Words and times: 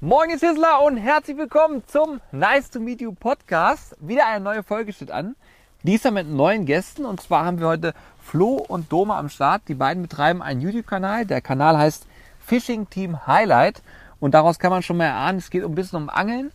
Moin, 0.00 0.30
ihr 0.30 0.38
Sizzler 0.38 0.80
und 0.84 0.96
herzlich 0.96 1.36
willkommen 1.36 1.82
zum 1.88 2.20
Nice 2.30 2.70
to 2.70 2.78
Meet 2.78 3.00
You 3.00 3.12
Podcast. 3.12 3.96
Wieder 3.98 4.28
eine 4.28 4.44
neue 4.44 4.62
Folge 4.62 4.92
steht 4.92 5.10
an. 5.10 5.34
Diesmal 5.82 6.12
mit 6.12 6.28
neuen 6.28 6.66
Gästen 6.66 7.04
und 7.04 7.20
zwar 7.20 7.44
haben 7.44 7.58
wir 7.58 7.66
heute 7.66 7.94
Flo 8.22 8.64
und 8.68 8.92
Doma 8.92 9.18
am 9.18 9.28
Start. 9.28 9.62
Die 9.66 9.74
beiden 9.74 10.04
betreiben 10.04 10.40
einen 10.40 10.60
YouTube-Kanal. 10.60 11.26
Der 11.26 11.40
Kanal 11.40 11.76
heißt 11.76 12.06
Fishing 12.38 12.88
Team 12.88 13.26
Highlight 13.26 13.82
und 14.20 14.34
daraus 14.34 14.60
kann 14.60 14.70
man 14.70 14.84
schon 14.84 14.98
mal 14.98 15.06
erahnen, 15.06 15.38
es 15.38 15.50
geht 15.50 15.64
ein 15.64 15.74
bisschen 15.74 16.00
um 16.00 16.10
Angeln. 16.10 16.52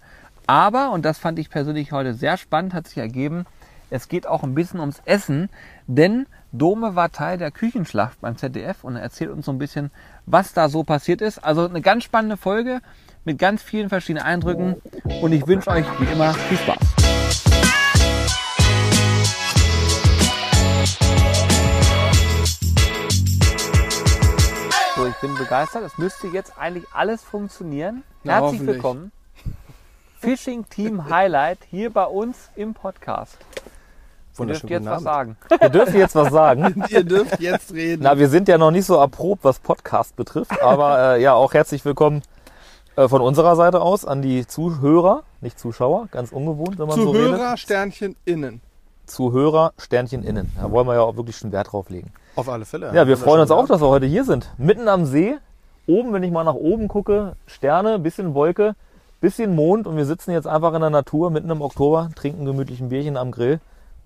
Aber, 0.48 0.92
und 0.92 1.04
das 1.04 1.20
fand 1.20 1.38
ich 1.38 1.50
persönlich 1.50 1.92
heute 1.92 2.14
sehr 2.14 2.38
spannend, 2.38 2.74
hat 2.74 2.88
sich 2.88 2.98
ergeben, 2.98 3.46
es 3.90 4.08
geht 4.08 4.26
auch 4.26 4.44
ein 4.44 4.56
bisschen 4.56 4.80
ums 4.80 5.02
Essen, 5.04 5.50
denn 5.86 6.28
Dome 6.54 6.96
war 6.96 7.12
Teil 7.12 7.38
der 7.38 7.52
Küchenschlacht 7.52 8.22
beim 8.22 8.38
ZDF 8.38 8.86
und 8.86 8.96
er 8.96 9.02
erzählt 9.02 9.32
uns 9.32 9.46
so 9.46 9.52
ein 9.52 9.60
bisschen, 9.60 9.92
was 10.26 10.54
da 10.54 10.70
so 10.70 10.84
passiert 10.84 11.22
ist. 11.22 11.44
Also 11.44 11.68
eine 11.68 11.82
ganz 11.82 12.06
spannende 12.06 12.38
Folge 12.38 12.82
mit 13.26 13.40
ganz 13.40 13.62
vielen 13.62 13.90
verschiedenen 13.90 14.26
Eindrücken 14.26 14.82
und 15.22 15.32
ich 15.32 15.48
wünsche 15.48 15.70
euch 15.70 15.86
wie 16.00 16.12
immer 16.12 16.34
viel 16.34 16.58
Spaß. 16.58 16.78
So, 24.96 25.08
ich 25.08 25.16
bin 25.16 25.36
begeistert. 25.36 25.84
Es 25.84 25.98
müsste 25.98 26.28
jetzt 26.28 26.58
eigentlich 26.58 26.86
alles 26.94 27.24
funktionieren. 27.24 28.04
Na, 28.24 28.42
Herzlich 28.42 28.66
willkommen. 28.66 29.12
Fishing 30.20 30.70
Team 30.70 31.10
Highlight 31.10 31.60
hier 31.70 31.92
bei 31.92 32.06
uns 32.06 32.50
im 32.56 32.74
Podcast. 32.74 33.38
Ihr 34.40 34.46
dürft 34.48 34.70
jetzt 34.70 34.86
was 34.86 35.04
sagen. 35.04 35.38
Wir 35.60 35.70
dürfen 35.70 35.98
jetzt 35.98 36.16
was 36.16 36.32
sagen. 36.32 36.84
Ihr 36.90 37.04
dürft 37.04 37.40
jetzt 37.40 37.74
reden. 37.74 38.04
Na, 38.04 38.18
wir 38.18 38.30
sind 38.30 38.48
ja 38.48 38.58
noch 38.58 38.72
nicht 38.72 38.86
so 38.86 38.96
erprobt, 38.96 39.44
was 39.44 39.60
Podcast 39.60 40.16
betrifft, 40.16 40.62
aber 40.62 41.16
äh, 41.16 41.22
ja, 41.22 41.34
auch 41.34 41.54
herzlich 41.54 41.84
willkommen 41.84 42.22
von 42.96 43.22
unserer 43.22 43.56
Seite 43.56 43.82
aus 43.82 44.06
an 44.06 44.22
die 44.22 44.46
Zuhörer, 44.46 45.24
nicht 45.42 45.60
Zuschauer, 45.60 46.08
ganz 46.12 46.32
ungewohnt, 46.32 46.78
wenn 46.80 46.88
man 46.88 47.00
so 47.00 47.12
redet. 47.12 47.36
Zuhörer, 47.36 47.58
Sternchen 47.58 48.16
innen. 48.26 48.62
Zuhörer, 49.06 49.74
Sternchen 49.78 50.24
innen. 50.24 50.52
Da 50.60 50.72
wollen 50.72 50.88
wir 50.88 50.96
ja 50.96 51.02
auch 51.02 51.18
wirklich 51.18 51.38
schon 51.38 51.52
Wert 51.52 51.72
drauf 51.72 51.90
legen. 51.90 52.12
Auf 52.36 52.50
alle 52.50 52.66
Fälle. 52.66 52.94
Ja, 52.94 53.08
wir 53.08 53.18
freuen 53.18 53.42
uns 53.42 53.52
auch, 53.52 53.68
dass 53.68 53.82
wir 53.82 53.88
heute 53.88 54.06
hier 54.06 54.24
sind. 54.24 54.50
Mitten 54.58 54.88
am 54.88 55.06
See, 55.06 55.36
oben, 55.88 56.14
wenn 56.14 56.24
ich 56.24 56.32
mal 56.32 56.44
nach 56.44 56.54
oben 56.54 56.88
gucke, 56.88 57.36
Sterne, 57.46 58.00
bisschen 58.00 58.34
Wolke, 58.34 58.76
bisschen 59.22 59.56
Mond 59.56 59.88
und 59.88 59.98
wir 59.98 60.06
sitzen 60.06 60.32
jetzt 60.32 60.48
einfach 60.48 60.74
in 60.74 60.82
der 60.82 60.90
Natur 60.90 61.32
mitten 61.32 61.50
im 61.50 61.62
Oktober, 61.62 62.10
trinken 62.16 62.46
gemütlich 62.46 62.80
ein 62.80 62.90
Bierchen 62.90 63.18
am 63.18 63.32
Grill 63.32 63.60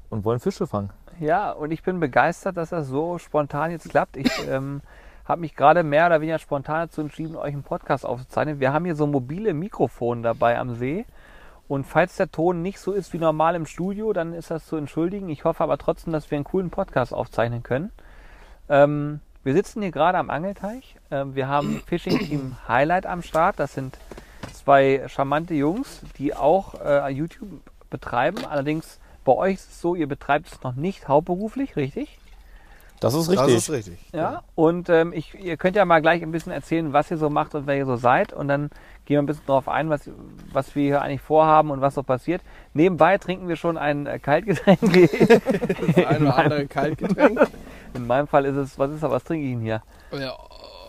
und 0.10 0.26
wollen 0.26 0.40
Fische 0.40 0.68
fangen. 0.68 0.92
Ja, 1.20 1.52
und 1.52 1.72
ich 1.72 1.84
bin 1.84 2.00
begeistert, 2.00 2.58
dass 2.58 2.70
das 2.70 2.88
so 2.88 3.18
spontan 3.18 3.72
jetzt 3.72 3.90
klappt. 3.90 4.18
Ich 4.18 4.32
ähm, 4.50 4.82
habe 5.28 5.42
mich 5.42 5.56
gerade 5.56 5.84
mehr 5.84 6.08
oder 6.08 6.22
weniger 6.22 6.40
spontan 6.40 6.88
dazu 6.88 7.02
entschieden, 7.02 7.36
euch 7.36 7.54
einen 7.54 7.64
Podcast 7.64 8.06
aufzuzeichnen. 8.06 8.60
Wir 8.60 8.74
haben 8.74 8.86
hier 8.86 8.96
so 8.96 9.08
mobile 9.08 9.54
Mikrofone 9.54 10.22
dabei 10.22 10.58
am 10.58 10.76
See. 10.76 11.06
Und 11.68 11.84
falls 11.84 12.16
der 12.16 12.32
Ton 12.32 12.62
nicht 12.62 12.80
so 12.80 12.94
ist 12.94 13.12
wie 13.12 13.18
normal 13.18 13.56
im 13.56 13.66
Studio, 13.66 14.14
dann 14.14 14.34
ist 14.34 14.52
das 14.52 14.66
zu 14.66 14.78
entschuldigen. 14.78 15.28
Ich 15.30 15.44
hoffe 15.44 15.64
aber 15.64 15.78
trotzdem, 15.78 16.14
dass 16.14 16.32
wir 16.32 16.38
einen 16.38 16.46
coolen 16.46 16.70
Podcast 16.70 17.14
aufzeichnen 17.14 17.62
können. 17.62 17.92
Ähm, 18.70 19.20
wir 19.44 19.54
sitzen 19.54 19.82
hier 19.82 19.92
gerade 19.92 20.18
am 20.18 20.30
Angelteich. 20.30 20.96
Ähm, 21.12 21.36
wir 21.36 21.48
haben 21.48 21.82
Fishing 21.86 22.20
Team 22.20 22.56
Highlight 22.68 23.06
am 23.06 23.22
Start. 23.22 23.60
Das 23.60 23.74
sind 23.74 23.98
zwei 24.54 25.04
charmante 25.08 25.54
Jungs, 25.54 26.02
die 26.18 26.34
auch 26.34 26.76
äh, 26.80 27.10
YouTube 27.10 27.50
betreiben. 27.90 28.46
Allerdings 28.46 29.00
bei 29.26 29.34
euch 29.34 29.56
ist 29.56 29.72
es 29.72 29.82
so, 29.82 29.96
ihr 29.96 30.08
betreibt 30.08 30.48
es 30.48 30.64
noch 30.64 30.76
nicht 30.76 31.10
hauptberuflich, 31.10 31.76
richtig? 31.76 32.18
Das 33.00 33.14
ist 33.14 33.30
richtig. 33.30 33.48
Das 33.48 33.54
ist 33.54 33.70
richtig. 33.70 33.98
Ja. 34.14 34.42
Und 34.56 34.90
ähm, 34.90 35.14
ich, 35.14 35.36
ihr 35.36 35.56
könnt 35.58 35.76
ja 35.76 35.86
mal 35.86 36.02
gleich 36.02 36.24
ein 36.24 36.32
bisschen 36.32 36.52
erzählen, 36.52 36.94
was 36.94 37.12
ihr 37.12 37.18
so 37.18 37.30
macht 37.30 37.54
und 37.54 37.68
wer 37.68 37.78
ihr 37.78 37.86
so 37.86 37.96
seid. 37.96 38.34
Und 38.34 38.48
dann 38.48 38.70
gehen 39.06 39.16
wir 39.16 39.20
ein 39.22 39.26
bisschen 39.28 39.46
darauf 39.46 39.68
ein, 39.68 39.90
was, 39.90 40.10
was 40.52 40.74
wir 40.76 40.84
hier 40.84 41.02
eigentlich 41.02 41.22
vorhaben 41.22 41.70
und 41.72 41.80
was 41.82 41.94
so 41.94 42.02
passiert. 42.04 42.42
Nebenbei 42.74 43.18
trinken 43.20 43.48
wir 43.48 43.56
schon 43.56 43.78
ein 43.78 44.08
äh, 44.08 44.18
Kaltgetränk. 44.20 44.80
Das 44.82 45.96
ein 46.08 46.22
oder 46.24 46.38
andere 46.38 46.68
Kaltgetränk. 46.68 47.40
In 47.94 48.08
meinem 48.08 48.28
Fall 48.28 48.46
ist 48.46 48.56
es, 48.56 48.80
was 48.80 48.92
ist 48.92 49.04
da, 49.04 49.12
was 49.12 49.24
trinke 49.24 49.46
ich 49.46 49.54
denn 49.54 49.62
hier? 49.62 49.84
Ja, 50.12 50.34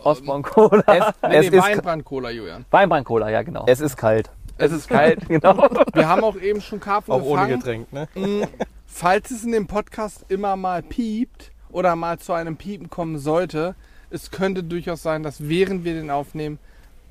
Osborn 0.05 0.43
Cola. 0.43 0.83
nee, 1.29 1.37
Es 1.37 1.51
nee, 1.51 1.57
ist- 1.59 1.63
Weinbrand-Cola, 1.65 2.31
Julian. 2.31 2.65
Weinbrand 2.71 3.05
Cola, 3.05 3.29
ja 3.31 3.43
genau. 3.43 3.65
Es 3.67 3.81
ist 3.81 3.97
kalt. 3.97 4.31
Es 4.57 4.73
ist 4.73 4.89
kalt, 4.89 5.29
genau. 5.29 5.57
Wir 5.93 6.09
haben 6.09 6.25
auch 6.25 6.37
eben 6.37 6.61
schon 6.61 6.81
Karpfen 6.81 7.13
Auch 7.15 7.23
ohne 7.23 7.47
gefangen. 7.47 7.87
Getränk, 7.87 7.93
ne? 7.93 8.09
Mm, 8.15 8.43
Falls 8.87 9.31
es 9.31 9.45
in 9.45 9.53
dem 9.53 9.67
Podcast 9.69 10.25
immer 10.29 10.57
mal 10.57 10.83
piept 10.83 11.53
oder 11.71 11.97
mal 11.97 12.19
zu 12.19 12.33
einem 12.33 12.57
Piepen 12.57 12.91
kommen 12.91 13.19
sollte, 13.19 13.75
es 14.11 14.31
könnte 14.31 14.63
durchaus 14.63 15.03
sein, 15.03 15.23
dass 15.23 15.49
während 15.49 15.85
wir 15.85 15.95
den 15.95 16.11
aufnehmen, 16.11 16.59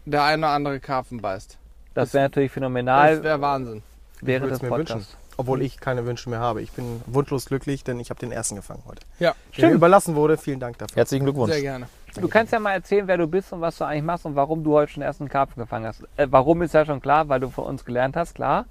der 0.05 0.23
eine 0.23 0.45
oder 0.45 0.53
andere 0.53 0.79
Karpfen 0.79 1.21
beißt. 1.21 1.57
Das 1.93 2.13
wäre 2.13 2.25
natürlich 2.25 2.49
Das 2.49 2.53
phänomenal 2.55 3.23
wäre 3.23 3.41
Wahnsinn. 3.41 3.83
während 4.21 4.45
würd's 4.47 4.59
des 4.59 4.61
mir 4.63 4.69
Podcasts. 4.69 5.17
Obwohl 5.39 5.61
ich 5.61 5.79
keine 5.79 6.03
Wünsche 6.07 6.31
mehr 6.31 6.39
habe. 6.39 6.63
Ich 6.63 6.71
bin 6.71 7.01
wunschlos 7.05 7.45
glücklich, 7.45 7.83
denn 7.83 7.99
ich 7.99 8.09
habe 8.09 8.19
den 8.19 8.31
ersten 8.31 8.55
gefangen 8.55 8.81
heute. 8.87 9.01
Ja, 9.19 9.35
Der 9.55 9.71
überlassen 9.71 10.15
wurde. 10.15 10.35
Vielen 10.37 10.59
Dank 10.59 10.79
dafür. 10.79 10.95
Herzlichen 10.95 11.25
Glückwunsch. 11.25 11.53
sehr 11.53 11.61
gerne. 11.61 11.87
Du 12.15 12.27
kannst 12.27 12.51
ja 12.51 12.59
mal 12.59 12.71
erzählen, 12.73 13.07
wer 13.07 13.17
du 13.17 13.27
bist 13.27 13.53
und 13.53 13.61
was 13.61 13.77
du 13.77 13.83
eigentlich 13.83 14.01
machst 14.01 14.25
und 14.25 14.35
warum 14.35 14.63
du 14.63 14.73
heute 14.73 14.93
schon 14.93 15.01
den 15.01 15.05
ersten 15.07 15.29
Karpfen 15.29 15.61
gefangen 15.61 15.85
hast. 15.85 16.01
Äh, 16.17 16.25
warum 16.31 16.63
ist 16.63 16.73
ja 16.73 16.83
schon 16.85 16.99
klar, 16.99 17.29
weil 17.29 17.39
du 17.39 17.51
von 17.51 17.65
uns 17.65 17.85
gelernt 17.85 18.15
hast, 18.15 18.33
klar. 18.33 18.65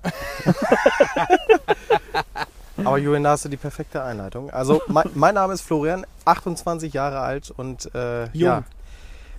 Aber 2.84 2.98
Julian, 2.98 3.24
da 3.24 3.30
hast 3.30 3.44
du 3.44 3.48
die 3.48 3.56
perfekte 3.56 4.02
Einleitung. 4.02 4.50
Also 4.50 4.82
mein, 4.88 5.08
mein 5.14 5.34
Name 5.34 5.54
ist 5.54 5.62
Florian, 5.62 6.06
28 6.24 6.92
Jahre 6.92 7.20
alt 7.20 7.52
und 7.56 7.94
äh, 7.94 8.28
ja, 8.32 8.64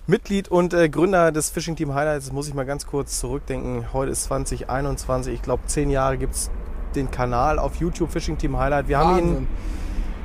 Mitglied 0.06 0.48
und 0.48 0.72
äh, 0.72 0.88
Gründer 0.88 1.32
des 1.32 1.50
Fishing 1.50 1.76
Team 1.76 1.94
Highlights. 1.94 2.26
Das 2.26 2.32
muss 2.32 2.48
ich 2.48 2.54
mal 2.54 2.64
ganz 2.64 2.86
kurz 2.86 3.20
zurückdenken. 3.20 3.92
Heute 3.92 4.12
ist 4.12 4.24
2021. 4.24 5.34
Ich 5.34 5.42
glaube, 5.42 5.62
zehn 5.66 5.90
Jahre 5.90 6.16
gibt 6.16 6.34
es 6.34 6.50
den 6.94 7.10
Kanal 7.10 7.58
auf 7.58 7.76
YouTube 7.76 8.10
Fishing 8.10 8.38
Team 8.38 8.58
Highlight. 8.58 8.88
Wir 8.88 8.98
haben 8.98 9.18
ihn 9.18 9.46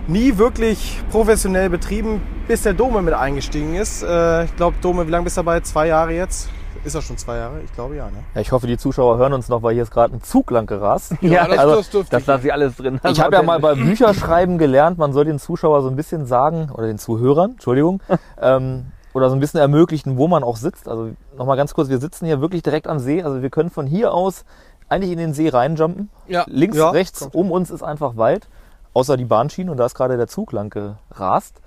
nie 0.07 0.37
wirklich 0.37 1.01
professionell 1.11 1.69
betrieben, 1.69 2.21
bis 2.47 2.63
der 2.63 2.73
Dome 2.73 3.01
mit 3.01 3.13
eingestiegen 3.13 3.75
ist. 3.75 4.03
Äh, 4.03 4.45
ich 4.45 4.55
glaube, 4.55 4.77
Dome, 4.81 5.05
wie 5.07 5.11
lange 5.11 5.25
bist 5.25 5.37
du 5.37 5.39
dabei? 5.39 5.59
Zwei 5.59 5.87
Jahre 5.87 6.13
jetzt? 6.13 6.49
Ist 6.85 6.95
er 6.95 7.01
schon 7.01 7.17
zwei 7.17 7.37
Jahre? 7.37 7.61
Ich 7.61 7.73
glaube 7.73 7.95
ja. 7.95 8.07
Ne? 8.07 8.17
Ja, 8.35 8.41
ich 8.41 8.51
hoffe, 8.51 8.67
die 8.67 8.77
Zuschauer 8.77 9.17
hören 9.17 9.31
uns 9.33 9.47
noch, 9.47 9.63
weil 9.63 9.73
hier 9.73 9.83
ist 9.83 9.91
gerade 9.91 10.13
ein 10.15 10.21
Zug 10.21 10.51
lang 10.51 10.65
gerast. 10.65 11.13
Ja, 11.21 11.47
das, 11.47 11.57
also, 11.59 11.75
das 11.77 11.89
dürfte 11.89 12.11
Das 12.11 12.21
ich. 12.21 12.27
lasse 12.27 12.47
ich 12.47 12.53
alles 12.53 12.75
drin. 12.75 12.99
Ich 13.09 13.21
habe 13.21 13.35
ja 13.35 13.41
mal 13.41 13.59
bei 13.59 13.73
Bücherschreiben 13.75 14.57
gelernt, 14.57 14.97
man 14.97 15.13
soll 15.13 15.25
den 15.25 15.39
Zuschauer 15.39 15.81
so 15.81 15.89
ein 15.89 15.95
bisschen 15.95 16.25
sagen, 16.25 16.69
oder 16.73 16.87
den 16.87 16.97
Zuhörern, 16.97 17.51
Entschuldigung, 17.51 18.01
ähm, 18.41 18.87
oder 19.13 19.29
so 19.29 19.35
ein 19.35 19.39
bisschen 19.39 19.59
ermöglichen, 19.59 20.17
wo 20.17 20.27
man 20.27 20.43
auch 20.43 20.57
sitzt. 20.57 20.89
Also 20.89 21.11
nochmal 21.37 21.55
ganz 21.55 21.73
kurz, 21.73 21.87
wir 21.89 21.99
sitzen 21.99 22.25
hier 22.25 22.41
wirklich 22.41 22.63
direkt 22.63 22.87
am 22.87 22.99
See. 22.99 23.21
Also 23.23 23.41
wir 23.41 23.49
können 23.49 23.69
von 23.69 23.85
hier 23.87 24.13
aus 24.13 24.43
eigentlich 24.89 25.11
in 25.11 25.19
den 25.19 25.33
See 25.33 25.49
reinjumpen. 25.49 26.09
Ja. 26.27 26.43
Links, 26.47 26.75
Ja, 26.77 26.89
rechts, 26.89 27.19
kommt. 27.21 27.35
um 27.35 27.51
uns 27.51 27.69
ist 27.71 27.83
einfach 27.83 28.17
Wald, 28.17 28.47
außer 28.93 29.15
die 29.15 29.25
Bahnschienen 29.25 29.69
und 29.69 29.77
da 29.77 29.85
ist 29.85 29.95
gerade 29.95 30.17
der 30.17 30.27
Zug 30.27 30.51
lang 30.51 30.69
gerast. 30.69 31.61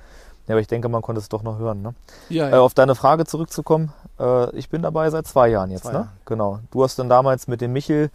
Ja, 0.49 0.55
aber 0.55 0.61
ich 0.61 0.69
denke, 0.69 0.89
man 0.89 1.03
konnte 1.03 1.21
es 1.21 1.29
doch 1.29 1.43
noch 1.43 1.59
hören. 1.59 1.83
Ne? 1.83 1.95
Ja, 2.29 2.49
Äh, 2.49 2.51
ja. 2.53 2.61
auf 2.61 2.75
deine 2.75 2.95
Frage 2.95 3.25
zurückzukommen, 3.25 3.93
äh, 4.19 4.57
ich 4.57 4.69
bin 4.69 4.83
dabei 4.83 5.11
seit 5.11 5.27
zwei 5.27 5.49
Jahren 5.49 5.71
jetzt. 5.71 5.83
Zwei 5.83 5.93
ne? 5.93 5.99
Jahre. 5.99 6.09
Genau. 6.25 6.61
Du 6.71 6.83
hast 6.83 6.99
dann 6.99 7.09
damals 7.09 7.49
mit 7.49 7.61
dem 7.61 7.73
Michel 7.73 8.11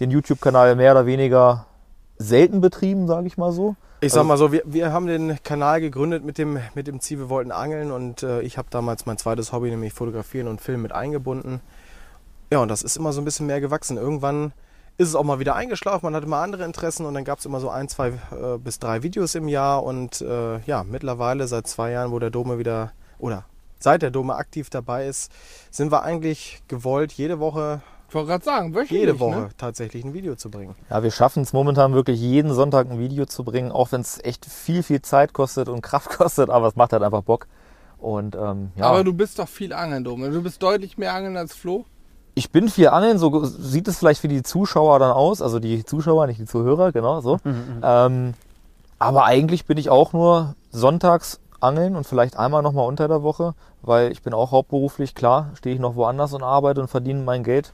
den 0.00 0.10
YouTube-Kanal 0.10 0.74
mehr 0.76 0.92
oder 0.92 1.06
weniger 1.06 1.66
selten 2.18 2.60
betrieben, 2.60 3.06
sage 3.06 3.26
ich 3.26 3.36
mal 3.36 3.52
so. 3.52 3.76
Ich 4.00 4.12
sag 4.12 4.26
mal 4.26 4.36
so, 4.36 4.52
wir, 4.52 4.62
wir 4.66 4.92
haben 4.92 5.06
den 5.06 5.42
Kanal 5.42 5.80
gegründet 5.80 6.24
mit 6.24 6.36
dem, 6.36 6.58
mit 6.74 6.86
dem 6.86 7.00
Ziel, 7.00 7.18
wir 7.18 7.28
wollten 7.30 7.50
angeln 7.52 7.90
und 7.90 8.22
äh, 8.22 8.42
ich 8.42 8.58
habe 8.58 8.68
damals 8.70 9.06
mein 9.06 9.16
zweites 9.16 9.52
Hobby, 9.52 9.70
nämlich 9.70 9.94
Fotografieren 9.94 10.46
und 10.46 10.60
Filmen 10.60 10.82
mit 10.82 10.92
eingebunden. 10.92 11.60
Ja, 12.52 12.58
und 12.58 12.68
das 12.68 12.82
ist 12.82 12.96
immer 12.96 13.12
so 13.12 13.22
ein 13.22 13.24
bisschen 13.24 13.46
mehr 13.46 13.62
gewachsen. 13.62 13.96
Irgendwann 13.96 14.52
ist 14.98 15.08
es 15.08 15.14
auch 15.14 15.24
mal 15.24 15.38
wieder 15.38 15.56
eingeschlafen, 15.56 16.04
man 16.04 16.14
hatte 16.14 16.26
mal 16.26 16.42
andere 16.42 16.64
Interessen 16.64 17.06
und 17.06 17.14
dann 17.14 17.24
gab 17.24 17.38
es 17.38 17.46
immer 17.46 17.60
so 17.60 17.70
ein, 17.70 17.88
zwei 17.88 18.08
äh, 18.08 18.58
bis 18.62 18.78
drei 18.78 19.02
Videos 19.02 19.34
im 19.34 19.48
Jahr 19.48 19.82
und 19.82 20.20
äh, 20.20 20.58
ja, 20.60 20.84
mittlerweile 20.84 21.48
seit 21.48 21.66
zwei 21.66 21.92
Jahren, 21.92 22.12
wo 22.12 22.18
der 22.18 22.30
Dome 22.30 22.58
wieder, 22.58 22.92
oder 23.18 23.44
seit 23.84 24.02
der 24.02 24.10
Dome 24.10 24.34
aktiv 24.34 24.68
dabei 24.70 25.06
ist, 25.06 25.30
sind 25.70 25.92
wir 25.92 26.02
eigentlich 26.02 26.62
gewollt, 26.68 27.12
jede 27.12 27.38
Woche, 27.38 27.80
Ich 28.08 28.14
wollte 28.14 28.28
gerade 28.28 28.44
sagen, 28.44 28.74
wöchentlich. 28.74 29.00
jede 29.00 29.20
Woche 29.20 29.36
Ne? 29.40 29.48
tatsächlich 29.56 30.04
ein 30.04 30.12
Video 30.14 30.34
zu 30.34 30.50
bringen. 30.50 30.74
Ja, 30.90 31.02
wir 31.02 31.10
schaffen 31.10 31.42
es 31.42 31.52
momentan 31.52 31.94
wirklich 31.94 32.20
jeden 32.20 32.52
Sonntag 32.52 32.90
ein 32.90 32.98
Video 32.98 33.26
zu 33.26 33.44
bringen, 33.44 33.70
auch 33.72 33.92
wenn 33.92 34.00
es 34.00 34.22
echt 34.24 34.44
viel, 34.46 34.82
viel 34.82 35.02
Zeit 35.02 35.32
kostet 35.32 35.68
und 35.68 35.80
Kraft 35.82 36.10
kostet, 36.18 36.50
aber 36.50 36.66
es 36.68 36.76
macht 36.76 36.92
halt 36.92 37.02
einfach 37.02 37.22
Bock. 37.22 37.46
Und 37.98 38.34
ähm, 38.36 38.70
ja, 38.76 38.86
Aber 38.86 39.02
du 39.04 39.12
bist 39.14 39.38
doch 39.38 39.48
viel 39.48 39.72
angeln, 39.72 40.04
Dome. 40.04 40.30
Du 40.30 40.42
bist 40.42 40.62
deutlich 40.62 40.98
mehr 40.98 41.14
angeln 41.14 41.36
als 41.38 41.54
Flo. 41.54 41.84
ich 42.34 42.50
bin 42.50 42.68
viel 42.68 42.88
angeln, 42.88 43.18
so 43.18 43.44
sieht 43.44 43.88
es 43.88 43.98
vielleicht 43.98 44.20
für 44.20 44.28
die 44.28 44.42
Zuschauer 44.42 44.98
dann 44.98 45.12
aus, 45.12 45.40
also 45.40 45.58
die 45.58 45.84
Zuschauer, 45.84 46.26
nicht 46.26 46.40
die 46.40 46.44
Zuhörer, 46.46 46.92
genau 46.92 47.20
so. 47.20 47.38
Ähm, 47.82 48.34
aber 48.98 49.24
eigentlich 49.24 49.66
bin 49.66 49.76
ich 49.78 49.88
auch 49.90 50.12
nur 50.12 50.54
sonntags 50.70 51.40
angeln 51.60 51.96
und 51.96 52.06
vielleicht 52.06 52.36
einmal 52.36 52.62
nochmal 52.62 52.86
unter 52.86 53.08
der 53.08 53.22
Woche, 53.22 53.54
weil 53.82 54.12
ich 54.12 54.22
bin 54.22 54.34
auch 54.34 54.50
hauptberuflich, 54.52 55.14
klar, 55.14 55.50
stehe 55.54 55.74
ich 55.74 55.80
noch 55.80 55.96
woanders 55.96 56.32
und 56.32 56.42
arbeite 56.42 56.80
und 56.80 56.88
verdiene 56.88 57.22
mein 57.22 57.44
Geld. 57.44 57.72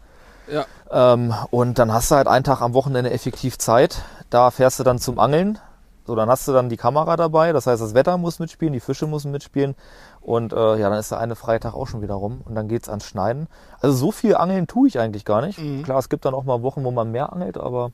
Ja. 0.50 0.64
Ähm, 0.90 1.34
und 1.50 1.78
dann 1.78 1.92
hast 1.92 2.10
du 2.10 2.16
halt 2.16 2.26
einen 2.26 2.44
Tag 2.44 2.60
am 2.60 2.74
Wochenende 2.74 3.10
effektiv 3.10 3.58
Zeit. 3.58 4.02
Da 4.30 4.50
fährst 4.50 4.78
du 4.80 4.84
dann 4.84 4.98
zum 4.98 5.18
Angeln. 5.18 5.58
So, 6.06 6.16
dann 6.16 6.28
hast 6.28 6.48
du 6.48 6.52
dann 6.52 6.68
die 6.68 6.76
Kamera 6.76 7.16
dabei, 7.16 7.52
das 7.52 7.68
heißt, 7.68 7.80
das 7.80 7.94
Wetter 7.94 8.16
muss 8.16 8.40
mitspielen, 8.40 8.72
die 8.72 8.80
Fische 8.80 9.06
müssen 9.06 9.30
mitspielen. 9.30 9.76
Und 10.20 10.52
äh, 10.52 10.76
ja, 10.76 10.90
dann 10.90 10.98
ist 10.98 11.12
der 11.12 11.20
eine 11.20 11.36
Freitag 11.36 11.74
auch 11.74 11.86
schon 11.86 12.02
wieder 12.02 12.14
rum 12.14 12.40
und 12.44 12.56
dann 12.56 12.66
geht's 12.66 12.88
ans 12.88 13.06
Schneiden. 13.06 13.46
Also 13.80 13.96
so 13.96 14.10
viel 14.10 14.34
Angeln 14.34 14.66
tue 14.66 14.88
ich 14.88 14.98
eigentlich 14.98 15.24
gar 15.24 15.40
nicht. 15.40 15.60
Mhm. 15.60 15.84
Klar, 15.84 15.98
es 15.98 16.08
gibt 16.08 16.24
dann 16.24 16.34
auch 16.34 16.42
mal 16.42 16.62
Wochen, 16.62 16.82
wo 16.82 16.90
man 16.90 17.12
mehr 17.12 17.32
angelt, 17.32 17.58
aber 17.58 17.92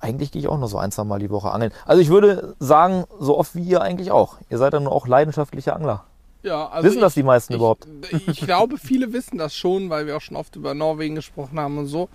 eigentlich 0.00 0.30
gehe 0.32 0.40
ich 0.40 0.48
auch 0.48 0.58
nur 0.58 0.68
so 0.68 0.78
ein, 0.78 0.90
zwei 0.92 1.04
Mal 1.04 1.18
die 1.18 1.30
Woche 1.30 1.50
angeln. 1.50 1.72
Also 1.86 2.00
ich 2.02 2.08
würde 2.08 2.54
sagen, 2.58 3.04
so 3.18 3.36
oft 3.36 3.54
wie 3.54 3.62
ihr 3.62 3.82
eigentlich 3.82 4.10
auch. 4.10 4.36
Ihr 4.50 4.58
seid 4.58 4.72
dann 4.72 4.86
auch 4.86 5.06
leidenschaftliche 5.06 5.74
Angler. 5.74 6.04
Ja, 6.42 6.68
also 6.68 6.88
Wissen 6.88 7.00
das 7.00 7.12
ich- 7.12 7.20
die 7.22 7.22
meisten 7.24 7.52
ich, 7.52 7.58
überhaupt? 7.58 7.86
Ich 8.26 8.40
glaube, 8.40 8.78
viele 8.78 9.12
wissen 9.12 9.38
das 9.38 9.54
schon, 9.56 9.90
weil 9.90 10.06
wir 10.06 10.16
auch 10.16 10.20
schon 10.20 10.36
oft 10.36 10.54
über 10.56 10.74
Norwegen 10.74 11.14
gesprochen 11.16 11.58
haben 11.58 11.78
und 11.78 11.86
so. 11.86 12.08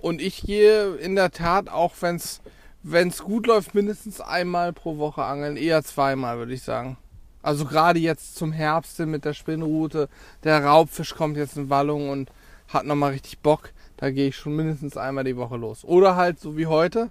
Und 0.00 0.20
ich 0.22 0.42
gehe 0.42 0.94
in 0.96 1.16
der 1.16 1.32
Tat, 1.32 1.68
auch 1.68 1.92
wenn 2.00 2.16
es 2.16 3.22
gut 3.24 3.46
läuft, 3.46 3.74
mindestens 3.74 4.20
einmal 4.20 4.72
pro 4.72 4.98
Woche 4.98 5.24
angeln. 5.24 5.56
Eher 5.56 5.82
zweimal, 5.82 6.38
würde 6.38 6.54
ich 6.54 6.62
sagen. 6.62 6.96
Also 7.42 7.64
gerade 7.64 7.98
jetzt 7.98 8.36
zum 8.36 8.52
Herbst 8.52 8.98
mit 9.00 9.24
der 9.24 9.32
Spinnrute. 9.32 10.08
Der 10.44 10.64
Raubfisch 10.64 11.14
kommt 11.14 11.36
jetzt 11.36 11.56
in 11.56 11.70
Wallung 11.70 12.10
und 12.10 12.30
hat 12.68 12.84
nochmal 12.86 13.12
richtig 13.12 13.38
Bock. 13.40 13.70
Da 13.96 14.10
gehe 14.10 14.28
ich 14.28 14.36
schon 14.36 14.54
mindestens 14.56 14.96
einmal 14.96 15.24
die 15.24 15.36
Woche 15.36 15.56
los. 15.56 15.84
Oder 15.84 16.16
halt 16.16 16.38
so 16.38 16.56
wie 16.56 16.66
heute 16.66 17.10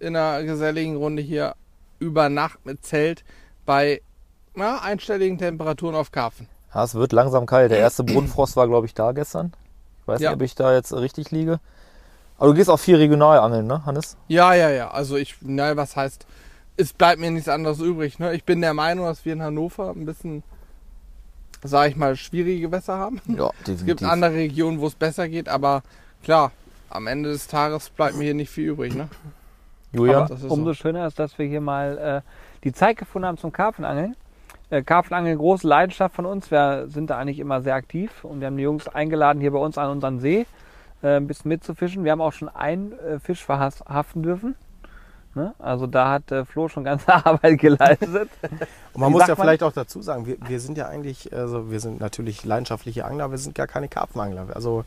in 0.00 0.16
einer 0.16 0.42
geselligen 0.42 0.96
Runde 0.96 1.22
hier 1.22 1.54
über 2.00 2.28
Nacht 2.28 2.66
mit 2.66 2.84
Zelt 2.84 3.24
bei 3.64 4.02
ja, 4.56 4.78
einstelligen 4.82 5.38
Temperaturen 5.38 5.94
auf 5.94 6.10
Karpfen. 6.12 6.48
Ja, 6.74 6.84
es 6.84 6.94
wird 6.94 7.12
langsam 7.12 7.46
kalt. 7.46 7.70
Der 7.70 7.78
erste 7.78 8.04
Brunnenfrost 8.04 8.56
war, 8.56 8.66
glaube 8.66 8.86
ich, 8.86 8.94
da 8.94 9.12
gestern. 9.12 9.52
Ich 10.02 10.08
weiß 10.08 10.20
Ja. 10.20 10.30
nicht, 10.30 10.36
ob 10.36 10.42
ich 10.42 10.54
da 10.54 10.74
jetzt 10.74 10.92
richtig 10.92 11.30
liege. 11.30 11.60
Aber 12.36 12.48
du 12.48 12.54
gehst 12.54 12.68
auch 12.68 12.80
viel 12.80 12.96
regional 12.96 13.38
angeln, 13.38 13.66
ne, 13.68 13.86
Hannes? 13.86 14.16
Ja, 14.26 14.54
ja, 14.54 14.68
ja. 14.70 14.90
Also 14.90 15.16
ich, 15.16 15.36
na, 15.40 15.76
was 15.76 15.94
heißt, 15.94 16.26
es 16.76 16.92
bleibt 16.92 17.20
mir 17.20 17.30
nichts 17.30 17.48
anderes 17.48 17.78
übrig. 17.78 18.18
Ne? 18.18 18.34
Ich 18.34 18.42
bin 18.44 18.60
der 18.60 18.74
Meinung, 18.74 19.06
dass 19.06 19.24
wir 19.24 19.32
in 19.32 19.42
Hannover 19.42 19.90
ein 19.90 20.04
bisschen, 20.04 20.42
sage 21.62 21.90
ich 21.90 21.96
mal, 21.96 22.16
schwierige 22.16 22.62
Gewässer 22.62 22.98
haben. 22.98 23.20
Ja, 23.28 23.50
Es 23.68 23.84
gibt 23.86 24.02
andere 24.02 24.34
Regionen, 24.34 24.80
wo 24.80 24.88
es 24.88 24.96
besser 24.96 25.28
geht, 25.28 25.48
aber 25.48 25.82
klar, 26.24 26.52
am 26.90 27.06
Ende 27.06 27.30
des 27.30 27.46
Tages 27.46 27.90
bleibt 27.90 28.16
mir 28.16 28.24
hier 28.24 28.34
nicht 28.34 28.50
viel 28.50 28.70
übrig. 28.70 28.94
Ne? 28.94 29.08
Ist 29.92 30.44
Umso 30.44 30.70
so. 30.70 30.74
schöner 30.74 31.06
ist, 31.06 31.18
dass 31.18 31.38
wir 31.38 31.46
hier 31.46 31.60
mal 31.60 32.22
äh, 32.24 32.30
die 32.64 32.72
Zeit 32.72 32.96
gefunden 32.96 33.28
haben 33.28 33.38
zum 33.38 33.52
Karpfenangeln. 33.52 34.16
Äh, 34.70 34.82
Karpfenangeln, 34.82 35.38
große 35.38 35.66
Leidenschaft 35.68 36.16
von 36.16 36.26
uns. 36.26 36.50
Wir 36.50 36.86
sind 36.88 37.10
da 37.10 37.18
eigentlich 37.18 37.38
immer 37.38 37.60
sehr 37.60 37.74
aktiv 37.74 38.24
und 38.24 38.40
wir 38.40 38.48
haben 38.48 38.56
die 38.56 38.64
Jungs 38.64 38.88
eingeladen, 38.88 39.40
hier 39.40 39.52
bei 39.52 39.58
uns 39.58 39.78
an 39.78 39.90
unseren 39.90 40.18
See 40.18 40.46
äh, 41.02 41.16
ein 41.16 41.26
bisschen 41.26 41.50
mitzufischen. 41.50 42.04
Wir 42.04 42.12
haben 42.12 42.20
auch 42.20 42.32
schon 42.32 42.48
einen 42.48 42.92
äh, 42.98 43.20
Fisch 43.20 43.44
verhaften 43.44 44.22
dürfen. 44.22 44.56
Ne? 45.34 45.54
Also 45.58 45.86
da 45.86 46.10
hat 46.10 46.30
äh, 46.32 46.44
Flo 46.44 46.68
schon 46.68 46.84
ganze 46.84 47.12
Arbeit 47.26 47.58
geleistet. 47.58 48.30
Und 48.92 49.00
man 49.00 49.08
Wie 49.10 49.12
muss 49.14 49.22
ja 49.22 49.28
man? 49.28 49.36
vielleicht 49.38 49.62
auch 49.62 49.72
dazu 49.72 50.00
sagen, 50.02 50.26
wir, 50.26 50.36
wir 50.46 50.60
sind 50.60 50.78
ja 50.78 50.86
eigentlich, 50.88 51.32
also 51.32 51.70
wir 51.70 51.80
sind 51.80 52.00
natürlich 52.00 52.44
leidenschaftliche 52.44 53.04
Angler, 53.04 53.30
wir 53.30 53.38
sind 53.38 53.54
gar 53.54 53.66
keine 53.66 53.88
Karpfenangler. 53.88 54.46
Also 54.54 54.84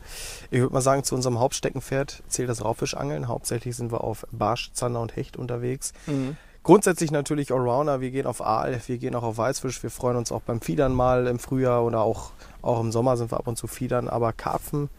ich 0.50 0.60
würde 0.60 0.72
mal 0.72 0.80
sagen, 0.80 1.04
zu 1.04 1.14
unserem 1.14 1.38
Hauptsteckenpferd 1.38 2.22
zählt 2.28 2.48
das 2.48 2.64
Raubfischangeln. 2.64 3.28
Hauptsächlich 3.28 3.76
sind 3.76 3.92
wir 3.92 4.02
auf 4.04 4.26
Barsch, 4.32 4.70
Zander 4.72 5.00
und 5.00 5.16
Hecht 5.16 5.36
unterwegs. 5.36 5.92
Mhm. 6.06 6.36
Grundsätzlich 6.64 7.10
natürlich 7.10 7.52
Allrounder, 7.52 8.00
wir 8.00 8.10
gehen 8.10 8.26
auf 8.26 8.44
Aal, 8.44 8.78
wir 8.86 8.98
gehen 8.98 9.14
auch 9.14 9.22
auf 9.22 9.38
Weißfisch, 9.38 9.82
wir 9.82 9.90
freuen 9.90 10.16
uns 10.16 10.32
auch 10.32 10.42
beim 10.42 10.60
Fiedern 10.60 10.92
mal 10.92 11.26
im 11.26 11.38
Frühjahr 11.38 11.82
oder 11.84 12.00
auch, 12.02 12.32
auch 12.60 12.80
im 12.80 12.92
Sommer 12.92 13.16
sind 13.16 13.32
wir 13.32 13.38
ab 13.38 13.46
und 13.46 13.56
zu 13.56 13.66
Fiedern, 13.68 14.08
aber 14.08 14.32
Karpfen, 14.34 14.90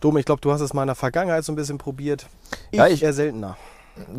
Dom, 0.00 0.16
ich 0.18 0.24
glaube, 0.24 0.40
du 0.40 0.50
hast 0.50 0.60
es 0.60 0.72
mal 0.74 0.82
in 0.82 0.88
der 0.88 0.96
Vergangenheit 0.96 1.44
so 1.44 1.52
ein 1.52 1.56
bisschen 1.56 1.78
probiert. 1.78 2.26
Ich, 2.72 2.78
Ja, 2.78 2.86
ich- 2.88 3.02
eher 3.02 3.12
seltener. 3.12 3.56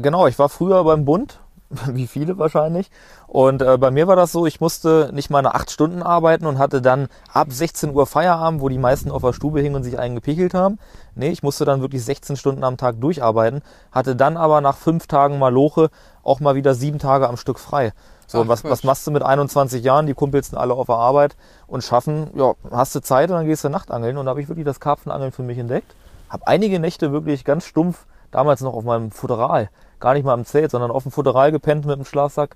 Genau, 0.02 0.28
ich 0.28 0.40
war 0.40 0.50
früher 0.50 0.84
beim 0.84 1.06
Bund, 1.06 1.40
wie 1.88 2.08
viele 2.08 2.38
wahrscheinlich. 2.38 2.90
Und 3.28 3.62
äh, 3.62 3.78
bei 3.78 3.92
mir 3.92 4.08
war 4.08 4.16
das 4.16 4.32
so, 4.32 4.46
ich 4.46 4.62
musste 4.62 5.10
nicht 5.14 5.30
mal 5.30 5.46
acht 5.46 5.72
Stunden 5.72 6.02
arbeiten 6.02 6.46
und 6.46 6.58
hatte 6.58 6.82
dann 6.82 7.08
ab 7.34 7.48
16 7.50 7.94
Uhr 7.94 8.06
Feierabend, 8.06 8.62
wo 8.62 8.70
die 8.70 8.78
meisten 8.78 9.12
auf 9.12 9.22
der 9.22 9.34
Stube 9.34 9.62
hingen 9.62 9.76
und 9.76 9.84
sich 9.84 10.00
eingepickelt 10.00 10.54
haben. 10.54 10.80
Nee, 11.16 11.30
ich 11.30 11.44
musste 11.44 11.66
dann 11.66 11.82
wirklich 11.82 12.04
16 12.06 12.38
Stunden 12.38 12.64
am 12.64 12.78
Tag 12.78 13.02
durcharbeiten, 13.02 13.62
hatte 13.92 14.16
dann 14.16 14.38
aber 14.38 14.62
nach 14.62 14.78
fünf 14.78 15.08
Tagen 15.08 15.40
Maloche 15.40 15.90
auch 16.24 16.40
mal 16.40 16.56
wieder 16.56 16.74
sieben 16.74 17.00
Tage 17.00 17.28
am 17.28 17.38
Stück 17.38 17.60
frei. 17.60 17.92
So, 18.28 18.38
Ach, 18.38 18.42
und 18.44 18.48
was, 18.48 18.62
Quatsch. 18.62 18.72
was 18.72 18.84
machst 18.84 19.08
du 19.08 19.12
mit 19.12 19.24
21 19.24 19.84
Jahren? 19.84 20.08
Die 20.08 20.14
Kumpels 20.14 20.50
sind 20.50 20.58
alle 20.58 20.74
auf 20.74 20.88
der 20.88 20.96
Arbeit 20.96 21.36
und 21.68 21.84
schaffen, 21.84 22.32
ja, 22.36 22.54
hast 22.72 22.96
du 22.96 23.02
Zeit 23.02 23.30
und 23.30 23.36
dann 23.36 23.46
gehst 23.46 23.64
du 23.64 23.70
Nachtangeln. 23.70 24.18
Und 24.18 24.26
da 24.26 24.32
habe 24.32 24.42
ich 24.42 24.48
wirklich 24.48 24.66
das 24.66 24.80
Karpfenangeln 24.80 25.32
für 25.32 25.44
mich 25.44 25.58
entdeckt. 25.58 25.94
Habe 26.30 26.48
einige 26.48 26.80
Nächte 26.80 27.12
wirklich 27.12 27.46
ganz 27.46 27.66
stumpf, 27.66 28.06
damals 28.36 28.62
noch 28.62 28.74
auf 28.74 28.84
meinem 28.84 29.12
Futteral, 29.12 29.70
gar 30.00 30.14
nicht 30.14 30.26
mal 30.26 30.34
am 30.34 30.46
Zelt, 30.46 30.72
sondern 30.72 30.92
auf 30.92 31.04
dem 31.04 31.12
Futteral 31.12 31.52
gepennt 31.52 31.86
mit 31.86 31.98
dem 31.98 32.06
Schlafsack 32.06 32.56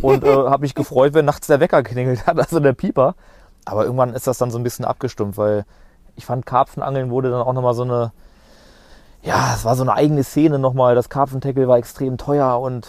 und 0.00 0.24
äh, 0.24 0.34
habe 0.34 0.62
mich 0.62 0.74
gefreut, 0.74 1.14
wenn 1.14 1.26
nachts 1.26 1.46
der 1.46 1.60
Wecker 1.60 1.82
klingelt 1.82 2.26
hat, 2.26 2.38
also 2.38 2.60
der 2.60 2.72
Pieper. 2.72 3.14
Aber 3.64 3.84
irgendwann 3.84 4.14
ist 4.14 4.26
das 4.26 4.38
dann 4.38 4.50
so 4.50 4.58
ein 4.58 4.64
bisschen 4.64 4.84
abgestumpft, 4.84 5.36
weil 5.36 5.64
ich 6.16 6.24
fand, 6.24 6.46
Karpfenangeln 6.46 7.10
wurde 7.10 7.30
dann 7.30 7.42
auch 7.42 7.52
nochmal 7.52 7.74
so 7.74 7.82
eine, 7.82 8.12
ja, 9.22 9.52
es 9.54 9.64
war 9.64 9.76
so 9.76 9.82
eine 9.82 9.92
eigene 9.92 10.24
Szene 10.24 10.58
nochmal. 10.58 10.94
Das 10.94 11.10
Karpfenteckel 11.10 11.68
war 11.68 11.76
extrem 11.76 12.16
teuer 12.16 12.58
und 12.58 12.88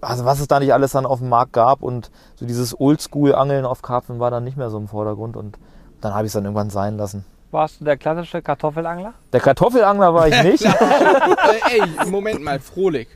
also 0.00 0.24
was 0.24 0.40
es 0.40 0.48
da 0.48 0.58
nicht 0.58 0.72
alles 0.72 0.92
dann 0.92 1.06
auf 1.06 1.20
dem 1.20 1.28
Markt 1.28 1.52
gab 1.52 1.82
und 1.82 2.10
so 2.34 2.46
dieses 2.46 2.78
Oldschool-Angeln 2.78 3.64
auf 3.64 3.82
Karpfen 3.82 4.18
war 4.18 4.30
dann 4.30 4.44
nicht 4.44 4.56
mehr 4.56 4.70
so 4.70 4.78
im 4.78 4.88
Vordergrund 4.88 5.36
und 5.36 5.58
dann 6.00 6.14
habe 6.14 6.24
ich 6.24 6.30
es 6.30 6.32
dann 6.32 6.44
irgendwann 6.44 6.70
sein 6.70 6.96
lassen. 6.96 7.24
Warst 7.50 7.80
du 7.80 7.84
der 7.84 7.96
klassische 7.96 8.42
Kartoffelangler? 8.42 9.14
Der 9.32 9.40
Kartoffelangler 9.40 10.14
war 10.14 10.28
ich 10.28 10.42
nicht. 10.42 10.64
äh, 10.64 11.80
ey, 11.80 12.08
Moment 12.08 12.42
mal, 12.42 12.60
Frohlig. 12.60 13.08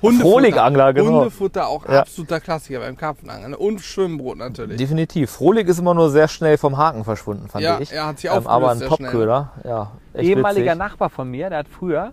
Frohligangler, 0.00 0.92
genau. 0.92 1.20
Hundefutter 1.20 1.66
auch 1.68 1.86
Ja. 1.88 2.00
absoluter 2.00 2.38
Klassiker 2.40 2.80
beim 2.80 2.96
Karpfenangeln. 2.96 3.54
Und 3.54 3.80
Schwimmbrot 3.80 4.36
natürlich. 4.38 4.76
Definitiv. 4.76 5.30
Frohlig 5.30 5.66
ist 5.68 5.78
immer 5.78 5.94
nur 5.94 6.10
sehr 6.10 6.28
schnell 6.28 6.58
vom 6.58 6.76
Haken 6.76 7.02
verschwunden, 7.04 7.48
fand 7.48 7.64
Ja, 7.64 7.78
ich. 7.80 7.92
er 7.92 8.06
hat 8.06 8.18
sich 8.18 8.30
ähm, 8.30 8.46
aber 8.46 8.70
ein 8.70 8.72
aufgelöst 8.74 8.78
sehr 8.80 8.96
schnell. 8.96 9.10
Topköder, 9.10 9.52
ja. 9.64 9.90
Echt 10.12 10.28
Ehemaliger 10.28 10.66
witzig. 10.72 10.78
Nachbar 10.78 11.10
von 11.10 11.30
mir, 11.30 11.48
der 11.48 11.58
hat 11.60 11.68
früher, 11.68 12.12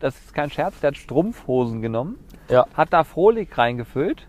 das 0.00 0.14
ist 0.14 0.32
kein 0.34 0.50
Scherz, 0.50 0.74
der 0.80 0.88
hat 0.88 0.96
Strumpfhosen 0.96 1.82
genommen, 1.82 2.18
Ja. 2.48 2.66
hat 2.74 2.92
da 2.92 3.02
Frohlig 3.04 3.56
reingefüllt, 3.58 4.26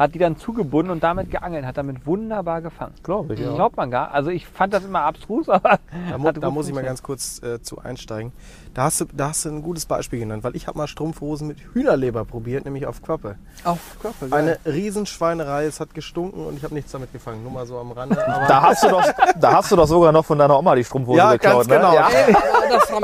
hat 0.00 0.14
die 0.14 0.18
dann 0.18 0.38
zugebunden 0.38 0.90
und 0.90 1.02
damit 1.02 1.30
geangelt, 1.30 1.66
hat 1.66 1.76
damit 1.76 2.06
wunderbar 2.06 2.62
gefangen. 2.62 2.94
Glaube 3.02 3.34
ich, 3.34 3.40
ja. 3.40 3.54
Glaubt 3.54 3.76
man 3.76 3.90
gar. 3.90 4.12
Also 4.12 4.30
ich 4.30 4.46
fand 4.46 4.72
das 4.72 4.84
immer 4.84 5.02
abstrus, 5.02 5.48
aber 5.50 5.78
Da, 6.10 6.16
mu 6.16 6.32
da 6.32 6.50
muss 6.50 6.68
ich 6.68 6.74
mal 6.74 6.82
ganz 6.82 7.02
kurz 7.02 7.42
äh, 7.42 7.60
zu 7.60 7.78
einsteigen. 7.80 8.32
Da 8.72 8.84
hast, 8.84 9.00
du, 9.00 9.06
da 9.12 9.30
hast 9.30 9.44
du 9.44 9.48
ein 9.48 9.62
gutes 9.62 9.84
Beispiel 9.84 10.20
genannt, 10.20 10.44
weil 10.44 10.54
ich 10.54 10.68
habe 10.68 10.78
mal 10.78 10.86
Strumpfhosen 10.86 11.48
mit 11.48 11.58
Hühnerleber 11.74 12.24
probiert, 12.24 12.64
nämlich 12.64 12.86
auf 12.86 13.02
Quappe. 13.02 13.34
Auf 13.64 13.78
Körper, 14.00 14.28
geil. 14.28 14.58
Eine 14.64 14.72
Riesenschweinerei, 14.72 15.64
es 15.64 15.80
hat 15.80 15.92
gestunken 15.92 16.46
und 16.46 16.56
ich 16.56 16.62
habe 16.62 16.74
nichts 16.74 16.92
damit 16.92 17.12
gefangen, 17.12 17.42
nur 17.42 17.50
mal 17.50 17.66
so 17.66 17.78
am 17.78 17.90
Rande. 17.90 18.24
Aber 18.26 18.46
Da 18.46 18.62
hast, 18.62 18.84
du 18.84 18.88
doch, 18.88 19.04
da 19.40 19.52
hast 19.54 19.72
du 19.72 19.76
doch 19.76 19.88
sogar 19.88 20.12
noch 20.12 20.24
von 20.24 20.38
deiner 20.38 20.56
Oma 20.56 20.76
die 20.76 20.84
Strumpfhose 20.84 21.18
Ja, 21.18 21.32
geklaut, 21.32 21.66
ganz 21.66 21.82
genau. 21.82 21.90
ne? 21.90 21.96
Ja. 21.96 22.08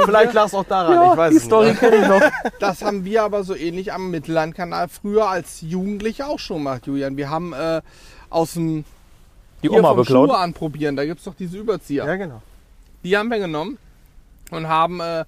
Vielleicht 0.04 0.28
wir, 0.28 0.34
lag 0.34 0.46
es 0.46 0.54
auch 0.54 0.64
daran, 0.64 0.92
Ja, 0.94 1.10
ich 1.12 1.16
weiß 1.18 1.30
die 1.32 1.36
es 1.38 1.44
Story 1.44 1.74
kenne 1.74 1.96
ich 1.96 2.06
noch. 2.08 2.20
das 2.60 2.82
haben 2.82 3.04
wir 3.04 3.24
aber 3.24 3.42
so 3.42 3.56
ähnlich 3.56 3.92
am 3.92 4.10
Mittellandkanal 4.12 4.86
früher 4.88 5.28
als 5.28 5.62
Jugendliche 5.62 6.26
auch 6.26 6.38
schon 6.38 6.58
gemacht, 6.58 6.86
Julian. 6.86 7.16
Wir 7.16 7.28
haben 7.28 7.52
äh, 7.52 7.82
aus 8.30 8.52
dem 8.54 8.84
Die 9.64 9.70
Oma 9.70 9.88
vom 9.88 9.96
beklaut. 9.98 10.28
Schuhe 10.28 10.38
anprobieren, 10.38 10.94
da 10.94 11.04
gibt 11.04 11.18
es 11.18 11.24
doch 11.24 11.34
diese 11.34 11.58
Überzieher. 11.58 12.04
Ja, 12.06 12.14
genau. 12.14 12.40
Die 13.02 13.16
haben 13.16 13.28
wir 13.30 13.38
genommen 13.40 13.78
und 14.52 14.68
haben 14.68 15.00
äh, 15.00 15.24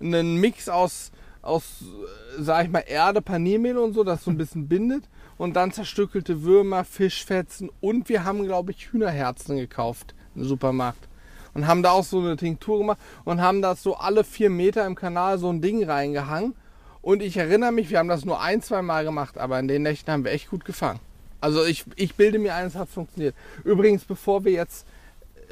einen 0.00 0.36
Mix 0.36 0.68
aus, 0.68 1.12
aus 1.42 1.64
äh, 1.82 2.42
sag 2.42 2.64
ich 2.64 2.70
mal, 2.70 2.84
Erde, 2.86 3.22
Paniermehl 3.22 3.78
und 3.78 3.92
so, 3.92 4.04
das 4.04 4.24
so 4.24 4.30
ein 4.30 4.38
bisschen 4.38 4.68
bindet. 4.68 5.04
Und 5.38 5.56
dann 5.56 5.72
zerstückelte 5.72 6.42
Würmer, 6.42 6.84
Fischfetzen 6.84 7.70
und 7.80 8.08
wir 8.10 8.24
haben, 8.24 8.44
glaube 8.44 8.72
ich, 8.72 8.92
Hühnerherzen 8.92 9.56
gekauft 9.56 10.14
im 10.34 10.44
Supermarkt. 10.44 11.08
Und 11.54 11.66
haben 11.66 11.82
da 11.82 11.92
auch 11.92 12.04
so 12.04 12.20
eine 12.20 12.36
Tinktur 12.36 12.78
gemacht 12.78 12.98
und 13.24 13.40
haben 13.40 13.62
das 13.62 13.82
so 13.82 13.96
alle 13.96 14.22
vier 14.22 14.50
Meter 14.50 14.86
im 14.86 14.94
Kanal 14.94 15.38
so 15.38 15.50
ein 15.50 15.62
Ding 15.62 15.82
reingehangen. 15.82 16.54
Und 17.02 17.22
ich 17.22 17.36
erinnere 17.38 17.72
mich, 17.72 17.90
wir 17.90 17.98
haben 17.98 18.08
das 18.08 18.24
nur 18.24 18.40
ein, 18.40 18.62
zwei 18.62 18.82
Mal 18.82 19.04
gemacht, 19.04 19.38
aber 19.38 19.58
in 19.58 19.66
den 19.66 19.82
Nächten 19.82 20.12
haben 20.12 20.24
wir 20.24 20.32
echt 20.32 20.50
gut 20.50 20.64
gefangen. 20.64 21.00
Also 21.40 21.64
ich, 21.64 21.84
ich 21.96 22.14
bilde 22.14 22.38
mir 22.38 22.54
ein, 22.54 22.66
es 22.66 22.74
hat 22.74 22.90
funktioniert. 22.90 23.34
Übrigens, 23.64 24.04
bevor 24.04 24.44
wir 24.44 24.52
jetzt 24.52 24.86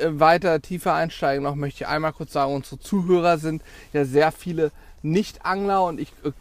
weiter 0.06 0.60
tiefer 0.60 0.94
einsteigen 0.94 1.44
noch, 1.44 1.54
möchte 1.54 1.84
ich 1.84 1.88
einmal 1.88 2.12
kurz 2.12 2.32
sagen, 2.32 2.54
unsere 2.54 2.78
Zuhörer 2.78 3.38
sind 3.38 3.62
ja 3.92 4.04
sehr 4.04 4.32
viele 4.32 4.70
Nicht-Angler 5.02 5.84
und 5.84 6.00
ich 6.00 6.12
äh, 6.24 6.32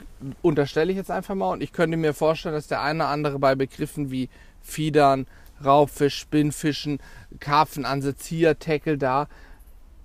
unterstelle 0.42 0.92
ich 0.92 0.98
jetzt 0.98 1.12
einfach 1.12 1.36
mal 1.36 1.52
und 1.52 1.62
ich 1.62 1.74
könnte 1.74 1.98
mir 1.98 2.14
vorstellen, 2.14 2.56
dass 2.56 2.68
der 2.68 2.82
eine 2.82 3.04
oder 3.04 3.10
andere 3.10 3.40
bei 3.40 3.56
Begriffen 3.56 4.12
wie 4.12 4.30
Fiedern, 4.62 5.28
Raubfisch, 5.64 6.18
Spinnfischen, 6.18 7.00
Karpfenansatz 7.40 8.26
hier, 8.26 8.60
Tackle 8.60 8.98
da 8.98 9.28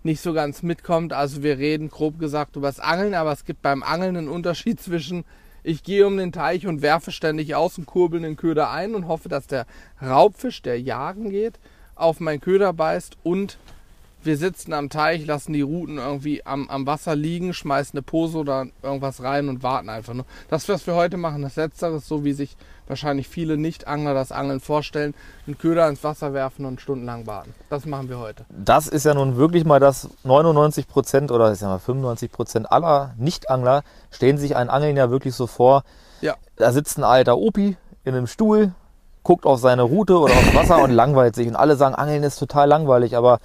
nicht 0.02 0.20
so 0.20 0.32
ganz 0.32 0.62
mitkommt. 0.62 1.12
Also 1.12 1.42
wir 1.42 1.58
reden 1.58 1.88
grob 1.88 2.18
gesagt 2.18 2.56
über 2.56 2.68
das 2.68 2.80
Angeln, 2.80 3.14
aber 3.14 3.32
es 3.32 3.44
gibt 3.44 3.62
beim 3.62 3.82
Angeln 3.82 4.16
einen 4.16 4.28
Unterschied 4.28 4.80
zwischen 4.82 5.24
ich 5.64 5.84
gehe 5.84 6.06
um 6.06 6.16
den 6.16 6.32
Teich 6.32 6.66
und 6.66 6.82
werfe 6.82 7.12
ständig 7.12 7.54
aus 7.54 7.78
und 7.78 7.86
kurbel 7.86 8.20
den 8.20 8.36
Köder 8.36 8.70
ein 8.70 8.96
und 8.96 9.06
hoffe, 9.06 9.28
dass 9.28 9.46
der 9.46 9.66
Raubfisch, 10.00 10.60
der 10.62 10.80
jagen 10.80 11.30
geht, 11.30 11.60
auf 11.94 12.20
meinen 12.20 12.40
Köder 12.40 12.72
beißt 12.72 13.16
und 13.22 13.58
wir 14.24 14.36
sitzen 14.36 14.72
am 14.72 14.88
Teich, 14.88 15.26
lassen 15.26 15.52
die 15.52 15.62
Routen 15.62 15.98
irgendwie 15.98 16.46
am, 16.46 16.68
am 16.68 16.86
Wasser 16.86 17.16
liegen, 17.16 17.52
schmeißen 17.52 17.96
eine 17.98 18.02
Pose 18.02 18.38
oder 18.38 18.66
irgendwas 18.82 19.22
rein 19.22 19.48
und 19.48 19.62
warten 19.62 19.88
einfach 19.88 20.14
nur. 20.14 20.26
Das, 20.48 20.68
was 20.68 20.86
wir 20.86 20.94
heute 20.94 21.16
machen, 21.16 21.42
das 21.42 21.56
Letztere 21.56 21.96
ist 21.96 22.06
so, 22.06 22.24
wie 22.24 22.32
sich 22.32 22.56
wahrscheinlich 22.86 23.28
viele 23.28 23.56
Nicht-Angler 23.56 24.14
das 24.14 24.30
Angeln 24.30 24.60
vorstellen. 24.60 25.14
Einen 25.46 25.58
Köder 25.58 25.88
ins 25.88 26.04
Wasser 26.04 26.32
werfen 26.34 26.64
und 26.66 26.80
stundenlang 26.80 27.26
warten. 27.26 27.54
Das 27.68 27.84
machen 27.84 28.08
wir 28.08 28.18
heute. 28.18 28.44
Das 28.48 28.86
ist 28.86 29.04
ja 29.04 29.14
nun 29.14 29.36
wirklich 29.36 29.64
mal 29.64 29.80
das 29.80 30.08
99 30.24 30.86
Prozent 30.86 31.30
oder 31.32 31.52
ich 31.52 31.58
sag 31.58 31.68
mal 31.68 31.78
95 31.78 32.30
Prozent 32.30 32.70
aller 32.70 33.14
Nicht-Angler 33.18 33.82
stellen 34.10 34.38
sich 34.38 34.56
ein 34.56 34.70
Angeln 34.70 34.96
ja 34.96 35.10
wirklich 35.10 35.34
so 35.34 35.46
vor. 35.46 35.82
Ja. 36.20 36.36
Da 36.56 36.72
sitzt 36.72 36.98
ein 36.98 37.04
alter 37.04 37.38
Opi 37.38 37.76
in 38.04 38.14
einem 38.14 38.26
Stuhl, 38.26 38.72
guckt 39.22 39.46
auf 39.46 39.60
seine 39.60 39.82
Route 39.82 40.18
oder 40.18 40.32
aufs 40.32 40.54
Wasser 40.54 40.82
und 40.82 40.90
langweilt 40.90 41.34
sich. 41.34 41.48
Und 41.48 41.56
alle 41.56 41.76
sagen, 41.76 41.94
Angeln 41.94 42.22
ist 42.22 42.38
total 42.38 42.68
langweilig, 42.68 43.16
aber 43.16 43.38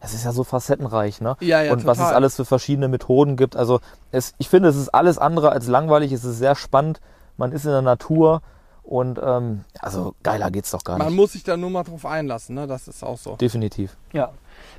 es 0.00 0.12
ist 0.14 0.24
ja 0.24 0.32
so 0.32 0.44
facettenreich, 0.44 1.20
ne? 1.20 1.36
Ja, 1.40 1.62
ja, 1.62 1.72
und 1.72 1.86
was 1.86 1.98
es 1.98 2.04
total. 2.04 2.16
alles 2.16 2.36
für 2.36 2.44
verschiedene 2.44 2.88
Methoden 2.88 3.36
gibt. 3.36 3.56
Also 3.56 3.80
es, 4.10 4.34
ich 4.38 4.48
finde, 4.48 4.68
es 4.68 4.76
ist 4.76 4.90
alles 4.90 5.18
andere 5.18 5.50
als 5.50 5.66
langweilig. 5.66 6.12
Es 6.12 6.24
ist 6.24 6.38
sehr 6.38 6.54
spannend. 6.54 7.00
Man 7.36 7.52
ist 7.52 7.64
in 7.64 7.70
der 7.70 7.82
Natur 7.82 8.42
und 8.82 9.18
ähm, 9.22 9.64
also 9.80 10.14
geiler 10.22 10.50
geht's 10.50 10.70
doch 10.70 10.84
gar 10.84 10.98
Man 10.98 11.08
nicht. 11.08 11.16
muss 11.16 11.32
sich 11.32 11.42
da 11.42 11.56
nur 11.56 11.70
mal 11.70 11.84
drauf 11.84 12.04
einlassen, 12.04 12.54
ne? 12.54 12.66
Das 12.66 12.86
ist 12.86 13.02
auch 13.02 13.16
so. 13.16 13.36
Definitiv. 13.36 13.96
Ja. 14.12 14.32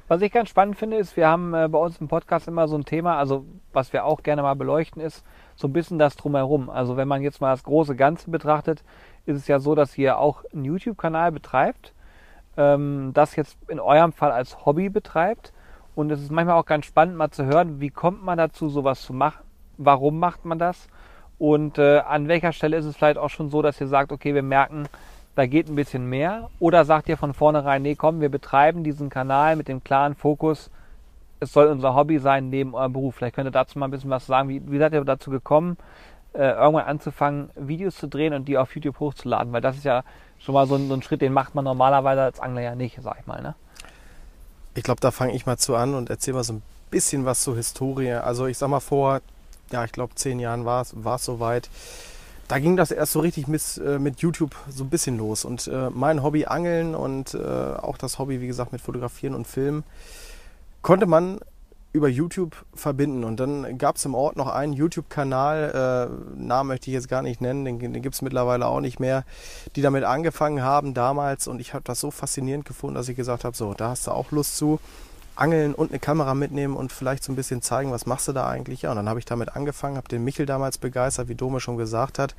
Was 0.07 0.21
ich 0.21 0.31
ganz 0.31 0.49
spannend 0.49 0.77
finde, 0.77 0.97
ist, 0.97 1.17
wir 1.17 1.27
haben 1.27 1.55
äh, 1.55 1.67
bei 1.67 1.79
uns 1.79 1.97
im 1.97 2.07
Podcast 2.07 2.47
immer 2.47 2.67
so 2.67 2.77
ein 2.77 2.85
Thema, 2.85 3.17
also 3.17 3.45
was 3.73 3.91
wir 3.91 4.05
auch 4.05 4.21
gerne 4.21 4.43
mal 4.43 4.53
beleuchten, 4.53 5.01
ist 5.01 5.23
so 5.55 5.67
ein 5.67 5.73
bisschen 5.73 5.97
das 5.97 6.15
drumherum. 6.15 6.69
Also 6.69 6.97
wenn 6.97 7.07
man 7.07 7.23
jetzt 7.23 7.41
mal 7.41 7.51
das 7.51 7.63
große 7.63 7.95
Ganze 7.95 8.29
betrachtet, 8.29 8.83
ist 9.25 9.37
es 9.37 9.47
ja 9.47 9.59
so, 9.59 9.75
dass 9.75 9.97
ihr 9.97 10.17
auch 10.17 10.43
einen 10.53 10.65
YouTube-Kanal 10.65 11.31
betreibt, 11.31 11.93
ähm, 12.57 13.11
das 13.13 13.35
jetzt 13.35 13.57
in 13.67 13.79
eurem 13.79 14.13
Fall 14.13 14.31
als 14.31 14.65
Hobby 14.65 14.89
betreibt. 14.89 15.53
Und 15.95 16.11
es 16.11 16.21
ist 16.21 16.31
manchmal 16.31 16.57
auch 16.57 16.65
ganz 16.65 16.85
spannend 16.85 17.15
mal 17.15 17.31
zu 17.31 17.45
hören, 17.45 17.79
wie 17.79 17.89
kommt 17.89 18.23
man 18.23 18.37
dazu, 18.37 18.69
sowas 18.69 19.01
zu 19.01 19.13
machen? 19.13 19.43
Warum 19.77 20.19
macht 20.19 20.45
man 20.45 20.59
das? 20.59 20.87
Und 21.37 21.77
äh, 21.77 21.99
an 21.99 22.27
welcher 22.27 22.53
Stelle 22.53 22.77
ist 22.77 22.85
es 22.85 22.95
vielleicht 22.95 23.17
auch 23.17 23.29
schon 23.29 23.49
so, 23.49 23.61
dass 23.61 23.79
ihr 23.81 23.87
sagt, 23.87 24.11
okay, 24.11 24.33
wir 24.33 24.43
merken, 24.43 24.87
da 25.35 25.45
geht 25.45 25.69
ein 25.69 25.75
bisschen 25.75 26.07
mehr? 26.09 26.49
Oder 26.59 26.85
sagt 26.85 27.09
ihr 27.09 27.17
von 27.17 27.33
vornherein, 27.33 27.81
nee, 27.81 27.95
komm, 27.95 28.21
wir 28.21 28.29
betreiben 28.29 28.83
diesen 28.83 29.09
Kanal 29.09 29.55
mit 29.55 29.67
dem 29.67 29.83
klaren 29.83 30.15
Fokus, 30.15 30.69
es 31.39 31.51
soll 31.51 31.67
unser 31.67 31.93
Hobby 31.95 32.19
sein 32.19 32.49
neben 32.49 32.73
eurem 32.73 32.93
Beruf. 32.93 33.15
Vielleicht 33.15 33.35
könnt 33.35 33.47
ihr 33.47 33.51
dazu 33.51 33.77
mal 33.77 33.87
ein 33.87 33.91
bisschen 33.91 34.09
was 34.09 34.25
sagen. 34.25 34.49
Wie, 34.49 34.61
wie 34.71 34.77
seid 34.77 34.93
ihr 34.93 35.03
dazu 35.03 35.29
gekommen, 35.29 35.77
äh, 36.35 36.51
irgendwann 36.51 36.85
anzufangen, 36.85 37.49
Videos 37.55 37.95
zu 37.95 38.07
drehen 38.07 38.33
und 38.33 38.45
die 38.47 38.57
auf 38.57 38.75
YouTube 38.75 38.99
hochzuladen? 38.99 39.53
Weil 39.53 39.61
das 39.61 39.77
ist 39.77 39.85
ja 39.85 40.03
schon 40.39 40.53
mal 40.53 40.67
so 40.67 40.75
ein, 40.75 40.87
so 40.87 40.93
ein 40.93 41.01
Schritt, 41.01 41.21
den 41.21 41.33
macht 41.33 41.55
man 41.55 41.65
normalerweise 41.65 42.21
als 42.21 42.39
Angler 42.39 42.61
ja 42.61 42.75
nicht, 42.75 42.99
sag 43.01 43.17
ich 43.19 43.27
mal. 43.27 43.41
Ne? 43.41 43.55
Ich 44.75 44.83
glaube, 44.83 45.01
da 45.01 45.11
fange 45.11 45.33
ich 45.33 45.45
mal 45.45 45.57
zu 45.57 45.75
an 45.75 45.93
und 45.93 46.09
erzähle 46.09 46.35
mal 46.35 46.43
so 46.43 46.53
ein 46.53 46.61
bisschen 46.91 47.25
was 47.25 47.41
zur 47.41 47.55
Historie. 47.55 48.13
Also 48.13 48.45
ich 48.45 48.57
sag 48.57 48.69
mal 48.69 48.79
vor, 48.79 49.21
ja, 49.71 49.83
ich 49.83 49.91
glaube 49.91 50.15
zehn 50.15 50.39
Jahren 50.39 50.65
war 50.65 50.81
es 50.81 51.25
soweit. 51.25 51.69
Da 52.47 52.59
ging 52.59 52.77
das 52.77 52.91
erst 52.91 53.13
so 53.13 53.21
richtig 53.21 53.47
mit, 53.47 53.81
äh, 53.83 53.97
mit 53.97 54.19
YouTube 54.19 54.55
so 54.69 54.83
ein 54.83 54.89
bisschen 54.89 55.17
los. 55.17 55.45
Und 55.45 55.67
äh, 55.67 55.89
mein 55.89 56.21
Hobby 56.21 56.45
Angeln 56.45 56.93
und 56.93 57.33
äh, 57.33 57.39
auch 57.39 57.97
das 57.97 58.19
Hobby, 58.19 58.39
wie 58.39 58.47
gesagt, 58.47 58.71
mit 58.71 58.81
Fotografieren 58.81 59.33
und 59.33 59.47
Filmen, 59.47 59.83
konnte 60.83 61.07
man 61.07 61.39
über 61.95 62.09
YouTube 62.09 62.65
verbinden. 62.73 63.23
Und 63.23 63.39
dann 63.39 63.77
gab 63.77 63.95
es 63.95 64.05
im 64.05 64.13
Ort 64.15 64.35
noch 64.35 64.47
einen 64.47 64.73
YouTube-Kanal, 64.73 66.09
äh, 66.11 66.37
Namen 66.37 66.67
möchte 66.67 66.89
ich 66.89 66.93
jetzt 66.93 67.07
gar 67.07 67.21
nicht 67.21 67.39
nennen, 67.39 67.63
den, 67.63 67.79
den 67.79 68.01
gibt 68.01 68.15
es 68.15 68.21
mittlerweile 68.21 68.67
auch 68.67 68.81
nicht 68.81 68.99
mehr, 68.99 69.23
die 69.75 69.81
damit 69.81 70.03
angefangen 70.03 70.61
haben 70.61 70.93
damals. 70.93 71.47
Und 71.47 71.59
ich 71.61 71.73
habe 71.73 71.85
das 71.85 72.01
so 72.01 72.11
faszinierend 72.11 72.65
gefunden, 72.65 72.95
dass 72.95 73.07
ich 73.07 73.15
gesagt 73.15 73.45
habe, 73.45 73.55
so, 73.55 73.73
da 73.73 73.89
hast 73.89 74.07
du 74.07 74.11
auch 74.11 74.31
Lust 74.31 74.57
zu. 74.57 74.79
Angeln 75.37 75.73
und 75.73 75.91
eine 75.91 75.99
Kamera 75.99 76.33
mitnehmen 76.33 76.77
und 76.77 76.93
vielleicht 76.93 77.23
so 77.23 77.31
ein 77.31 77.35
bisschen 77.35 77.61
zeigen, 77.61 77.91
was 77.91 78.05
machst 78.05 78.27
du 78.29 78.31
da 78.31 78.47
eigentlich? 78.47 78.83
Ja, 78.83 78.91
und 78.91 78.95
dann 78.95 79.09
habe 79.09 79.19
ich 79.19 79.25
damit 79.25 79.55
angefangen, 79.55 79.97
habe 79.97 80.07
den 80.07 80.23
Michel 80.23 80.45
damals 80.45 80.77
begeistert, 80.77 81.27
wie 81.27 81.35
Dome 81.35 81.59
schon 81.59 81.75
gesagt 81.75 82.19
hat. 82.19 82.35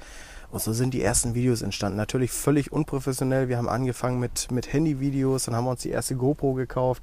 Und 0.50 0.62
so 0.62 0.72
sind 0.72 0.94
die 0.94 1.02
ersten 1.02 1.34
Videos 1.34 1.62
entstanden. 1.62 1.96
Natürlich 1.96 2.30
völlig 2.30 2.72
unprofessionell. 2.72 3.48
Wir 3.48 3.58
haben 3.58 3.68
angefangen 3.68 4.20
mit, 4.20 4.50
mit 4.50 4.72
Handyvideos, 4.72 5.44
dann 5.44 5.56
haben 5.56 5.64
wir 5.64 5.70
uns 5.70 5.82
die 5.82 5.90
erste 5.90 6.14
GoPro 6.16 6.54
gekauft. 6.54 7.02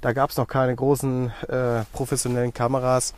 Da 0.00 0.12
gab 0.12 0.30
es 0.30 0.36
noch 0.36 0.48
keine 0.48 0.74
großen 0.74 1.30
äh, 1.48 1.84
professionellen 1.92 2.52
Kameras. 2.52 3.14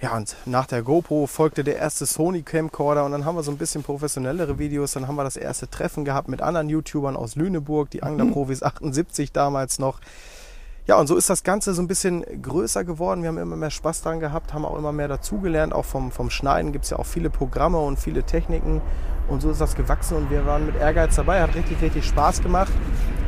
Ja, 0.00 0.16
und 0.16 0.36
nach 0.44 0.66
der 0.66 0.82
GoPro 0.82 1.26
folgte 1.26 1.64
der 1.64 1.76
erste 1.76 2.04
Sony 2.04 2.42
Camcorder 2.42 3.04
und 3.04 3.12
dann 3.12 3.24
haben 3.24 3.36
wir 3.36 3.42
so 3.42 3.50
ein 3.50 3.56
bisschen 3.56 3.82
professionellere 3.82 4.58
Videos. 4.58 4.92
Dann 4.92 5.08
haben 5.08 5.14
wir 5.14 5.24
das 5.24 5.36
erste 5.36 5.70
Treffen 5.70 6.04
gehabt 6.04 6.28
mit 6.28 6.42
anderen 6.42 6.68
YouTubern 6.68 7.16
aus 7.16 7.36
Lüneburg, 7.36 7.90
die 7.90 8.02
Anglerprofis 8.02 8.62
78 8.64 9.32
damals 9.32 9.78
noch. 9.78 10.00
Ja, 10.86 10.98
und 10.98 11.06
so 11.06 11.16
ist 11.16 11.30
das 11.30 11.42
Ganze 11.44 11.72
so 11.72 11.80
ein 11.80 11.88
bisschen 11.88 12.24
größer 12.42 12.84
geworden. 12.84 13.22
Wir 13.22 13.28
haben 13.28 13.38
immer 13.38 13.56
mehr 13.56 13.70
Spaß 13.70 14.02
dran 14.02 14.20
gehabt, 14.20 14.52
haben 14.52 14.66
auch 14.66 14.76
immer 14.76 14.92
mehr 14.92 15.08
dazugelernt. 15.08 15.72
Auch 15.72 15.86
vom, 15.86 16.12
vom 16.12 16.28
Schneiden 16.28 16.72
gibt 16.72 16.84
es 16.84 16.90
ja 16.90 16.98
auch 16.98 17.06
viele 17.06 17.30
Programme 17.30 17.78
und 17.78 17.98
viele 17.98 18.22
Techniken. 18.24 18.82
Und 19.26 19.40
so 19.40 19.50
ist 19.50 19.62
das 19.62 19.74
gewachsen 19.74 20.18
und 20.18 20.30
wir 20.30 20.44
waren 20.44 20.66
mit 20.66 20.76
Ehrgeiz 20.76 21.16
dabei. 21.16 21.40
Hat 21.40 21.54
richtig, 21.54 21.80
richtig 21.80 22.04
Spaß 22.04 22.42
gemacht. 22.42 22.72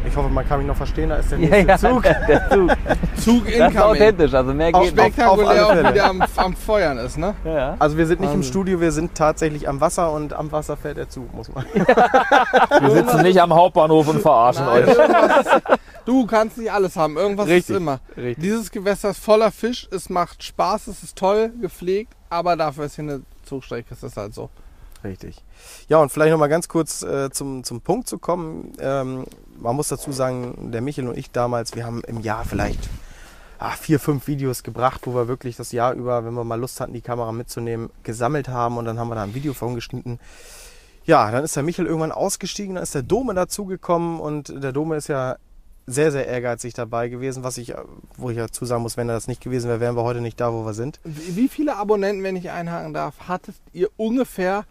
Ich 0.07 0.15
hoffe, 0.15 0.29
man 0.29 0.47
kann 0.47 0.59
mich 0.59 0.69
noch 0.69 0.77
verstehen. 0.77 1.09
Da 1.09 1.17
ist 1.17 1.33
der 1.33 1.39
nächste 1.67 1.89
Zug. 1.89 2.03
der 2.29 2.51
Zug. 2.51 2.71
Zug 3.17 3.45
Das 3.59 3.73
ist 3.73 3.81
authentisch, 3.81 4.35
also 4.35 4.53
mehr 4.55 4.75
Auf 4.75 4.85
geht 4.85 4.95
nicht. 4.95 5.03
Spektakulär 5.05 5.49
alle 5.49 5.67
auch 5.67 5.73
Fälle. 5.73 5.95
wieder 5.95 6.05
am, 6.05 6.23
am 6.37 6.55
Feuern 6.55 6.99
ist, 6.99 7.17
ne? 7.19 7.35
Ja, 7.45 7.53
ja. 7.53 7.77
Also 7.79 7.97
wir 7.97 8.07
sind 8.07 8.21
nicht 8.21 8.29
im 8.29 8.37
Wahnsinn. 8.37 8.51
Studio, 8.51 8.81
wir 8.81 8.93
sind 8.93 9.15
tatsächlich 9.15 9.69
am 9.69 9.81
Wasser 9.81 10.13
und 10.13 10.33
am 10.35 10.53
Wasser 10.53 10.77
fährt 10.77 10.99
der 10.99 11.09
Zug, 11.09 11.35
muss 11.35 11.53
man. 11.53 11.65
Wir 11.75 12.91
sitzen 12.91 13.23
nicht 13.23 13.41
am 13.41 13.55
Hauptbahnhof 13.55 14.09
und 14.09 14.21
verarschen 14.21 14.67
Nein, 14.67 14.89
euch. 14.89 14.97
du 16.05 16.27
kannst 16.27 16.59
nicht 16.59 16.71
alles 16.71 16.97
haben. 16.97 17.17
Irgendwas 17.17 17.46
Richtig, 17.49 17.71
ist 17.71 17.77
immer. 17.77 18.01
richtig. 18.17 18.43
Dieses 18.43 18.71
Gewässer 18.71 19.11
ist 19.11 19.19
voller 19.21 19.51
Fisch. 19.51 19.89
Es 19.91 20.09
macht 20.09 20.43
Spaß, 20.43 20.89
es 20.89 21.03
ist 21.03 21.17
toll 21.17 21.53
gepflegt, 21.61 22.15
aber 22.29 22.57
dafür 22.57 22.87
ist 22.87 22.97
hier 22.97 23.05
eine 23.05 23.23
Zugstrecke. 23.45 23.89
Das 23.91 24.03
ist 24.03 24.17
halt 24.17 24.35
so. 24.35 24.51
Richtig. 25.05 25.43
Ja, 25.89 25.99
und 25.99 26.11
vielleicht 26.11 26.33
noch 26.33 26.39
mal 26.39 26.49
ganz 26.49 26.69
kurz 26.69 27.03
äh, 27.03 27.31
zum, 27.31 27.65
zum 27.65 27.81
Punkt 27.81 28.09
zu 28.09 28.19
kommen. 28.19 28.73
Ähm, 28.81 29.25
man 29.59 29.77
muss 29.77 29.89
dazu 29.89 30.13
sagen, 30.13 30.71
der 30.73 30.81
Michel 30.81 31.09
und 31.09 31.17
ich 31.17 31.31
damals, 31.31 31.75
wir 31.75 31.85
haben 31.85 32.03
im 32.05 32.21
Jahr 32.21 32.45
vielleicht 32.45 32.89
ah, 33.59 33.71
vier, 33.71 34.01
fünf 34.01 34.27
Videos 34.27 34.63
gebracht, 34.63 35.03
wo 35.05 35.15
wir 35.15 35.29
wirklich 35.29 35.57
das 35.57 35.73
Jahr 35.73 35.95
über, 35.95 36.25
wenn 36.25 36.35
wir 36.35 36.45
mal 36.45 36.61
Lust 36.61 36.81
hatten, 36.81 36.93
die 36.93 37.01
Kamera 37.01 37.33
mitzunehmen, 37.33 37.91
gesammelt 38.03 38.49
haben 38.49 38.77
und 38.77 38.85
dann 38.85 38.99
haben 38.99 39.09
wir 39.09 39.15
da 39.15 39.23
ein 39.23 39.35
Video 39.35 39.55
von 39.55 39.75
geschnitten. 39.75 40.19
Ja, 41.05 41.31
dann 41.31 41.45
ist 41.45 41.55
der 41.55 41.63
Michel 41.63 41.87
irgendwann 41.87 42.13
ausgestiegen, 42.13 42.75
dann 42.75 42.83
ist 42.83 42.95
der 42.95 43.03
Dome 43.03 43.33
dazugekommen 43.35 44.19
und 44.19 44.63
der 44.63 44.73
Dome 44.73 44.97
ist 44.97 45.09
ja 45.09 45.37
sehr, 45.87 46.11
sehr 46.13 46.27
ehrgeizig 46.27 46.75
dabei 46.75 47.09
gewesen, 47.09 47.45
was 47.45 47.59
ich, 47.59 47.71
äh, 47.71 47.77
wo 48.17 48.31
ich 48.31 48.37
dazu 48.37 48.65
sagen 48.65 48.83
muss, 48.83 48.97
wenn 48.97 49.09
er 49.09 49.15
das 49.15 49.29
nicht 49.29 49.41
gewesen 49.41 49.69
wäre, 49.69 49.81
wären 49.81 49.97
wir 49.97 50.03
heute 50.03 50.21
nicht 50.21 50.41
da, 50.41 50.53
wo 50.53 50.65
wir 50.67 50.75
sind. 50.75 50.99
Wie 51.05 51.49
viele 51.49 51.77
Abonnenten, 51.77 52.23
wenn 52.25 52.37
ich 52.37 52.51
einhaken 52.51 52.93
darf, 52.93 53.15
hattet 53.29 53.55
ihr 53.73 53.89
ungefähr, 53.97 54.65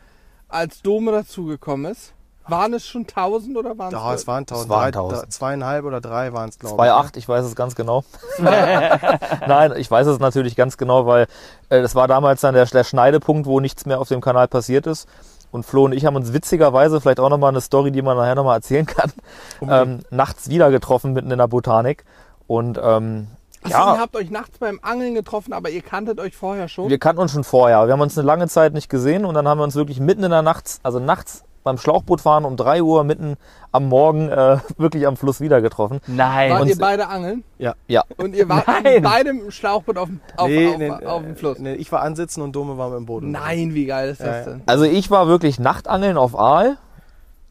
als 0.50 0.82
Dome 0.82 1.12
dazugekommen 1.12 1.92
ist? 1.92 2.12
Waren 2.48 2.76
es 2.76 2.86
schon 2.86 3.08
1000 3.08 3.58
oder 3.58 3.76
waren 3.80 3.92
Ja, 3.92 4.14
es 4.14 4.22
es 4.22 4.28
waren 4.28 4.44
1000, 4.46 4.70
waren 4.70 4.92
drei- 4.92 5.00
1000. 5.00 5.34
zweieinhalb 5.34 5.84
oder 5.86 6.00
drei 6.00 6.32
waren 6.32 6.50
es, 6.50 6.60
glaube 6.60 6.76
ich. 6.86 6.92
2,8, 6.92 7.18
ich 7.18 7.28
weiß 7.28 7.44
es 7.44 7.56
ganz 7.56 7.74
genau. 7.76 8.04
Nein, 8.40 9.74
ich 9.78 9.90
weiß 9.90 10.06
es 10.08 10.20
natürlich 10.20 10.56
ganz 10.56 10.78
genau, 10.78 11.06
weil 11.08 11.28
äh, 11.70 11.82
das 11.82 11.96
war 11.96 12.08
damals 12.08 12.42
dann 12.42 12.54
der, 12.54 12.66
der 12.66 12.84
Schneidepunkt, 12.84 13.48
wo 13.48 13.60
nichts 13.60 13.86
mehr 13.88 14.00
auf 14.00 14.10
dem 14.10 14.22
Kanal 14.22 14.48
passiert 14.48 14.86
ist. 14.88 15.08
Und 15.56 15.66
Flo 15.66 15.86
und 15.86 15.94
ich 15.94 16.06
haben 16.06 16.18
uns 16.18 16.34
witzigerweise, 16.34 17.00
vielleicht 17.00 17.22
auch 17.22 17.30
nochmal 17.30 17.50
eine 17.50 17.62
Story, 17.62 17.90
die 17.90 18.02
man 18.02 18.18
nachher 18.18 18.36
nochmal 18.36 18.58
erzählen 18.58 18.86
kann, 18.86 19.14
ähm, 19.62 20.00
nachts 20.12 20.50
wieder 20.50 20.70
getroffen 20.70 21.14
mitten 21.14 21.32
in 21.32 21.38
der 21.38 21.48
Botanik. 21.48 22.04
Und 22.46 22.78
ähm, 22.82 23.28
Achso, 23.64 23.78
ja, 23.78 23.96
ihr 23.96 24.02
habt 24.02 24.16
euch 24.18 24.30
nachts 24.30 24.60
beim 24.60 24.80
Angeln 24.84 25.16
getroffen, 25.16 25.54
aber 25.54 25.70
ihr 25.70 25.82
kanntet 25.82 26.20
euch 26.20 26.36
vorher 26.36 26.68
schon? 26.68 26.90
wir 26.90 27.00
kannten 27.00 27.22
uns 27.22 27.32
schon 27.32 27.46
vorher. 27.46 27.88
Wir 27.88 27.94
haben 27.94 28.02
uns 28.02 28.18
eine 28.18 28.28
lange 28.28 28.50
Zeit 28.50 28.74
nicht 28.74 28.90
gesehen 28.90 29.24
und 29.24 29.34
dann 29.34 29.48
haben 29.48 29.58
wir 29.58 29.64
uns 29.64 29.76
wirklich 29.76 30.02
mitten 30.02 30.26
in 30.26 30.32
der 30.32 30.42
Nacht, 30.44 30.80
also 30.84 31.00
nachts 31.00 31.45
beim 31.66 31.78
Schlauchbootfahren 31.78 32.46
um 32.46 32.56
3 32.56 32.82
Uhr 32.84 33.04
mitten 33.04 33.36
am 33.74 33.90
Morgen 33.90 34.30
äh, 34.30 34.60
wirklich 34.78 35.06
am 35.08 35.18
Fluss 35.18 35.42
wieder 35.42 35.62
getroffen. 35.62 36.00
Nein. 36.08 36.52
Wart 36.52 36.62
Und- 36.62 36.68
ihr 36.70 36.78
beide 36.78 37.08
angeln? 37.10 37.44
Ja. 37.58 37.74
Ja, 37.88 38.04
Und 38.18 38.36
ihr 38.36 38.48
wart 38.48 38.68
Nein. 38.68 39.02
beide 39.04 39.32
im 39.32 39.52
Schlauchboot 39.52 39.98
auf 39.98 40.08
dem, 40.08 40.22
auf, 40.38 40.48
nee, 40.48 40.70
auf, 40.72 40.78
nee, 40.78 40.90
auf 40.92 41.22
dem 41.24 41.32
äh, 41.34 41.36
Fluss? 41.36 41.60
Nee, 41.60 41.74
ich 41.74 41.92
war 41.92 42.02
ansitzen 42.04 42.42
und 42.42 42.56
Dome 42.56 42.78
war 42.78 42.90
mit 42.90 43.00
dem 43.00 43.06
Boden. 43.08 43.32
Nein, 43.32 43.74
wie 43.74 43.86
geil 43.88 44.10
ist 44.10 44.22
das 44.22 44.28
Ja, 44.28 44.38
ja. 44.38 44.44
denn? 44.46 44.62
Also 44.68 44.86
ich 44.86 45.10
war 45.12 45.28
wirklich 45.28 45.60
Nachtangeln 45.60 46.18
auf 46.18 46.38
Aal, 46.40 46.78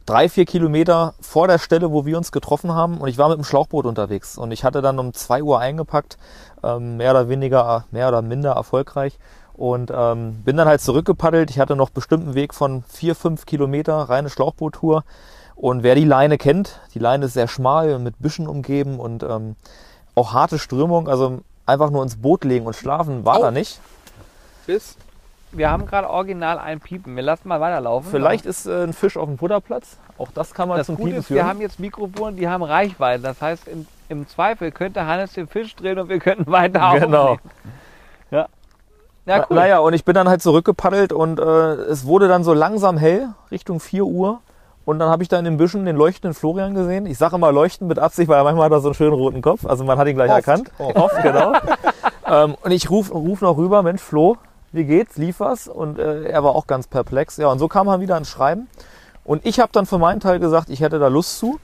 drei, 0.07 0.29
vier 0.29 0.45
Kilometer 0.45 1.15
vor 1.21 1.49
der 1.49 1.59
Stelle, 1.59 1.91
wo 1.91 2.07
wir 2.07 2.17
uns 2.17 2.31
getroffen 2.31 2.73
haben 2.73 2.99
und 2.99 3.09
ich 3.09 3.19
war 3.19 3.29
mit 3.29 3.39
dem 3.39 3.45
Schlauchboot 3.45 3.85
unterwegs 3.85 4.39
und 4.39 4.53
ich 4.53 4.63
hatte 4.63 4.81
dann 4.81 4.99
um 5.01 5.13
zwei 5.13 5.43
Uhr 5.43 5.59
eingepackt, 5.59 6.19
ähm, 6.63 6.99
mehr 6.99 7.11
oder 7.11 7.29
weniger, 7.29 7.85
mehr 7.91 8.07
oder 8.09 8.23
minder 8.23 8.53
erfolgreich 8.53 9.19
und 9.55 9.91
ähm, 9.95 10.43
bin 10.45 10.57
dann 10.57 10.69
halt 10.69 10.81
zurückgepaddelt. 10.81 11.51
Ich 11.51 11.59
hatte 11.59 11.77
noch 11.77 11.91
bestimmt 11.91 12.25
einen 12.25 12.35
Weg 12.35 12.55
von 12.55 12.83
vier, 12.89 13.15
fünf 13.15 13.47
Kilometer, 13.47 13.95
reine 13.95 14.29
Schlauchboottour 14.31 15.05
und 15.57 15.83
wer 15.83 15.95
die 15.95 16.05
Leine 16.05 16.37
kennt, 16.39 16.81
die 16.95 16.99
Leine 16.99 17.27
ist 17.27 17.35
sehr 17.35 17.49
schmal 17.49 17.95
und 17.95 18.03
mit 18.03 18.19
Büschen 18.19 18.47
umgeben 18.49 18.99
und 19.01 19.23
ähm, 19.23 19.57
auch 20.15 20.33
harte 20.33 20.59
Strömung, 20.59 21.09
also 21.09 21.41
einfach 21.67 21.91
nur 21.91 22.03
ins 22.03 22.17
Boot 22.17 22.45
legen 22.45 22.67
und 22.67 22.75
schlafen 22.77 23.25
war 23.25 23.39
Au. 23.39 23.43
da 23.43 23.51
nicht. 23.51 23.81
Bis? 24.67 24.97
Wir 25.53 25.71
haben 25.71 25.87
gerade 25.87 26.11
original 26.11 26.59
ein 26.59 26.81
Piepen. 26.81 27.15
Wir 27.15 27.23
lassen 27.23 27.47
mal 27.47 27.61
weiterlaufen. 27.61 28.11
Vielleicht 28.11 28.45
ist 28.45 28.67
äh, 28.67 28.83
ein 28.83 28.93
Fisch 28.93 29.17
auf 29.17 29.29
dem 29.29 29.39
Futterplatz. 29.39 29.99
Auch 30.19 30.33
das 30.33 30.53
kann 30.53 30.69
man 30.69 30.79
Das 30.79 30.87
zum 30.87 30.97
Gute 30.97 31.07
Piepen 31.11 31.21
ist, 31.21 31.27
führen. 31.29 31.37
wir 31.37 31.47
haben 31.47 31.61
jetzt 31.61 31.79
Mikrofone, 31.79 32.35
die 32.37 32.49
haben 32.49 32.63
Reichweite. 32.65 33.23
Das 33.23 33.41
heißt, 33.41 33.69
in 33.69 33.87
im 34.11 34.29
Zweifel 34.29 34.71
könnte 34.71 35.07
Hannes 35.07 35.33
den 35.33 35.49
Fisch 35.49 35.75
drehen 35.77 35.99
und 35.99 36.09
wir 36.11 36.19
könnten 36.19 36.51
weiter 36.53 36.99
Genau. 37.01 37.29
aufnehmen. 37.33 37.53
Ja. 38.31 38.49
Ja, 39.27 39.47
cool. 39.49 39.57
Naja, 39.57 39.79
und 39.79 39.95
ich 39.95 40.05
bin 40.05 40.15
dann 40.15 40.29
halt 40.29 40.43
zurückgepaddelt 40.43 41.13
und 41.13 41.41
äh, 41.41 41.43
es 41.43 42.07
wurde 42.07 42.29
dann 42.29 42.45
so 42.45 42.53
langsam 42.53 42.99
hell, 42.99 43.29
Richtung 43.51 43.81
4 43.81 44.05
Uhr. 44.05 44.41
Und 44.85 44.99
dann 44.99 45.09
habe 45.09 45.23
ich 45.23 45.31
da 45.31 45.39
in 45.39 45.47
den 45.47 45.57
Büschen 45.57 45.87
den 45.87 45.97
leuchtenden 45.97 46.35
Florian 46.35 46.75
gesehen. 46.75 47.07
Ich 47.07 47.17
sage 47.17 47.37
immer 47.37 47.51
leuchten 47.51 47.89
mit 47.89 47.99
Absicht, 47.99 48.29
weil 48.29 48.43
manchmal 48.45 48.67
hat 48.67 48.73
er 48.73 48.81
so 48.81 48.89
einen 48.89 48.95
schönen 48.95 49.15
roten 49.15 49.41
Kopf. 49.41 49.65
Also 49.65 49.83
man 49.83 49.99
hat 49.99 50.07
ihn 50.09 50.15
gleich 50.15 50.31
Oft. 50.31 50.47
erkannt. 50.47 50.71
Oft. 50.79 50.97
Oft, 50.97 51.23
genau. 51.23 51.55
ähm, 52.27 52.55
und 52.63 52.71
ich 52.71 52.91
ruf, 52.91 53.11
ruf 53.11 53.41
noch 53.41 53.57
rüber, 53.57 53.83
Mensch, 53.83 54.03
Flo, 54.03 54.37
wie 54.73 54.85
geht's? 54.85 55.17
Lief 55.17 55.41
was? 55.41 55.69
Und 55.69 55.99
äh, 55.99 56.25
er 56.25 56.45
war 56.45 56.55
auch 56.55 56.67
ganz 56.67 56.87
perplex. 56.87 57.39
Ja, 57.39 57.47
und 57.47 57.59
so 57.59 57.67
kam 57.67 57.89
er 57.89 58.01
wieder 58.01 58.19
ins 58.19 58.29
Schreiben. 58.29 58.69
Und 59.25 59.47
ich 59.47 59.59
habe 59.59 59.73
dann 59.73 59.87
für 59.87 59.97
meinen 59.97 60.21
Teil 60.21 60.39
gesagt, 60.39 60.69
ich 60.69 60.81
hätte 60.81 60.99
da 60.99 61.09
Lust 61.09 61.39
zu. 61.39 61.59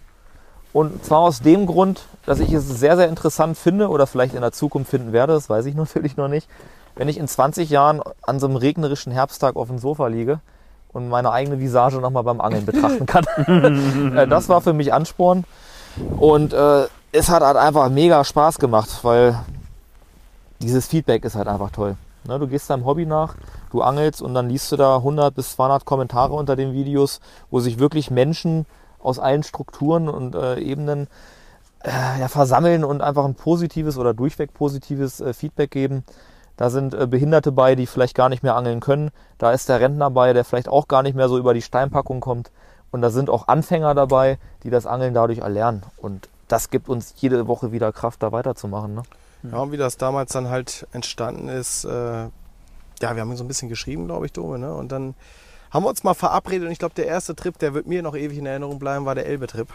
Und 0.72 1.04
zwar 1.04 1.18
aus 1.18 1.40
dem 1.40 1.66
Grund, 1.66 2.04
dass 2.24 2.40
ich 2.40 2.52
es 2.52 2.66
sehr, 2.66 2.96
sehr 2.96 3.08
interessant 3.08 3.58
finde 3.58 3.88
oder 3.88 4.06
vielleicht 4.06 4.34
in 4.34 4.40
der 4.40 4.52
Zukunft 4.52 4.90
finden 4.90 5.12
werde, 5.12 5.34
das 5.34 5.50
weiß 5.50 5.66
ich 5.66 5.74
natürlich 5.74 6.16
noch 6.16 6.28
nicht, 6.28 6.48
wenn 6.94 7.08
ich 7.08 7.18
in 7.18 7.28
20 7.28 7.70
Jahren 7.70 8.00
an 8.22 8.40
so 8.40 8.46
einem 8.46 8.56
regnerischen 8.56 9.12
Herbsttag 9.12 9.56
auf 9.56 9.68
dem 9.68 9.78
Sofa 9.78 10.06
liege 10.08 10.40
und 10.92 11.08
meine 11.08 11.30
eigene 11.30 11.60
Visage 11.60 11.98
nochmal 11.98 12.24
beim 12.24 12.40
Angeln 12.40 12.66
betrachten 12.66 13.06
kann. 13.06 13.24
Äh, 14.16 14.26
das 14.26 14.48
war 14.48 14.60
für 14.60 14.72
mich 14.72 14.92
Ansporn. 14.92 15.44
Und 16.18 16.52
äh, 16.52 16.86
es 17.12 17.28
hat 17.28 17.42
halt 17.42 17.56
einfach 17.56 17.88
mega 17.88 18.24
Spaß 18.24 18.58
gemacht, 18.58 18.88
weil 19.02 19.38
dieses 20.60 20.86
Feedback 20.86 21.24
ist 21.24 21.34
halt 21.36 21.48
einfach 21.48 21.70
toll. 21.70 21.96
Ne, 22.24 22.38
du 22.38 22.46
gehst 22.46 22.68
deinem 22.68 22.84
Hobby 22.84 23.06
nach, 23.06 23.34
du 23.70 23.82
angelst 23.82 24.20
und 24.20 24.34
dann 24.34 24.48
liest 24.48 24.70
du 24.72 24.76
da 24.76 24.96
100 24.96 25.34
bis 25.34 25.52
200 25.56 25.84
Kommentare 25.84 26.34
unter 26.34 26.54
den 26.54 26.72
Videos, 26.72 27.20
wo 27.50 27.60
sich 27.60 27.78
wirklich 27.78 28.10
Menschen 28.10 28.66
aus 29.02 29.18
allen 29.18 29.42
Strukturen 29.42 30.08
und 30.08 30.34
äh, 30.34 30.58
Ebenen 30.58 31.08
äh, 31.82 32.20
ja, 32.20 32.28
versammeln 32.28 32.84
und 32.84 33.00
einfach 33.00 33.24
ein 33.24 33.34
positives 33.34 33.96
oder 33.96 34.12
durchweg 34.12 34.52
positives 34.52 35.20
äh, 35.20 35.32
Feedback 35.32 35.70
geben. 35.70 36.04
Da 36.60 36.68
sind 36.68 36.92
äh, 36.92 37.06
Behinderte 37.06 37.52
bei, 37.52 37.74
die 37.74 37.86
vielleicht 37.86 38.14
gar 38.14 38.28
nicht 38.28 38.42
mehr 38.42 38.54
angeln 38.54 38.80
können. 38.80 39.12
Da 39.38 39.50
ist 39.50 39.70
der 39.70 39.80
Rentner 39.80 40.10
bei, 40.10 40.34
der 40.34 40.44
vielleicht 40.44 40.68
auch 40.68 40.88
gar 40.88 41.02
nicht 41.02 41.14
mehr 41.16 41.26
so 41.26 41.38
über 41.38 41.54
die 41.54 41.62
Steinpackung 41.62 42.20
kommt. 42.20 42.50
Und 42.90 43.00
da 43.00 43.08
sind 43.08 43.30
auch 43.30 43.48
Anfänger 43.48 43.94
dabei, 43.94 44.38
die 44.62 44.68
das 44.68 44.84
Angeln 44.84 45.14
dadurch 45.14 45.38
erlernen. 45.38 45.84
Und 45.96 46.28
das 46.48 46.68
gibt 46.68 46.90
uns 46.90 47.14
jede 47.16 47.46
Woche 47.46 47.72
wieder 47.72 47.92
Kraft, 47.92 48.22
da 48.22 48.30
weiterzumachen. 48.30 48.92
Ne? 48.92 49.02
Ja, 49.50 49.56
und 49.60 49.72
wie 49.72 49.78
das 49.78 49.96
damals 49.96 50.32
dann 50.32 50.50
halt 50.50 50.86
entstanden 50.92 51.48
ist, 51.48 51.86
äh, 51.86 51.88
ja, 51.88 52.30
wir 53.00 53.22
haben 53.22 53.34
so 53.36 53.44
ein 53.44 53.48
bisschen 53.48 53.70
geschrieben, 53.70 54.04
glaube 54.04 54.26
ich, 54.26 54.32
Dome, 54.34 54.58
ne? 54.58 54.74
Und 54.74 54.92
dann 54.92 55.14
haben 55.70 55.84
wir 55.84 55.88
uns 55.88 56.04
mal 56.04 56.12
verabredet 56.12 56.66
und 56.66 56.72
ich 56.72 56.78
glaube, 56.78 56.94
der 56.94 57.06
erste 57.06 57.34
Trip, 57.34 57.58
der 57.58 57.72
wird 57.72 57.86
mir 57.86 58.02
noch 58.02 58.14
ewig 58.14 58.36
in 58.36 58.44
Erinnerung 58.44 58.78
bleiben, 58.78 59.06
war 59.06 59.14
der 59.14 59.24
Elbe-Trip. 59.24 59.68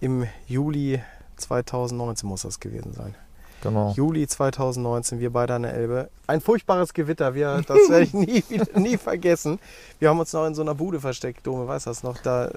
Im 0.00 0.26
Juli 0.48 1.00
2019 1.36 2.28
muss 2.28 2.42
das 2.42 2.58
gewesen 2.58 2.92
sein. 2.92 3.14
Genau. 3.62 3.92
Juli 3.96 4.26
2019, 4.26 5.20
wir 5.20 5.30
beide 5.30 5.54
an 5.54 5.62
der 5.62 5.74
Elbe. 5.74 6.08
Ein 6.26 6.40
furchtbares 6.40 6.94
Gewitter, 6.94 7.34
wir, 7.34 7.62
das 7.66 7.78
werde 7.90 8.04
ich 8.04 8.14
nie, 8.14 8.42
wieder- 8.48 8.78
nie 8.78 8.96
vergessen. 8.96 9.58
Wir 9.98 10.08
haben 10.08 10.18
uns 10.18 10.32
noch 10.32 10.46
in 10.46 10.54
so 10.54 10.62
einer 10.62 10.74
Bude 10.74 11.00
versteckt, 11.00 11.46
Dome, 11.46 11.66
weißt 11.68 11.86
du 11.86 11.90
das 11.90 12.02
noch? 12.02 12.16
Da, 12.18 12.50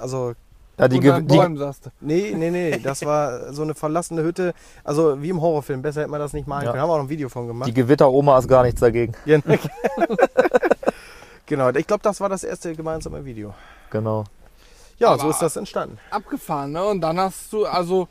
also 0.00 0.32
Ja, 0.78 0.88
die, 0.88 0.96
Unter 0.98 1.20
Bäumen, 1.20 1.56
sagst 1.56 1.86
du. 1.86 1.90
Nee, 2.00 2.34
nee, 2.36 2.50
nee, 2.50 2.78
das 2.78 3.04
war 3.04 3.52
so 3.52 3.62
eine 3.62 3.74
verlassene 3.74 4.22
Hütte, 4.22 4.54
also 4.82 5.22
wie 5.22 5.28
im 5.28 5.40
Horrorfilm, 5.40 5.82
besser 5.82 6.00
hätte 6.00 6.10
man 6.10 6.20
das 6.20 6.32
nicht 6.32 6.48
malen 6.48 6.64
Ja. 6.64 6.70
können. 6.72 6.82
Haben 6.82 6.88
wir 6.88 6.94
auch 6.94 6.98
noch 6.98 7.04
ein 7.04 7.10
Video 7.10 7.28
von 7.28 7.46
gemacht. 7.46 7.68
die 7.68 7.74
Gewitteroma 7.74 8.38
ist 8.38 8.48
gar 8.48 8.64
nichts 8.64 8.80
dagegen. 8.80 9.12
genau, 11.46 11.70
ich 11.70 11.86
glaube, 11.86 12.02
das 12.02 12.20
war 12.20 12.28
das 12.28 12.44
erste 12.44 12.74
gemeinsame 12.74 13.24
Video. 13.24 13.54
Genau. 13.90 14.24
Ja, 14.98 15.08
Aber- 15.12 15.22
so 15.22 15.30
ist 15.30 15.40
das 15.42 15.56
entstanden. 15.56 15.98
Abgefahren, 16.10 16.72
ne? 16.72 16.84
Und 16.84 17.00
dann 17.00 17.18
hast 17.18 17.52
du, 17.52 17.64
also, 17.66 18.08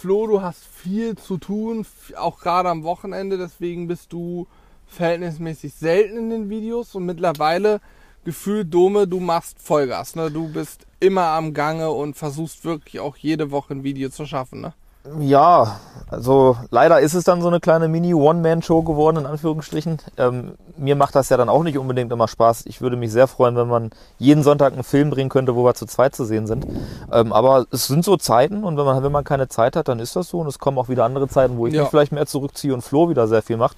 Flo, 0.00 0.28
du 0.28 0.42
hast 0.42 0.64
viel 0.64 1.16
zu 1.16 1.38
tun, 1.38 1.84
auch 2.16 2.38
gerade 2.38 2.68
am 2.68 2.84
Wochenende, 2.84 3.36
deswegen 3.36 3.88
bist 3.88 4.12
du 4.12 4.46
verhältnismäßig 4.86 5.74
selten 5.74 6.18
in 6.18 6.30
den 6.30 6.50
Videos 6.50 6.94
und 6.94 7.04
mittlerweile 7.04 7.80
gefühlt 8.24 8.72
Dome, 8.72 9.08
du 9.08 9.18
machst 9.18 9.60
Vollgas, 9.60 10.14
ne? 10.14 10.30
Du 10.30 10.52
bist 10.52 10.86
immer 11.00 11.24
am 11.24 11.52
Gange 11.52 11.90
und 11.90 12.16
versuchst 12.16 12.64
wirklich 12.64 13.00
auch 13.00 13.16
jede 13.16 13.50
Woche 13.50 13.74
ein 13.74 13.82
Video 13.82 14.08
zu 14.08 14.24
schaffen, 14.24 14.60
ne? 14.60 14.72
Ja, 15.18 15.80
also 16.10 16.56
leider 16.70 17.00
ist 17.00 17.14
es 17.14 17.24
dann 17.24 17.42
so 17.42 17.48
eine 17.48 17.60
kleine 17.60 17.88
Mini-One-Man-Show 17.88 18.82
geworden, 18.82 19.18
in 19.18 19.26
Anführungsstrichen. 19.26 19.98
Ähm, 20.16 20.52
mir 20.76 20.96
macht 20.96 21.14
das 21.14 21.28
ja 21.28 21.36
dann 21.36 21.48
auch 21.48 21.62
nicht 21.62 21.78
unbedingt 21.78 22.10
immer 22.12 22.28
Spaß. 22.28 22.66
Ich 22.66 22.80
würde 22.80 22.96
mich 22.96 23.12
sehr 23.12 23.26
freuen, 23.26 23.56
wenn 23.56 23.68
man 23.68 23.90
jeden 24.18 24.42
Sonntag 24.42 24.72
einen 24.72 24.84
Film 24.84 25.10
bringen 25.10 25.28
könnte, 25.28 25.54
wo 25.54 25.64
wir 25.64 25.74
zu 25.74 25.86
zweit 25.86 26.14
zu 26.14 26.24
sehen 26.24 26.46
sind. 26.46 26.66
Ähm, 27.12 27.32
aber 27.32 27.66
es 27.70 27.86
sind 27.86 28.04
so 28.04 28.16
Zeiten 28.16 28.64
und 28.64 28.76
wenn 28.76 28.84
man, 28.84 29.02
wenn 29.02 29.12
man 29.12 29.24
keine 29.24 29.48
Zeit 29.48 29.76
hat, 29.76 29.88
dann 29.88 30.00
ist 30.00 30.16
das 30.16 30.28
so. 30.28 30.40
Und 30.40 30.46
es 30.46 30.58
kommen 30.58 30.78
auch 30.78 30.88
wieder 30.88 31.04
andere 31.04 31.28
Zeiten, 31.28 31.58
wo 31.58 31.66
ich 31.66 31.74
Ja. 31.74 31.82
mich 31.82 31.90
vielleicht 31.90 32.12
mehr 32.12 32.26
zurückziehe 32.26 32.72
und 32.72 32.82
Flo 32.82 33.08
wieder 33.10 33.28
sehr 33.28 33.42
viel 33.42 33.56
macht. 33.56 33.76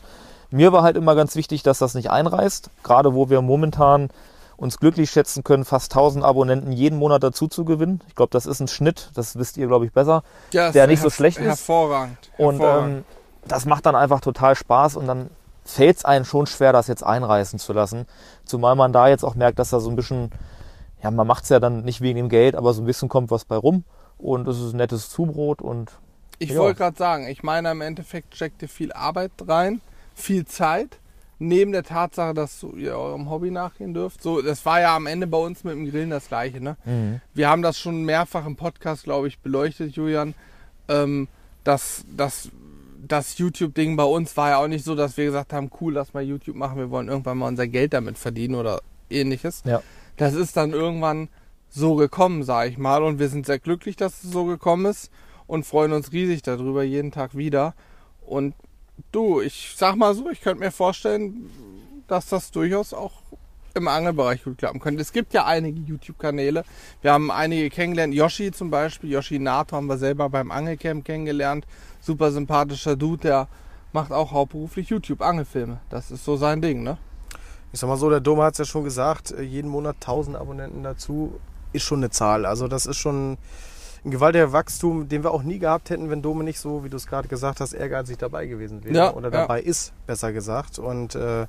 Mir 0.51 0.73
war 0.73 0.83
halt 0.83 0.97
immer 0.97 1.15
ganz 1.15 1.37
wichtig, 1.37 1.63
dass 1.63 1.79
das 1.79 1.95
nicht 1.95 2.11
einreißt. 2.11 2.71
Gerade 2.83 3.15
wo 3.15 3.31
wir 3.31 3.41
momentan 3.43 4.09
uns 4.61 4.79
glücklich 4.79 5.11
schätzen 5.11 5.43
können, 5.43 5.65
fast 5.65 5.91
1000 5.93 6.23
Abonnenten 6.23 6.71
jeden 6.71 6.99
Monat 6.99 7.23
dazu 7.23 7.49
zu 7.49 7.65
gewinnen. 7.65 8.03
Ich 8.09 8.15
glaube, 8.15 8.31
das 8.31 8.45
ist 8.45 8.61
ein 8.61 8.69
Schnitt, 8.69 9.11
das 9.15 9.37
wisst 9.39 9.57
ihr, 9.57 9.67
glaube 9.67 9.87
ich, 9.87 9.93
besser. 9.93 10.23
Ja, 10.53 10.71
Der 10.71 10.85
ist 10.85 10.91
nicht 10.91 11.01
so 11.01 11.09
schlecht 11.11 11.39
ist. 11.39 11.47
Hervorragend. 11.47 12.19
Und 12.37 12.61
hervorragend. 12.61 12.99
ähm, 12.99 13.05
das 13.49 13.65
macht 13.65 13.87
dann 13.87 13.97
einfach 13.97 14.21
total 14.21 14.55
Spaß 14.55 14.97
und 14.97 15.07
dann 15.07 15.31
fällt 15.65 15.97
es 15.97 16.05
einem 16.05 16.27
schon 16.27 16.47
schwer, 16.47 16.75
das 16.75 16.89
jetzt 16.89 17.03
einreißen 17.03 17.59
zu 17.59 17.73
lassen. 17.73 18.07
Zumal 18.45 18.77
man 18.77 18.93
da 18.93 19.09
jetzt 19.09 19.25
auch 19.25 19.35
merkt, 19.35 19.59
dass 19.59 19.71
da 19.71 19.81
so 19.81 19.89
ein 19.89 19.97
bisschen, 19.97 20.31
ja, 21.03 21.11
man 21.11 21.27
macht 21.27 21.45
es 21.45 21.49
ja 21.49 21.59
dann 21.59 21.83
nicht 21.83 22.03
wegen 22.03 22.19
dem 22.19 22.29
Geld, 22.29 22.55
aber 22.55 22.75
so 22.75 22.83
ein 22.83 22.87
bisschen 22.87 23.09
kommt 23.09 23.31
was 23.31 23.47
bei 23.47 23.57
rum 23.57 23.85
und 24.19 24.47
es 24.47 24.59
ist 24.61 24.75
ein 24.75 24.77
nettes 24.77 25.09
Zubrot 25.09 25.63
und 25.63 25.91
Ich 26.39 26.51
Ja. 26.51 26.59
wollte 26.61 26.79
gerade 26.79 26.97
sagen, 26.99 27.27
ich 27.29 27.43
meine, 27.43 27.71
im 27.71 27.81
Endeffekt 27.81 28.35
steckte 28.35 28.69
viel 28.69 28.93
Arbeit 28.93 29.31
rein, 29.49 29.81
viel 30.15 30.45
Zeit, 30.47 30.99
neben 31.41 31.73
der 31.73 31.83
Tatsache, 31.83 32.35
dass 32.35 32.65
ihr 32.77 32.97
eurem 32.97 33.31
Hobby 33.31 33.51
nachgehen 33.51 33.95
dürft. 33.95 34.23
So, 34.23 34.43
das 34.43 34.65
war 34.67 34.81
ja 34.81 34.95
am 34.95 35.07
Ende 35.07 35.27
bei 35.27 35.39
uns 35.39 35.65
mit 35.65 35.73
dem 35.73 35.91
Grillen 35.91 36.11
das 36.11 36.29
Gleiche. 36.29 36.61
Ne? 36.61 36.77
Wir 37.35 37.49
haben 37.49 37.63
das 37.63 37.79
schon 37.79 38.05
mehrfach 38.05 38.47
im 38.47 38.57
Podcast, 38.57 39.05
glaube 39.05 39.27
ich, 39.27 39.39
beleuchtet, 39.41 39.97
Julian. 39.97 40.35
Ähm, 40.89 41.29
dass 41.65 42.05
das, 42.17 42.51
das 43.07 43.39
YouTube-Ding 43.39 43.97
bei 43.97 44.05
uns 44.05 44.37
war 44.37 44.51
ja 44.51 44.59
auch 44.59 44.69
nicht 44.69 44.85
so, 44.85 44.95
dass 44.95 45.17
wir 45.17 45.25
gesagt 45.25 45.53
haben, 45.53 45.71
cool, 45.81 45.95
lass 45.95 46.15
mal 46.15 46.23
YouTube 46.23 46.57
machen, 46.57 46.79
wir 46.79 46.91
wollen 46.91 47.09
irgendwann 47.09 47.39
mal 47.39 47.49
unser 47.49 47.67
Geld 47.67 47.93
damit 47.93 48.19
verdienen 48.19 48.55
oder 48.55 48.81
ähnliches. 49.09 49.63
Ja. 49.65 49.83
Das 50.17 50.35
ist 50.35 50.57
dann 50.57 50.73
irgendwann 50.73 51.29
so 51.71 51.95
gekommen, 51.95 52.43
sage 52.43 52.71
ich 52.71 52.79
mal. 52.79 53.03
Und 53.03 53.19
wir 53.19 53.29
sind 53.29 53.47
sehr 53.47 53.59
glücklich, 53.59 53.97
dass 53.97 54.25
es 54.25 54.31
so 54.31 54.45
gekommen 54.45 54.87
ist 54.87 55.11
und 55.47 55.65
freuen 55.65 55.93
uns 55.93 56.13
riesig 56.13 56.43
darüber 56.43 56.83
jeden 56.83 57.13
Tag 57.13 57.37
wieder. 57.37 57.75
Und 58.21 58.55
du, 59.13 59.41
ich 59.41 59.75
sag 59.77 59.97
mal 59.97 60.15
so, 60.15 60.31
ich 60.31 60.41
könnte 60.41 60.61
mir 60.61 60.71
vorstellen, 60.71 61.51
dass 62.07 62.29
das 62.29 62.51
durchaus 62.51 62.93
auch 62.93 63.23
im 63.75 63.89
Angelbereich 63.89 64.43
gut 64.43 64.59
klappen 64.59 64.81
könnte. 64.81 65.01
Es 65.01 65.13
gibt 65.13 65.33
ja 65.33 65.45
einige 65.45 65.81
YouTube-Kanäle. 65.81 66.65
Wir 67.03 67.13
haben 67.13 67.31
einige 67.31 67.71
kennengelernt. 67.71 68.15
Yoshi 68.15 68.51
zum 68.51 68.71
Beispiel, 68.71 69.11
Yoshi 69.11 69.39
Nato 69.39 69.77
haben 69.77 69.87
wir 69.87 69.99
selber 69.99 70.29
beim 70.29 70.51
Angelcamp 70.51 71.05
kennengelernt. 71.05 71.67
Super 72.01 72.33
sympathischer 72.33 72.97
Dude, 72.97 73.23
der 73.23 73.49
macht 73.93 74.13
auch 74.13 74.33
hauptberuflich 74.33 74.89
YouTube-Angelfilme. 74.89 75.81
Das 75.89 76.11
ist 76.11 76.25
so 76.25 76.37
sein 76.37 76.61
Ding, 76.61 76.83
ne? 76.83 76.99
Ich 77.73 77.79
sag 77.79 77.89
mal 77.89 77.97
so, 77.97 78.11
der 78.11 78.21
Dome 78.21 78.43
hat 78.43 78.55
es 78.55 78.59
ja 78.59 78.65
schon 78.65 78.83
gesagt, 78.83 79.33
jeden 79.41 79.71
Monat 79.71 79.97
1000 79.97 80.37
Abonnenten 80.37 80.83
dazu 80.83 81.39
ist 81.73 81.85
schon 81.85 82.01
eine 82.01 82.11
Zahl. 82.11 82.45
Also 82.45 82.67
das 82.67 82.87
ist 82.87 82.97
schon 82.97 83.39
ein 84.05 84.11
gewaltiger 84.11 84.53
Wachstum, 84.53 85.09
den 85.09 85.23
wir 85.23 85.33
auch 85.33 85.43
nie 85.43 85.59
gehabt 85.59 85.91
hätten, 85.91 86.11
wenn 86.11 86.23
Dome 86.23 86.45
nicht 86.45 86.59
so, 86.59 86.85
wie 86.85 86.89
du 86.89 86.97
es 86.97 87.07
gerade 87.07 87.29
gesagt 87.29 87.61
hast, 87.61 87.73
ehrgeizig 87.73 88.17
dabei 88.19 88.47
gewesen 88.47 88.83
wäre. 88.85 88.95
Ja, 88.95 89.15
oder 89.15 89.31
ja. 89.31 89.43
dabei 89.43 89.61
ist, 89.61 89.93
besser 90.07 90.33
gesagt. 90.33 90.79
Und 90.79 91.15
äh, 91.15 91.47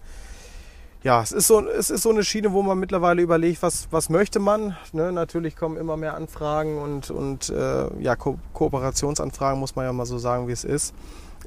ja, 1.04 1.22
es 1.22 1.32
ist, 1.32 1.48
so, 1.48 1.66
es 1.68 1.90
ist 1.90 2.04
so 2.04 2.12
eine 2.12 2.24
Schiene, 2.24 2.52
wo 2.52 2.62
man 2.62 2.78
mittlerweile 2.78 3.22
überlegt, 3.22 3.64
was, 3.64 3.88
was 3.92 4.10
möchte 4.10 4.40
man. 4.40 4.76
Ne? 4.92 5.12
Natürlich 5.12 5.56
kommen 5.56 5.78
immer 5.78 5.98
mehr 5.98 6.16
Anfragen 6.16 6.78
und, 6.78 7.10
und 7.10 7.50
äh, 7.50 8.02
ja, 8.02 8.16
Ko 8.16 8.38
Kooperationsanfragen, 8.54 9.60
muss 9.60 9.76
man 9.76 9.86
ja 9.86 9.94
mal 9.94 10.06
so 10.06 10.20
sagen, 10.20 10.48
wie 10.48 10.52
es 10.52 10.64
ist. 10.64 10.94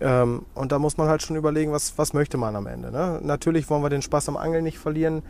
Ähm, 0.01 0.45
und 0.55 0.73
da 0.73 0.81
muss 0.81 0.97
man 0.97 1.09
halt 1.09 1.23
schon 1.23 1.37
überlegen, 1.37 1.71
was, 1.71 1.97
was 1.97 2.15
möchte 2.15 2.37
man 2.37 2.57
am 2.57 2.67
Ende. 2.67 2.91
Ne? 2.91 3.21
Natürlich 3.23 3.71
wollen 3.71 3.83
wir 3.83 3.91
den 3.91 4.03
Spaß 4.03 4.29
am 4.29 4.37
Angeln 4.37 4.65
nicht 4.65 4.79
verlieren. 4.79 5.23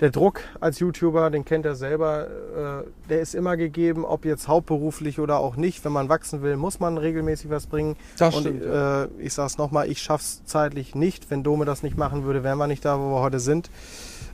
Der 0.00 0.10
Druck 0.10 0.40
als 0.60 0.78
YouTuber, 0.78 1.30
den 1.30 1.44
kennt 1.44 1.64
er 1.64 1.74
selber, 1.74 2.26
äh, 2.26 3.08
der 3.08 3.20
ist 3.20 3.34
immer 3.34 3.56
gegeben, 3.56 4.04
ob 4.04 4.26
jetzt 4.26 4.46
hauptberuflich 4.46 5.18
oder 5.18 5.38
auch 5.38 5.56
nicht. 5.56 5.84
Wenn 5.84 5.92
man 5.92 6.08
wachsen 6.08 6.42
will, 6.42 6.56
muss 6.56 6.80
man 6.80 6.98
regelmäßig 6.98 7.50
was 7.50 7.66
bringen. 7.66 7.96
Das 8.18 8.34
und 8.34 8.42
stimmt, 8.42 8.62
äh, 8.62 9.06
ich 9.18 9.32
sage 9.32 9.46
es 9.46 9.58
nochmal, 9.58 9.90
ich 9.90 10.02
schaff's 10.02 10.42
zeitlich 10.44 10.94
nicht. 10.94 11.30
Wenn 11.30 11.42
Dome 11.42 11.64
das 11.64 11.82
nicht 11.82 11.96
machen 11.96 12.24
würde, 12.24 12.44
wären 12.44 12.58
wir 12.58 12.66
nicht 12.66 12.84
da, 12.84 12.98
wo 12.98 13.14
wir 13.14 13.20
heute 13.20 13.40
sind. 13.40 13.70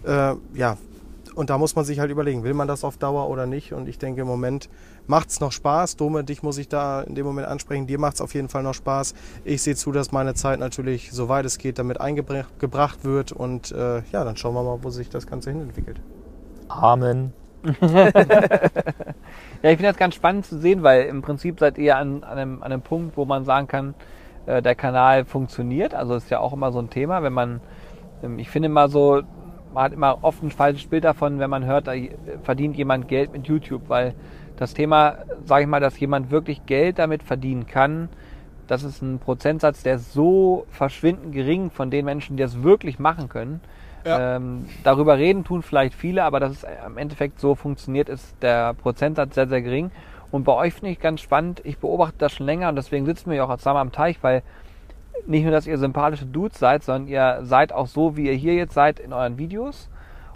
Äh, 0.04 0.34
ja, 0.54 0.76
und 1.34 1.50
da 1.50 1.58
muss 1.58 1.76
man 1.76 1.84
sich 1.84 2.00
halt 2.00 2.10
überlegen, 2.10 2.44
will 2.44 2.54
man 2.54 2.68
das 2.68 2.84
auf 2.84 2.96
Dauer 2.96 3.28
oder 3.28 3.46
nicht? 3.46 3.72
Und 3.72 3.88
ich 3.88 3.98
denke, 3.98 4.22
im 4.22 4.26
Moment 4.26 4.68
macht's 5.06 5.40
noch 5.40 5.52
Spaß. 5.52 5.96
Dome, 5.96 6.24
dich 6.24 6.42
muss 6.42 6.58
ich 6.58 6.68
da 6.68 7.02
in 7.02 7.14
dem 7.14 7.26
Moment 7.26 7.48
ansprechen. 7.48 7.86
Dir 7.86 7.98
macht's 7.98 8.20
auf 8.20 8.34
jeden 8.34 8.48
Fall 8.48 8.62
noch 8.62 8.74
Spaß. 8.74 9.14
Ich 9.44 9.62
sehe 9.62 9.74
zu, 9.76 9.92
dass 9.92 10.12
meine 10.12 10.34
Zeit 10.34 10.60
natürlich, 10.60 11.12
soweit 11.12 11.44
es 11.44 11.58
geht, 11.58 11.78
damit 11.78 12.00
eingebracht 12.00 13.04
wird. 13.04 13.32
Und 13.32 13.72
äh, 13.72 14.02
ja, 14.12 14.24
dann 14.24 14.36
schauen 14.36 14.54
wir 14.54 14.62
mal, 14.62 14.78
wo 14.82 14.90
sich 14.90 15.08
das 15.08 15.26
Ganze 15.26 15.50
hin 15.50 15.60
entwickelt. 15.60 16.00
Amen. 16.68 17.32
Ja, 19.62 19.70
ich 19.70 19.76
finde 19.76 19.92
das 19.92 19.96
ganz 19.96 20.16
spannend 20.16 20.44
zu 20.44 20.58
sehen, 20.58 20.82
weil 20.82 21.04
im 21.04 21.22
Prinzip 21.22 21.60
seid 21.60 21.78
ihr 21.78 21.96
an, 21.96 22.24
an, 22.24 22.36
einem, 22.36 22.62
an 22.62 22.72
einem 22.72 22.82
Punkt, 22.82 23.16
wo 23.16 23.24
man 23.24 23.44
sagen 23.44 23.68
kann, 23.68 23.94
äh, 24.46 24.60
der 24.60 24.74
Kanal 24.74 25.24
funktioniert. 25.24 25.94
Also 25.94 26.16
ist 26.16 26.30
ja 26.30 26.40
auch 26.40 26.52
immer 26.52 26.72
so 26.72 26.80
ein 26.80 26.90
Thema, 26.90 27.22
wenn 27.22 27.32
man, 27.32 27.60
ähm, 28.24 28.40
ich 28.40 28.50
finde 28.50 28.66
immer 28.66 28.88
so, 28.88 29.22
man 29.72 29.84
hat 29.84 29.92
immer 29.92 30.18
oft 30.22 30.42
ein 30.42 30.50
falsches 30.50 30.88
Bild 30.88 31.04
davon, 31.04 31.38
wenn 31.38 31.50
man 31.50 31.64
hört, 31.64 31.86
da 31.86 31.92
verdient 32.42 32.76
jemand 32.76 33.08
Geld 33.08 33.32
mit 33.32 33.46
YouTube, 33.46 33.82
weil 33.88 34.14
das 34.56 34.74
Thema, 34.74 35.18
sage 35.44 35.62
ich 35.62 35.68
mal, 35.68 35.80
dass 35.80 35.98
jemand 35.98 36.30
wirklich 36.30 36.66
Geld 36.66 36.98
damit 36.98 37.22
verdienen 37.22 37.66
kann, 37.66 38.08
das 38.66 38.84
ist 38.84 39.02
ein 39.02 39.18
Prozentsatz, 39.18 39.82
der 39.82 39.96
ist 39.96 40.12
so 40.12 40.66
verschwindend 40.70 41.32
gering 41.32 41.70
von 41.70 41.90
den 41.90 42.04
Menschen, 42.04 42.36
die 42.36 42.42
das 42.42 42.62
wirklich 42.62 42.98
machen 42.98 43.28
können. 43.28 43.60
Ja. 44.04 44.36
Ähm, 44.36 44.66
darüber 44.82 45.18
reden 45.18 45.44
tun 45.44 45.62
vielleicht 45.62 45.94
viele, 45.94 46.24
aber 46.24 46.40
dass 46.40 46.52
es 46.52 46.66
im 46.86 46.98
Endeffekt 46.98 47.38
so 47.38 47.54
funktioniert, 47.54 48.08
ist 48.08 48.34
der 48.42 48.74
Prozentsatz 48.74 49.34
sehr, 49.34 49.48
sehr 49.48 49.62
gering. 49.62 49.90
Und 50.30 50.44
bei 50.44 50.54
euch 50.54 50.74
finde 50.74 50.90
ich 50.90 50.98
ganz 50.98 51.20
spannend, 51.20 51.60
ich 51.64 51.78
beobachte 51.78 52.16
das 52.18 52.32
schon 52.32 52.46
länger 52.46 52.68
und 52.68 52.76
deswegen 52.76 53.04
sitzen 53.04 53.30
wir 53.30 53.36
ja 53.36 53.44
auch 53.44 53.56
zusammen 53.58 53.80
am 53.80 53.92
Teich, 53.92 54.22
weil 54.22 54.42
nicht 55.26 55.42
nur, 55.42 55.52
dass 55.52 55.66
ihr 55.66 55.78
sympathische 55.78 56.26
Dudes 56.26 56.58
seid, 56.58 56.82
sondern 56.82 57.08
ihr 57.08 57.40
seid 57.42 57.72
auch 57.72 57.86
so, 57.86 58.16
wie 58.16 58.26
ihr 58.26 58.34
hier 58.34 58.54
jetzt 58.54 58.74
seid 58.74 58.98
in 59.00 59.12
euren 59.12 59.38
Videos. 59.38 59.88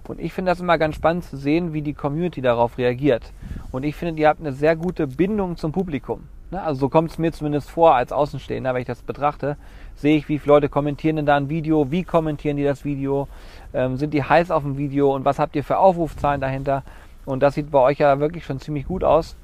Und 0.08 0.20
ich 0.20 0.32
finde 0.32 0.52
das 0.52 0.60
immer 0.60 0.78
ganz 0.78 0.94
spannend 0.94 1.24
zu 1.24 1.36
sehen, 1.36 1.72
wie 1.72 1.82
die 1.82 1.94
Community 1.94 2.40
darauf 2.40 2.78
reagiert. 2.78 3.32
Und 3.72 3.84
ich 3.84 3.96
finde, 3.96 4.20
ihr 4.20 4.28
habt 4.28 4.40
eine 4.40 4.52
sehr 4.52 4.76
gute 4.76 5.06
Bindung 5.06 5.56
zum 5.56 5.72
Publikum. 5.72 6.28
Ne? 6.50 6.62
Also 6.62 6.80
so 6.80 6.88
kommt 6.88 7.10
es 7.10 7.18
mir 7.18 7.32
zumindest 7.32 7.70
vor 7.70 7.94
als 7.94 8.12
Außenstehender, 8.12 8.72
wenn 8.72 8.82
ich 8.82 8.86
das 8.86 9.02
betrachte, 9.02 9.56
sehe 9.96 10.16
ich, 10.16 10.28
wie 10.28 10.38
viele 10.38 10.54
Leute 10.54 10.68
kommentieren 10.68 11.16
denn 11.16 11.26
da 11.26 11.36
ein 11.36 11.48
Video, 11.48 11.90
wie 11.90 12.04
kommentieren 12.04 12.56
die 12.56 12.64
das 12.64 12.84
Video, 12.84 13.28
ähm, 13.74 13.96
sind 13.96 14.14
die 14.14 14.22
heiß 14.22 14.50
auf 14.50 14.62
dem 14.62 14.78
Video 14.78 15.14
und 15.14 15.24
was 15.24 15.38
habt 15.38 15.56
ihr 15.56 15.64
für 15.64 15.78
Aufrufzahlen 15.78 16.40
dahinter? 16.40 16.82
Und 17.24 17.42
das 17.42 17.54
sieht 17.54 17.70
bei 17.72 17.80
euch 17.80 17.98
ja 17.98 18.20
wirklich 18.20 18.44
schon 18.44 18.60
ziemlich 18.60 18.86
gut 18.86 19.02
aus. 19.02 19.36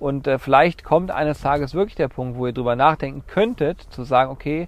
Und 0.00 0.26
äh, 0.26 0.38
vielleicht 0.38 0.82
kommt 0.82 1.10
eines 1.10 1.42
Tages 1.42 1.74
wirklich 1.74 1.94
der 1.94 2.08
Punkt, 2.08 2.38
wo 2.38 2.46
ihr 2.46 2.54
drüber 2.54 2.74
nachdenken 2.74 3.22
könntet, 3.26 3.82
zu 3.90 4.02
sagen, 4.02 4.30
okay, 4.30 4.66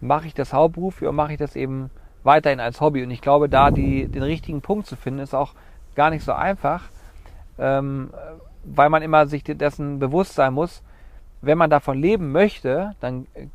mache 0.00 0.26
ich 0.26 0.34
das 0.34 0.52
hauptberuflich 0.52 1.08
oder 1.08 1.12
mache 1.12 1.32
ich 1.32 1.38
das 1.38 1.54
eben 1.54 1.90
weiterhin 2.24 2.58
als 2.58 2.80
Hobby? 2.80 3.04
Und 3.04 3.12
ich 3.12 3.20
glaube, 3.20 3.48
da 3.48 3.70
die, 3.70 4.08
den 4.08 4.24
richtigen 4.24 4.60
Punkt 4.60 4.88
zu 4.88 4.96
finden, 4.96 5.20
ist 5.20 5.34
auch 5.34 5.54
gar 5.94 6.10
nicht 6.10 6.24
so 6.24 6.32
einfach, 6.32 6.82
ähm, 7.58 8.10
weil 8.64 8.90
man 8.90 9.02
immer 9.02 9.28
sich 9.28 9.44
dessen 9.44 10.00
bewusst 10.00 10.34
sein 10.34 10.52
muss, 10.52 10.82
wenn 11.42 11.58
man 11.58 11.70
davon 11.70 11.98
leben 12.00 12.32
möchte, 12.32 12.96
dann 12.98 13.28
äh, 13.34 13.46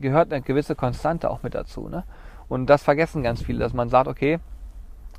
gehört 0.00 0.32
eine 0.32 0.42
gewisse 0.42 0.76
Konstante 0.76 1.28
auch 1.28 1.42
mit 1.42 1.56
dazu. 1.56 1.88
Ne? 1.88 2.04
Und 2.48 2.66
das 2.66 2.84
vergessen 2.84 3.24
ganz 3.24 3.42
viele, 3.42 3.58
dass 3.58 3.72
man 3.72 3.88
sagt, 3.88 4.06
okay, 4.06 4.38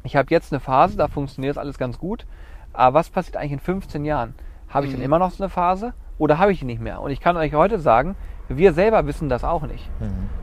ich 0.03 0.15
habe 0.15 0.27
jetzt 0.29 0.53
eine 0.53 0.61
Phase, 0.61 0.95
da 0.95 1.09
funktioniert 1.09 1.57
alles 1.57 1.77
ganz 1.77 1.97
gut, 1.97 2.25
aber 2.71 2.99
was 2.99 3.09
passiert 3.09 3.35
eigentlich 3.35 3.51
in 3.51 3.59
15 3.59 4.05
Jahren? 4.05 4.35
Habe 4.69 4.86
ich 4.86 4.91
Mhm. 4.93 4.97
dann 4.97 5.05
immer 5.05 5.19
noch 5.19 5.32
so 5.32 5.43
eine 5.43 5.49
Phase 5.49 5.93
oder 6.17 6.38
habe 6.38 6.51
ich 6.51 6.60
die 6.60 6.65
nicht 6.65 6.82
mehr? 6.82 7.01
Und 7.01 7.12
ich 7.12 7.19
kann 7.19 7.36
euch 7.38 7.53
heute 7.53 7.79
sagen, 7.79 8.15
wir 8.47 8.73
selber 8.73 9.05
wissen 9.05 9.29
das 9.29 9.43
auch 9.43 9.63
nicht. 9.63 9.89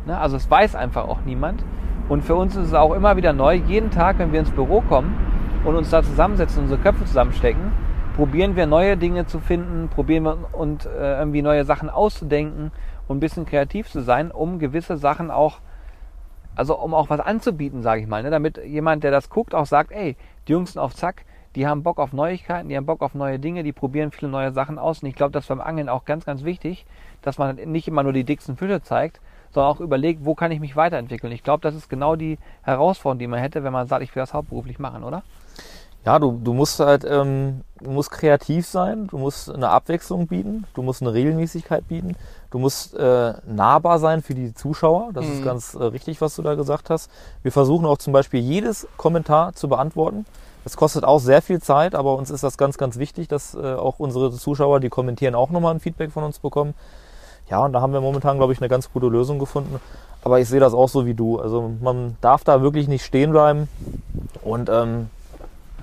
Ne? 0.07 0.19
Also 0.19 0.37
es 0.37 0.51
weiß 0.51 0.75
einfach 0.77 1.09
auch 1.09 1.21
niemand. 1.25 1.65
Und 2.09 2.23
für 2.25 2.37
uns 2.37 2.55
ist 2.55 2.67
es 2.69 2.75
auch 2.75 2.93
immer 2.95 3.17
wieder 3.17 3.33
neu, 3.33 3.55
jeden 3.55 3.91
Tag, 3.91 4.19
wenn 4.19 4.33
wir 4.33 4.39
ins 4.41 4.51
Büro 4.53 4.81
kommen 4.81 5.17
und 5.65 5.75
uns 5.75 5.91
da 5.91 6.03
zusammensetzen, 6.03 6.63
unsere 6.63 6.81
Köpfe 6.81 7.05
zusammenstecken, 7.05 7.73
probieren 8.15 8.55
wir 8.55 8.67
neue 8.67 8.97
Dinge 8.97 9.27
zu 9.27 9.41
finden, 9.41 9.89
probieren 9.89 10.23
wir 10.25 10.39
und 10.53 10.87
äh, 10.87 11.19
irgendwie 11.19 11.43
neue 11.43 11.65
Sachen 11.65 11.91
auszudenken 11.91 12.71
und 13.09 13.17
ein 13.17 13.21
bisschen 13.21 13.45
kreativ 13.45 13.91
zu 13.91 14.01
sein, 14.03 14.31
um 14.31 14.59
gewisse 14.61 14.97
Sachen 14.97 15.31
auch, 15.33 15.59
also 16.55 16.79
um 16.79 16.95
auch 16.95 17.11
was 17.11 17.21
anzubieten, 17.21 17.83
sage 17.83 18.01
ich 18.03 18.07
mal, 18.07 18.23
ne? 18.23 18.31
damit 18.31 18.59
jemand, 18.65 19.03
der 19.05 19.11
das 19.11 19.29
guckt, 19.29 19.55
auch 19.55 19.67
sagt, 19.67 19.91
ey, 19.93 20.17
die 20.47 20.53
Jungs 20.53 20.73
sind 20.75 20.81
auf 20.81 20.95
Zack, 20.95 21.25
die 21.57 21.67
haben 21.67 21.83
Bock 21.83 21.99
auf 21.99 22.13
Neuigkeiten, 22.13 22.69
die 22.69 22.77
haben 22.77 22.87
Bock 22.87 23.03
auf 23.03 23.15
neue 23.15 23.39
Dinge, 23.39 23.63
die 23.65 23.73
probieren 23.73 24.13
viele 24.13 24.31
neue 24.31 24.53
Sachen 24.53 24.79
aus. 24.79 25.03
Und 25.03 25.09
ich 25.09 25.15
glaube, 25.15 25.33
das 25.33 25.45
ist 25.45 25.49
beim 25.49 25.61
Angeln 25.61 25.89
auch 25.89 26.05
ganz, 26.05 26.25
ganz 26.25 26.45
wichtig, 26.45 26.87
dass 27.23 27.39
man 27.39 27.57
nicht 27.57 27.89
immer 27.89 28.03
nur 28.03 28.13
die 28.13 28.25
dicksten 28.25 28.57
Fische 28.57 28.83
zeigt, 28.83 29.21
sondern 29.53 29.73
auch 29.73 29.81
überlegt, 29.81 30.25
wo 30.25 30.35
kann 30.35 30.53
ich 30.53 30.61
mich 30.61 30.77
weiterentwickeln. 30.77 31.33
Ich 31.33 31.43
glaube, 31.43 31.63
das 31.63 31.75
ist 31.75 31.89
genau 31.89 32.15
die 32.15 32.39
Herausforderung, 32.63 33.19
die 33.19 33.27
man 33.27 33.41
hätte, 33.41 33.65
wenn 33.65 33.73
man 33.73 33.89
sagt, 33.89 34.03
ich 34.03 34.15
will 34.15 34.23
das 34.23 34.35
hauptberuflich 34.35 34.79
machen, 34.79 35.03
oder? 35.03 35.23
Ja, 36.05 36.21
du, 36.21 36.39
du 36.45 36.53
musst 36.53 36.79
halt, 36.79 37.05
ähm, 37.05 37.63
du 37.81 37.91
musst 37.91 38.13
kreativ 38.13 38.65
sein, 38.67 39.09
du 39.09 39.19
musst 39.19 39.53
eine 39.53 39.71
Abwechslung 39.71 40.29
bieten, 40.29 40.65
du 40.75 40.83
musst 40.83 41.03
eine 41.03 41.13
Regelmäßigkeit 41.13 41.89
bieten, 41.89 42.17
du 42.51 42.61
musst 42.61 42.95
äh, 42.95 43.33
nahbar 43.45 43.99
sein 43.99 44.23
für 44.23 44.35
die 44.35 44.55
Zuschauer. 44.55 45.11
Das 45.15 45.27
ist 45.27 45.41
Mhm. 45.41 45.45
ganz 45.45 45.75
äh, 45.75 45.83
richtig, 45.83 46.21
was 46.21 46.37
du 46.37 46.43
da 46.43 46.55
gesagt 46.55 46.91
hast. 46.91 47.11
Wir 47.43 47.51
versuchen 47.51 47.87
auch 47.87 47.99
zum 47.99 48.13
Beispiel 48.13 48.39
jedes 48.41 48.87
Kommentar 48.97 49.55
zu 49.55 49.69
beantworten. 49.69 50.27
Das 50.67 50.77
kostet 50.77 51.05
auch 51.05 51.21
sehr 51.21 51.43
viel 51.43 51.63
Zeit, 51.63 51.95
aber 51.95 52.17
uns 52.17 52.29
ist 52.29 52.43
das 52.43 52.59
ganz, 52.59 52.77
ganz 52.77 52.99
wichtig, 52.99 53.29
dass 53.29 53.55
äh, 53.55 53.75
auch 53.75 54.01
unsere 54.01 54.33
Zuschauer, 54.33 54.81
die 54.81 54.89
kommentieren, 54.89 55.37
auch 55.37 55.51
nochmal 55.51 55.73
ein 55.73 55.79
Feedback 55.79 56.11
von 56.11 56.25
uns 56.25 56.41
bekommen. 56.41 56.75
Ja, 57.49 57.61
und 57.65 57.73
da 57.73 57.81
haben 57.81 57.93
wir 57.93 58.01
momentan, 58.01 58.37
glaube 58.39 58.53
ich, 58.53 58.59
eine 58.59 58.69
ganz 58.69 58.93
gute 58.93 59.07
Lösung 59.07 59.39
gefunden. 59.39 59.79
Aber 60.25 60.41
ich 60.41 60.49
sehe 60.49 60.59
das 60.59 60.75
auch 60.75 60.89
so 60.89 61.07
wie 61.07 61.15
du. 61.15 61.39
Also 61.39 61.71
man 61.81 62.17
darf 62.21 62.43
da 62.43 62.63
wirklich 62.63 62.89
nicht 62.89 63.05
stehen 63.05 63.31
bleiben. 63.31 63.69
Und 64.43 64.69
ähm, 64.69 65.09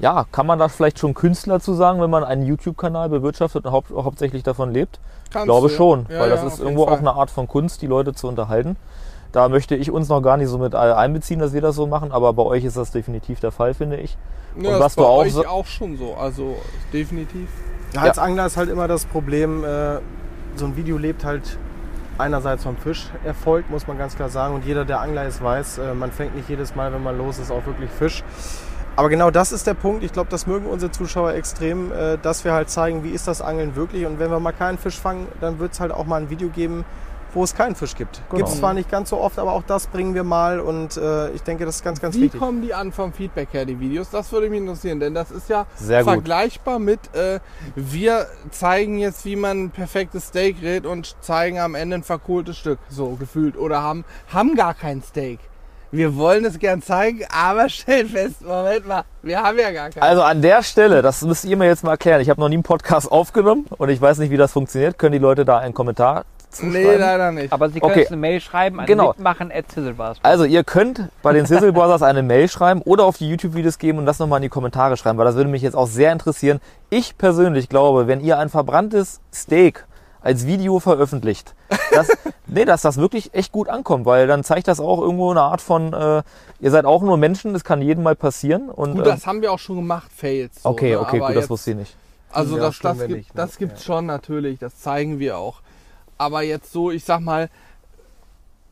ja, 0.01 0.25
kann 0.33 0.45
man 0.45 0.59
da 0.59 0.67
vielleicht 0.67 0.99
schon 0.99 1.13
Künstler 1.13 1.61
zu 1.61 1.73
sagen, 1.75 2.01
wenn 2.01 2.09
man 2.09 2.25
einen 2.25 2.43
YouTube-Kanal 2.45 3.07
bewirtschaftet 3.07 3.63
und 3.63 3.71
haupt, 3.71 3.89
hauptsächlich 3.91 4.43
davon 4.43 4.73
lebt? 4.73 4.99
Kannst 5.31 5.45
Ich 5.45 5.45
glaube 5.45 5.69
du, 5.69 5.73
schon, 5.73 6.07
Ja, 6.09 6.19
weil 6.19 6.29
das 6.29 6.41
ja, 6.41 6.47
ist 6.47 6.59
irgendwo 6.59 6.87
Fall. 6.87 6.95
auch 6.95 6.99
eine 6.99 7.13
Art 7.13 7.31
von 7.31 7.47
Kunst, 7.47 7.81
die 7.83 7.87
Leute 7.87 8.13
zu 8.13 8.27
unterhalten. 8.27 8.75
Da 9.33 9.49
möchte 9.49 9.75
ich 9.75 9.91
uns 9.91 10.07
noch 10.09 10.21
gar 10.21 10.37
nicht 10.37 10.47
so 10.47 10.57
mit 10.59 10.75
einbeziehen, 10.75 11.39
dass 11.39 11.53
wir 11.53 11.61
das 11.61 11.75
so 11.75 11.87
machen, 11.87 12.11
aber 12.11 12.31
bei 12.33 12.43
euch 12.43 12.63
ist 12.63 12.77
das 12.77 12.91
definitiv 12.91 13.39
der 13.39 13.51
Fall, 13.51 13.73
finde 13.73 13.97
ich. 13.97 14.15
Ja, 14.55 14.57
Und 14.57 14.73
das 14.75 14.79
was 14.79 14.95
bei 14.95 15.01
du 15.01 15.07
auch 15.07 15.17
euch 15.17 15.33
so- 15.33 15.45
auch 15.47 15.65
schon 15.65 15.97
so. 15.97 16.13
Also 16.15 16.55
definitiv. 16.93 17.49
Ja, 17.95 18.01
als 18.03 18.19
Angler 18.19 18.45
ist 18.45 18.57
halt 18.57 18.69
immer 18.69 18.87
das 18.87 19.05
Problem, 19.05 19.63
äh, 19.63 19.97
so 20.55 20.65
ein 20.65 20.75
Video 20.77 20.97
lebt 20.97 21.25
halt 21.25 21.57
einerseits 22.19 22.63
vom 22.63 22.77
Fischerfolg, 22.77 23.69
muss 23.71 23.87
man 23.87 23.97
ganz 23.97 24.15
klar 24.15 24.29
sagen. 24.29 24.53
Und 24.53 24.65
jeder, 24.65 24.85
der 24.85 25.01
Angler 25.01 25.25
ist, 25.25 25.43
weiß, 25.43 25.79
äh, 25.79 25.93
man 25.95 26.11
fängt 26.11 26.35
nicht 26.35 26.47
jedes 26.47 26.75
Mal, 26.75 26.93
wenn 26.93 27.01
man 27.03 27.17
los 27.17 27.39
ist, 27.39 27.49
auch 27.51 27.65
wirklich 27.65 27.89
Fisch. 27.89 28.23
Aber 28.95 29.09
genau 29.09 29.31
das 29.31 29.51
ist 29.51 29.65
der 29.65 29.73
Punkt. 29.73 30.03
Ich 30.03 30.13
glaube, 30.13 30.29
das 30.29 30.45
mögen 30.45 30.67
unsere 30.67 30.91
Zuschauer 30.91 31.33
extrem, 31.33 31.91
äh, 31.91 32.19
dass 32.21 32.43
wir 32.45 32.53
halt 32.53 32.69
zeigen, 32.69 33.03
wie 33.03 33.09
ist 33.09 33.27
das 33.27 33.41
Angeln 33.41 33.75
wirklich. 33.75 34.05
Und 34.05 34.19
wenn 34.19 34.29
wir 34.29 34.39
mal 34.39 34.51
keinen 34.51 34.77
Fisch 34.77 34.99
fangen, 34.99 35.27
dann 35.41 35.57
wird 35.57 35.73
es 35.73 35.79
halt 35.79 35.91
auch 35.91 36.05
mal 36.05 36.21
ein 36.21 36.29
Video 36.29 36.49
geben, 36.49 36.85
wo 37.33 37.43
es 37.43 37.55
keinen 37.55 37.75
Fisch 37.75 37.95
gibt. 37.95 38.21
Genau. 38.29 38.37
Gibt 38.37 38.49
es 38.49 38.59
zwar 38.59 38.73
nicht 38.73 38.89
ganz 38.89 39.09
so 39.09 39.19
oft, 39.19 39.39
aber 39.39 39.53
auch 39.53 39.63
das 39.63 39.87
bringen 39.87 40.13
wir 40.13 40.23
mal. 40.23 40.59
Und 40.59 40.97
äh, 40.97 41.31
ich 41.31 41.43
denke, 41.43 41.65
das 41.65 41.77
ist 41.77 41.83
ganz, 41.83 41.99
ganz 41.99 42.15
Wie 42.15 42.23
wichtig. 42.23 42.39
kommen 42.39 42.61
die 42.61 42.73
an 42.73 42.91
vom 42.91 43.13
Feedback 43.13 43.49
her, 43.51 43.65
die 43.65 43.79
Videos? 43.79 44.09
Das 44.09 44.31
würde 44.31 44.49
mich 44.49 44.59
interessieren, 44.59 44.99
denn 44.99 45.13
das 45.13 45.31
ist 45.31 45.49
ja 45.49 45.65
Sehr 45.75 46.03
gut. 46.03 46.13
vergleichbar 46.13 46.79
mit, 46.79 46.99
äh, 47.15 47.39
wir 47.75 48.27
zeigen 48.51 48.97
jetzt, 48.99 49.25
wie 49.25 49.35
man 49.35 49.65
ein 49.65 49.69
perfektes 49.71 50.27
Steak 50.27 50.59
grillt 50.59 50.85
und 50.85 51.15
zeigen 51.21 51.59
am 51.59 51.75
Ende 51.75 51.97
ein 51.97 52.03
verkohltes 52.03 52.57
Stück, 52.57 52.79
so 52.89 53.15
gefühlt. 53.15 53.57
Oder 53.57 53.81
haben, 53.81 54.05
haben 54.31 54.55
gar 54.55 54.73
kein 54.73 55.01
Steak. 55.01 55.39
Wir 55.91 56.15
wollen 56.15 56.43
es 56.43 56.57
gern 56.57 56.81
zeigen, 56.81 57.19
aber 57.31 57.69
stellen 57.69 58.09
fest, 58.09 58.41
Moment 58.41 58.87
mal, 58.87 59.03
wir 59.21 59.43
haben 59.43 59.59
ja 59.59 59.71
gar 59.71 59.91
kein. 59.91 60.01
Also 60.01 60.23
an 60.23 60.41
der 60.41 60.63
Stelle, 60.63 61.03
das 61.03 61.21
müsst 61.21 61.45
ihr 61.45 61.55
mir 61.55 61.67
jetzt 61.67 61.83
mal 61.83 61.91
erklären. 61.91 62.19
Ich 62.19 62.31
habe 62.31 62.41
noch 62.41 62.49
nie 62.49 62.55
einen 62.55 62.63
Podcast 62.63 63.11
aufgenommen 63.11 63.67
und 63.77 63.89
ich 63.89 64.01
weiß 64.01 64.17
nicht, 64.17 64.31
wie 64.31 64.37
das 64.37 64.51
funktioniert. 64.51 64.97
Können 64.97 65.11
die 65.13 65.19
Leute 65.19 65.45
da 65.45 65.59
einen 65.59 65.75
Kommentar 65.75 66.25
zuschreiben? 66.53 66.71
nee, 66.73 66.95
leider 66.95 67.31
nicht. 67.31 67.51
Aber 67.51 67.69
Sie 67.69 67.79
können 67.79 67.91
Okay. 67.91 68.01
uns 68.01 68.07
eine 68.09 68.17
Mail 68.17 68.39
schreiben 68.41 68.79
an 68.79 68.85
Genau. 68.85 69.09
mitmachen.zizzlebars. 69.09 70.19
Also 70.23 70.45
ihr 70.45 70.63
könnt 70.63 71.09
bei 71.21 71.33
den 71.33 71.45
Sizzle 71.45 71.73
Brothers 71.73 72.01
eine 72.01 72.23
Mail 72.23 72.47
schreiben 72.47 72.81
oder 72.81 73.05
auf 73.05 73.17
die 73.17 73.29
YouTube-Videos 73.29 73.77
geben 73.79 73.97
und 73.99 74.05
das 74.05 74.19
nochmal 74.19 74.37
in 74.37 74.43
die 74.43 74.49
Kommentare 74.49 74.97
schreiben, 74.97 75.17
weil 75.17 75.25
das 75.25 75.35
würde 75.35 75.49
mich 75.49 75.61
jetzt 75.61 75.75
auch 75.75 75.87
sehr 75.87 76.11
interessieren. 76.11 76.59
Ich 76.89 77.17
persönlich 77.17 77.69
glaube, 77.69 78.07
wenn 78.07 78.21
ihr 78.21 78.37
ein 78.39 78.49
verbranntes 78.49 79.19
Steak 79.33 79.85
als 80.21 80.45
Video 80.47 80.79
veröffentlicht, 80.79 81.53
dass, 81.91 82.07
nee, 82.47 82.63
dass 82.63 82.81
das 82.81 82.95
wirklich 82.97 83.33
echt 83.33 83.51
gut 83.51 83.67
ankommt, 83.67 84.05
weil 84.05 84.25
dann 84.25 84.43
zeigt 84.45 84.69
das 84.69 84.79
auch 84.79 85.01
irgendwo 85.01 85.31
eine 85.31 85.41
Art 85.41 85.59
von, 85.59 85.91
äh, 85.91 86.23
ihr 86.61 86.71
seid 86.71 86.85
auch 86.85 87.01
nur 87.01 87.17
Menschen, 87.17 87.51
das 87.51 87.65
kann 87.65 87.81
jedem 87.81 88.03
mal 88.03 88.15
passieren. 88.15 88.69
Und, 88.69 88.91
Gut, 88.93 88.99
ähm, 88.99 89.05
das 89.05 89.27
haben 89.27 89.41
wir 89.41 89.51
auch 89.51 89.59
schon 89.59 89.75
gemacht, 89.75 90.09
Fails. 90.15 90.63
So, 90.63 90.69
okay, 90.69 90.91
ne? 90.91 90.99
okay, 91.01 91.19
gut, 91.19 91.35
das 91.35 91.49
wusste 91.49 91.71
ich 91.71 91.77
nicht. 91.77 91.95
Also 92.31 92.55
Ja, 92.55 92.63
das, 92.63 92.79
das, 92.79 92.97
gibt, 92.99 93.09
nicht, 93.11 93.35
ne? 93.35 93.41
das 93.41 93.57
gibt's 93.57 93.81
Ja. 93.81 93.93
schon 93.95 94.05
natürlich, 94.05 94.59
das 94.59 94.79
zeigen 94.79 95.19
wir 95.19 95.37
auch. 95.37 95.61
Aber 96.17 96.41
jetzt 96.43 96.71
so, 96.71 96.91
ich 96.91 97.03
sag 97.03 97.21
mal, 97.21 97.49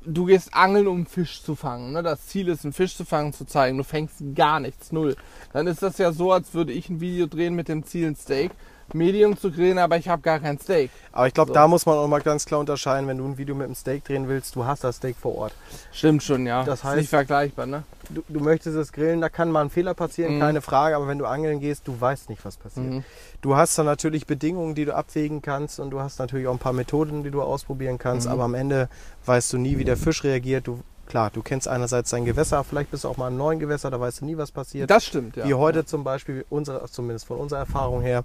du 0.05 0.25
gehst 0.25 0.53
angeln, 0.53 0.87
um 0.87 1.05
Fisch 1.05 1.43
zu 1.43 1.55
fangen. 1.55 1.93
Ne? 1.93 2.03
Das 2.03 2.27
Ziel 2.27 2.47
ist, 2.47 2.63
einen 2.63 2.73
Fisch 2.73 2.95
zu 2.95 3.05
fangen, 3.05 3.33
zu 3.33 3.45
zeigen. 3.45 3.77
Du 3.77 3.83
fängst 3.83 4.17
gar 4.35 4.59
nichts, 4.59 4.91
null. 4.91 5.15
Dann 5.53 5.67
ist 5.67 5.83
das 5.83 5.97
ja 5.97 6.11
so, 6.11 6.31
als 6.31 6.53
würde 6.53 6.73
ich 6.73 6.89
ein 6.89 7.01
Video 7.01 7.27
drehen 7.27 7.55
mit 7.55 7.67
dem 7.67 7.85
Ziel, 7.85 8.07
ein 8.07 8.15
Steak, 8.15 8.51
Medium 8.93 9.37
zu 9.37 9.51
grillen, 9.51 9.77
aber 9.77 9.97
ich 9.97 10.07
habe 10.09 10.21
gar 10.21 10.39
kein 10.39 10.59
Steak. 10.59 10.91
Aber 11.11 11.27
ich 11.27 11.33
glaube, 11.33 11.49
So. 11.49 11.53
da 11.53 11.67
muss 11.67 11.85
man 11.85 11.97
auch 11.97 12.07
mal 12.07 12.21
ganz 12.21 12.45
klar 12.45 12.59
unterscheiden, 12.59 13.07
wenn 13.07 13.17
du 13.17 13.25
ein 13.25 13.37
Video 13.37 13.55
mit 13.55 13.65
einem 13.65 13.75
Steak 13.75 14.03
drehen 14.05 14.27
willst, 14.27 14.55
du 14.55 14.65
hast 14.65 14.83
das 14.83 14.97
Steak 14.97 15.15
vor 15.17 15.35
Ort. 15.35 15.53
Stimmt 15.91 16.23
schon, 16.23 16.45
ja. 16.45 16.63
Das 16.63 16.79
ist 16.79 16.85
heißt- 16.85 16.95
nicht 16.95 17.09
vergleichbar, 17.09 17.65
ne? 17.65 17.83
Du, 18.09 18.23
du 18.27 18.39
möchtest 18.39 18.75
es 18.75 18.91
grillen, 18.91 19.21
da 19.21 19.29
kann 19.29 19.51
mal 19.51 19.61
ein 19.61 19.69
Fehler 19.69 19.93
passieren, 19.93 20.35
Mhm. 20.35 20.39
keine 20.39 20.61
Frage, 20.61 20.95
aber 20.95 21.07
wenn 21.07 21.17
du 21.17 21.25
angeln 21.25 21.59
gehst, 21.59 21.87
du 21.87 21.99
weißt 21.99 22.29
nicht, 22.29 22.43
was 22.45 22.57
passiert. 22.57 22.85
Mhm. 22.85 23.03
Du 23.41 23.55
hast 23.55 23.77
dann 23.77 23.85
natürlich 23.85 24.25
Bedingungen, 24.27 24.75
die 24.75 24.85
du 24.85 24.95
abwägen 24.95 25.41
kannst 25.41 25.79
und 25.79 25.89
du 25.91 25.99
hast 25.99 26.19
natürlich 26.19 26.47
auch 26.47 26.53
ein 26.53 26.59
paar 26.59 26.73
Methoden, 26.73 27.23
die 27.23 27.31
du 27.31 27.41
ausprobieren 27.41 27.97
kannst, 27.97 28.27
Mhm. 28.27 28.33
aber 28.33 28.43
am 28.43 28.53
Ende 28.53 28.89
weißt 29.25 29.53
du 29.53 29.57
nie, 29.57 29.77
wie 29.77 29.85
der 29.85 29.97
Fisch 29.97 30.23
reagiert. 30.23 30.67
Du 30.67 30.79
klar, 31.07 31.29
du 31.33 31.41
kennst 31.41 31.67
einerseits 31.67 32.09
dein 32.11 32.23
Gewässer, 32.23 32.63
vielleicht 32.63 32.89
bist 32.91 33.03
du 33.03 33.09
auch 33.09 33.17
mal 33.17 33.27
im 33.27 33.35
neuen 33.35 33.59
Gewässer, 33.59 33.91
da 33.91 33.99
weißt 33.99 34.21
du 34.21 34.25
nie, 34.25 34.37
was 34.37 34.49
passiert. 34.51 34.89
Das 34.89 35.03
stimmt, 35.05 35.35
ja. 35.35 35.45
Wie 35.45 35.53
heute 35.53 35.83
zum 35.85 36.05
Beispiel, 36.05 36.45
unsere, 36.49 36.85
zumindest 36.89 37.25
von 37.25 37.37
unserer 37.37 37.59
Erfahrung 37.59 38.01
her. 38.01 38.23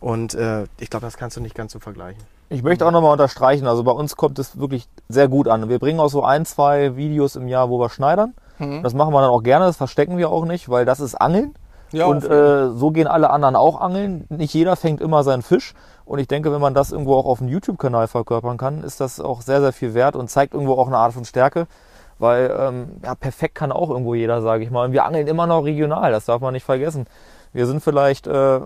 Und 0.00 0.34
äh, 0.34 0.64
ich 0.78 0.90
glaube, 0.90 1.06
das 1.06 1.16
kannst 1.16 1.36
du 1.36 1.40
nicht 1.40 1.54
ganz 1.54 1.72
so 1.72 1.78
vergleichen. 1.78 2.22
Ich 2.50 2.62
möchte 2.62 2.86
auch 2.86 2.90
nochmal 2.90 3.12
unterstreichen, 3.12 3.66
also 3.66 3.82
bei 3.84 3.92
uns 3.92 4.16
kommt 4.16 4.38
es 4.38 4.58
wirklich 4.58 4.86
sehr 5.08 5.28
gut 5.28 5.48
an. 5.48 5.68
Wir 5.68 5.78
bringen 5.78 5.98
auch 5.98 6.08
so 6.08 6.22
ein, 6.22 6.44
zwei 6.44 6.96
Videos 6.96 7.36
im 7.36 7.48
Jahr, 7.48 7.70
wo 7.70 7.80
wir 7.80 7.88
schneidern. 7.88 8.34
Mhm. 8.58 8.82
Das 8.82 8.94
machen 8.94 9.12
wir 9.12 9.20
dann 9.20 9.30
auch 9.30 9.42
gerne, 9.42 9.64
das 9.64 9.76
verstecken 9.76 10.18
wir 10.18 10.30
auch 10.30 10.44
nicht, 10.44 10.68
weil 10.68 10.84
das 10.84 11.00
ist 11.00 11.14
Angeln. 11.14 11.54
Ja, 11.92 12.06
und 12.06 12.24
äh, 12.24 12.70
so 12.70 12.90
gehen 12.90 13.06
alle 13.06 13.30
anderen 13.30 13.54
auch 13.54 13.80
angeln. 13.80 14.26
Nicht 14.28 14.52
jeder 14.52 14.74
fängt 14.74 15.00
immer 15.00 15.22
seinen 15.22 15.42
Fisch. 15.42 15.74
Und 16.04 16.18
ich 16.18 16.26
denke, 16.26 16.52
wenn 16.52 16.60
man 16.60 16.74
das 16.74 16.90
irgendwo 16.90 17.14
auch 17.14 17.24
auf 17.24 17.38
dem 17.38 17.48
YouTube-Kanal 17.48 18.08
verkörpern 18.08 18.56
kann, 18.58 18.82
ist 18.82 19.00
das 19.00 19.20
auch 19.20 19.42
sehr, 19.42 19.60
sehr 19.60 19.72
viel 19.72 19.94
wert 19.94 20.16
und 20.16 20.28
zeigt 20.28 20.54
irgendwo 20.54 20.74
auch 20.74 20.88
eine 20.88 20.98
Art 20.98 21.12
von 21.12 21.24
Stärke. 21.24 21.66
Weil 22.18 22.54
ähm, 22.58 22.88
ja, 23.04 23.14
perfekt 23.14 23.54
kann 23.54 23.72
auch 23.72 23.90
irgendwo 23.90 24.14
jeder, 24.14 24.42
sage 24.42 24.64
ich 24.64 24.70
mal. 24.70 24.84
Und 24.84 24.92
wir 24.92 25.04
angeln 25.04 25.26
immer 25.28 25.46
noch 25.46 25.64
regional, 25.64 26.10
das 26.10 26.26
darf 26.26 26.40
man 26.40 26.52
nicht 26.52 26.64
vergessen. 26.64 27.06
Wir 27.52 27.66
sind 27.66 27.80
vielleicht 27.80 28.26
äh, 28.26 28.60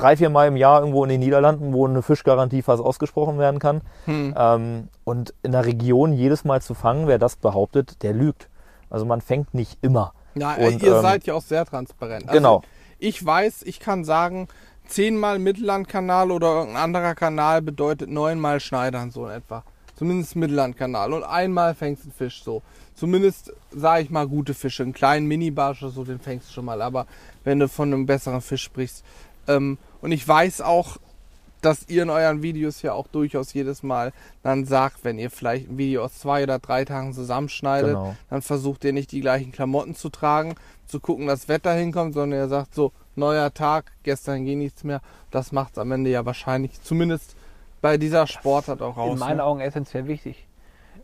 drei, 0.00 0.16
vier 0.16 0.30
Mal 0.30 0.48
im 0.48 0.56
Jahr 0.56 0.80
irgendwo 0.80 1.04
in 1.04 1.10
den 1.10 1.20
Niederlanden, 1.20 1.72
wo 1.72 1.86
eine 1.86 2.02
Fischgarantie 2.02 2.62
fast 2.62 2.82
ausgesprochen 2.82 3.38
werden 3.38 3.60
kann. 3.60 3.82
Hm. 4.06 4.34
Ähm, 4.36 4.88
und 5.04 5.34
in 5.42 5.52
der 5.52 5.66
Region 5.66 6.12
jedes 6.12 6.44
Mal 6.44 6.62
zu 6.62 6.74
fangen, 6.74 7.06
wer 7.06 7.18
das 7.18 7.36
behauptet, 7.36 8.02
der 8.02 8.12
lügt. 8.12 8.48
Also 8.88 9.04
man 9.04 9.20
fängt 9.20 9.54
nicht 9.54 9.78
immer. 9.82 10.12
Ja, 10.34 10.54
Und, 10.54 10.82
ihr 10.82 10.96
ähm, 10.96 11.02
seid 11.02 11.24
ja 11.24 11.34
auch 11.34 11.42
sehr 11.42 11.64
transparent. 11.64 12.24
Also 12.24 12.34
Genau. 12.34 12.62
Ich 12.98 13.24
weiß, 13.24 13.62
ich 13.62 13.80
kann 13.80 14.04
sagen, 14.04 14.48
zehnmal 14.86 15.38
Mittellandkanal 15.38 16.30
oder 16.30 16.48
irgendein 16.48 16.82
anderer 16.82 17.14
Kanal 17.14 17.62
bedeutet 17.62 18.10
neunmal 18.10 18.60
Schneidern 18.60 19.10
so 19.10 19.26
in 19.26 19.32
etwa. 19.32 19.64
Zumindest 19.96 20.36
Mittellandkanal. 20.36 21.12
Und 21.12 21.24
einmal 21.24 21.74
fängst 21.74 22.04
du 22.04 22.08
einen 22.08 22.12
Fisch 22.12 22.42
so. 22.42 22.62
Zumindest, 22.94 23.52
sage 23.70 24.02
ich 24.02 24.10
mal, 24.10 24.26
gute 24.26 24.54
Fische. 24.54 24.82
Einen 24.82 24.92
kleinen 24.92 25.26
Mini-Barsch 25.26 25.82
oder 25.82 25.92
so, 25.92 26.04
den 26.04 26.18
fängst 26.18 26.48
du 26.48 26.52
schon 26.52 26.64
mal. 26.64 26.82
Aber 26.82 27.06
wenn 27.44 27.58
du 27.58 27.68
von 27.68 27.92
einem 27.92 28.06
besseren 28.06 28.40
Fisch 28.40 28.62
sprichst. 28.62 29.04
Ähm, 29.46 29.78
und 30.00 30.12
ich 30.12 30.26
weiß 30.26 30.60
auch, 30.62 30.96
dass 31.60 31.88
ihr 31.88 32.04
in 32.04 32.10
euren 32.10 32.42
Videos 32.42 32.80
ja 32.82 32.94
auch 32.94 33.06
durchaus 33.08 33.52
jedes 33.52 33.82
Mal 33.82 34.12
dann 34.42 34.64
sagt, 34.64 35.04
wenn 35.04 35.18
ihr 35.18 35.30
vielleicht 35.30 35.68
ein 35.70 35.76
Video 35.78 36.04
aus 36.04 36.18
zwei 36.18 36.42
oder 36.42 36.58
drei 36.58 36.84
Tagen 36.86 37.12
zusammenschneidet, 37.12 37.90
Genau. 37.90 38.16
dann 38.30 38.40
versucht 38.42 38.84
ihr 38.84 38.92
nicht 38.94 39.12
die 39.12 39.20
gleichen 39.20 39.52
Klamotten 39.52 39.94
zu 39.94 40.08
tragen, 40.08 40.54
zu 40.86 41.00
gucken, 41.00 41.26
dass 41.26 41.48
Wetter 41.48 41.72
hinkommt, 41.74 42.14
sondern 42.14 42.40
ihr 42.40 42.48
sagt 42.48 42.74
so, 42.74 42.92
neuer 43.14 43.52
Tag, 43.52 43.92
gestern 44.04 44.46
ging 44.46 44.58
nichts 44.58 44.84
mehr. 44.84 45.02
Das 45.30 45.52
macht 45.52 45.72
es 45.72 45.78
am 45.78 45.92
Ende 45.92 46.08
ja 46.10 46.24
wahrscheinlich, 46.24 46.80
zumindest 46.82 47.36
bei 47.82 47.98
dieser 47.98 48.26
Sportart 48.26 48.80
auch 48.80 48.96
raus. 48.96 49.12
in 49.12 49.18
meinen 49.18 49.36
ne? 49.36 49.44
Augen 49.44 49.60
essentiell 49.60 50.06
wichtig. 50.06 50.46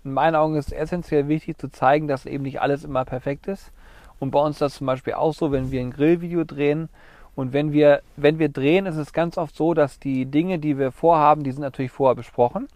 In 0.05 0.13
meinen 0.13 0.37
Augen 0.37 0.57
ist 0.57 0.69
es 0.69 0.73
essentiell 0.73 1.29
wichtig 1.29 1.59
zu 1.59 1.69
zeigen, 1.69 2.09
dass 2.09 2.25
eben 2.27 2.45
nicht 2.45 2.61
alles 2.61 2.85
immer 2.85 3.05
perfekt 3.05 3.47
ist. 3.47 3.73
Und 4.19 4.31
bei 4.31 4.41
uns 4.41 4.57
ist 4.57 4.61
das 4.63 4.75
zum 4.77 4.87
Beispiel 4.87 5.15
auch 5.15 5.35
so, 5.35 5.53
wenn 5.53 5.71
wir 5.71 5.81
ein 5.83 5.91
Grillvideo 5.91 6.45
drehen 6.45 6.89
und 7.37 7.53
wenn 7.53 7.71
wir, 7.73 8.03
wenn 8.17 8.41
wir 8.41 8.49
drehen, 8.49 8.87
ist 8.87 8.97
es 8.97 9.13
ganz 9.13 9.39
oft 9.39 9.55
so, 9.55 9.75
dass 9.75 10.01
die 10.01 10.27
Dinge, 10.27 10.59
die 10.59 10.79
wir 10.79 10.91
vorhaben, 10.91 11.45
die 11.45 11.53
sind 11.53 11.63
natürlich 11.63 11.93
vorher 11.93 12.17
besprochen, 12.17 12.67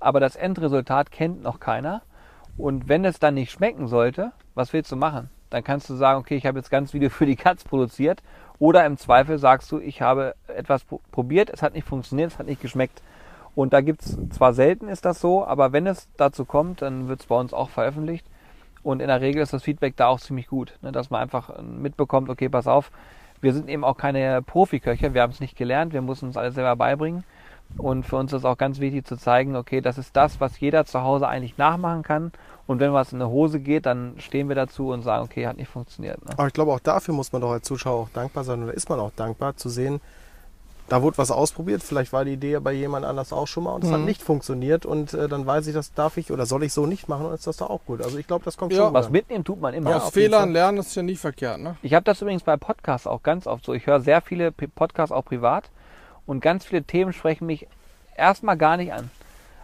aber 0.00 0.18
das 0.18 0.34
Endresultat 0.34 1.12
kennt 1.12 1.42
noch 1.42 1.60
keiner. 1.60 2.02
Und 2.56 2.88
wenn 2.88 3.04
es 3.04 3.20
dann 3.20 3.34
nicht 3.34 3.52
schmecken 3.52 3.86
sollte, 3.86 4.32
was 4.56 4.72
willst 4.72 4.90
du 4.90 4.96
machen? 4.96 5.30
Dann 5.50 5.62
kannst 5.62 5.88
du 5.88 5.94
sagen, 5.94 6.18
okay, 6.18 6.36
ich 6.36 6.46
habe 6.46 6.58
jetzt 6.58 6.70
ganz 6.70 6.92
Video 6.92 7.08
für 7.08 7.26
die 7.26 7.36
Katz 7.36 7.62
produziert. 7.64 8.22
Oder 8.58 8.84
im 8.84 8.96
Zweifel 8.96 9.38
sagst 9.38 9.70
du, 9.70 9.78
ich 9.78 10.02
habe 10.02 10.34
etwas 10.48 10.84
pro- 10.84 11.00
probiert, 11.12 11.50
es 11.50 11.62
hat 11.62 11.74
nicht 11.74 11.86
funktioniert, 11.86 12.32
es 12.32 12.38
hat 12.38 12.46
nicht 12.46 12.60
geschmeckt. 12.60 13.02
Und 13.54 13.72
da 13.72 13.80
gibt 13.80 14.02
es, 14.02 14.18
zwar 14.30 14.52
selten 14.52 14.88
ist 14.88 15.04
das 15.04 15.20
so, 15.20 15.46
aber 15.46 15.72
wenn 15.72 15.86
es 15.86 16.08
dazu 16.16 16.44
kommt, 16.44 16.82
dann 16.82 17.08
wird 17.08 17.20
es 17.20 17.26
bei 17.26 17.36
uns 17.36 17.52
auch 17.52 17.70
veröffentlicht. 17.70 18.26
Und 18.82 19.00
in 19.00 19.08
der 19.08 19.20
Regel 19.20 19.42
ist 19.42 19.52
das 19.52 19.62
Feedback 19.62 19.96
da 19.96 20.08
auch 20.08 20.20
ziemlich 20.20 20.48
gut, 20.48 20.76
ne, 20.82 20.92
dass 20.92 21.10
man 21.10 21.20
einfach 21.20 21.50
äh, 21.50 21.62
mitbekommt, 21.62 22.28
okay, 22.30 22.48
pass 22.48 22.66
auf, 22.66 22.90
wir 23.40 23.52
sind 23.52 23.68
eben 23.68 23.84
auch 23.84 23.96
keine 23.96 24.42
Profiköche, 24.42 25.14
wir 25.14 25.22
haben 25.22 25.32
es 25.32 25.40
nicht 25.40 25.56
gelernt, 25.56 25.92
wir 25.92 26.02
müssen 26.02 26.26
uns 26.26 26.36
alles 26.36 26.54
selber 26.54 26.76
beibringen. 26.76 27.24
Und 27.76 28.04
für 28.04 28.16
uns 28.16 28.32
ist 28.32 28.46
auch 28.46 28.56
ganz 28.56 28.80
wichtig 28.80 29.06
zu 29.06 29.16
zeigen, 29.16 29.54
okay, 29.54 29.82
das 29.82 29.98
ist 29.98 30.16
das, 30.16 30.40
was 30.40 30.58
jeder 30.58 30.86
zu 30.86 31.02
Hause 31.02 31.28
eigentlich 31.28 31.58
nachmachen 31.58 32.02
kann. 32.02 32.32
Und 32.66 32.80
wenn 32.80 32.92
was 32.92 33.12
in 33.12 33.20
eine 33.20 33.30
Hose 33.30 33.60
geht, 33.60 33.86
dann 33.86 34.14
stehen 34.18 34.48
wir 34.48 34.56
dazu 34.56 34.88
und 34.88 35.02
sagen, 35.02 35.24
okay, 35.24 35.46
hat 35.46 35.58
nicht 35.58 35.70
funktioniert. 35.70 36.24
Ne? 36.24 36.32
Aber 36.32 36.46
ich 36.46 36.52
glaube, 36.52 36.72
auch 36.72 36.80
dafür 36.80 37.14
muss 37.14 37.30
man 37.32 37.42
doch 37.42 37.50
als 37.50 37.66
Zuschauer 37.66 38.04
auch 38.04 38.08
dankbar 38.10 38.44
sein 38.44 38.62
oder 38.62 38.72
ist 38.72 38.88
man 38.88 38.98
auch 39.00 39.12
dankbar 39.14 39.56
zu 39.56 39.68
sehen, 39.68 40.00
da 40.88 41.02
wurde 41.02 41.18
was 41.18 41.30
ausprobiert, 41.30 41.82
vielleicht 41.82 42.12
war 42.12 42.24
die 42.24 42.32
Idee 42.32 42.52
ja 42.52 42.60
bei 42.60 42.72
jemand 42.72 43.04
anders 43.04 43.32
auch 43.32 43.46
schon 43.46 43.64
mal 43.64 43.72
und 43.72 43.84
es 43.84 43.92
hat 43.92 44.00
Mhm. 44.00 44.06
nicht 44.06 44.22
funktioniert 44.22 44.86
und 44.86 45.12
äh, 45.14 45.28
dann 45.28 45.46
weiß 45.46 45.66
ich, 45.66 45.74
das 45.74 45.92
darf 45.92 46.16
ich 46.16 46.32
oder 46.32 46.46
soll 46.46 46.62
ich 46.62 46.72
so 46.72 46.86
nicht 46.86 47.08
machen 47.08 47.26
und 47.26 47.34
ist 47.34 47.46
das 47.46 47.58
doch 47.58 47.68
auch 47.70 47.80
gut. 47.86 48.00
Also 48.02 48.16
ich 48.18 48.26
glaube, 48.26 48.44
das 48.44 48.56
kommt 48.56 48.72
Ja. 48.72 48.84
schon. 48.86 48.94
Was 48.94 49.06
an. 49.06 49.12
mitnehmen 49.12 49.44
tut 49.44 49.60
man 49.60 49.74
immer. 49.74 49.96
Aus. 49.96 50.10
Fehlern 50.12 50.52
lernen 50.52 50.78
ist 50.78 50.94
ja 50.94 51.02
nie 51.02 51.16
verkehrt, 51.16 51.60
ne? 51.60 51.76
Ich 51.82 51.94
habe 51.94 52.04
das 52.04 52.22
übrigens 52.22 52.42
bei 52.42 52.56
Podcasts 52.56 53.06
auch 53.06 53.22
ganz 53.22 53.46
oft 53.46 53.64
so. 53.64 53.74
Ich 53.74 53.86
höre 53.86 54.00
sehr 54.00 54.22
viele 54.22 54.50
Podcasts 54.52 55.12
auch 55.12 55.24
privat 55.24 55.70
und 56.26 56.40
ganz 56.40 56.64
viele 56.64 56.82
Themen 56.82 57.12
sprechen 57.12 57.46
mich 57.46 57.66
erstmal 58.16 58.56
gar 58.56 58.76
nicht 58.76 58.92
an. 58.92 59.10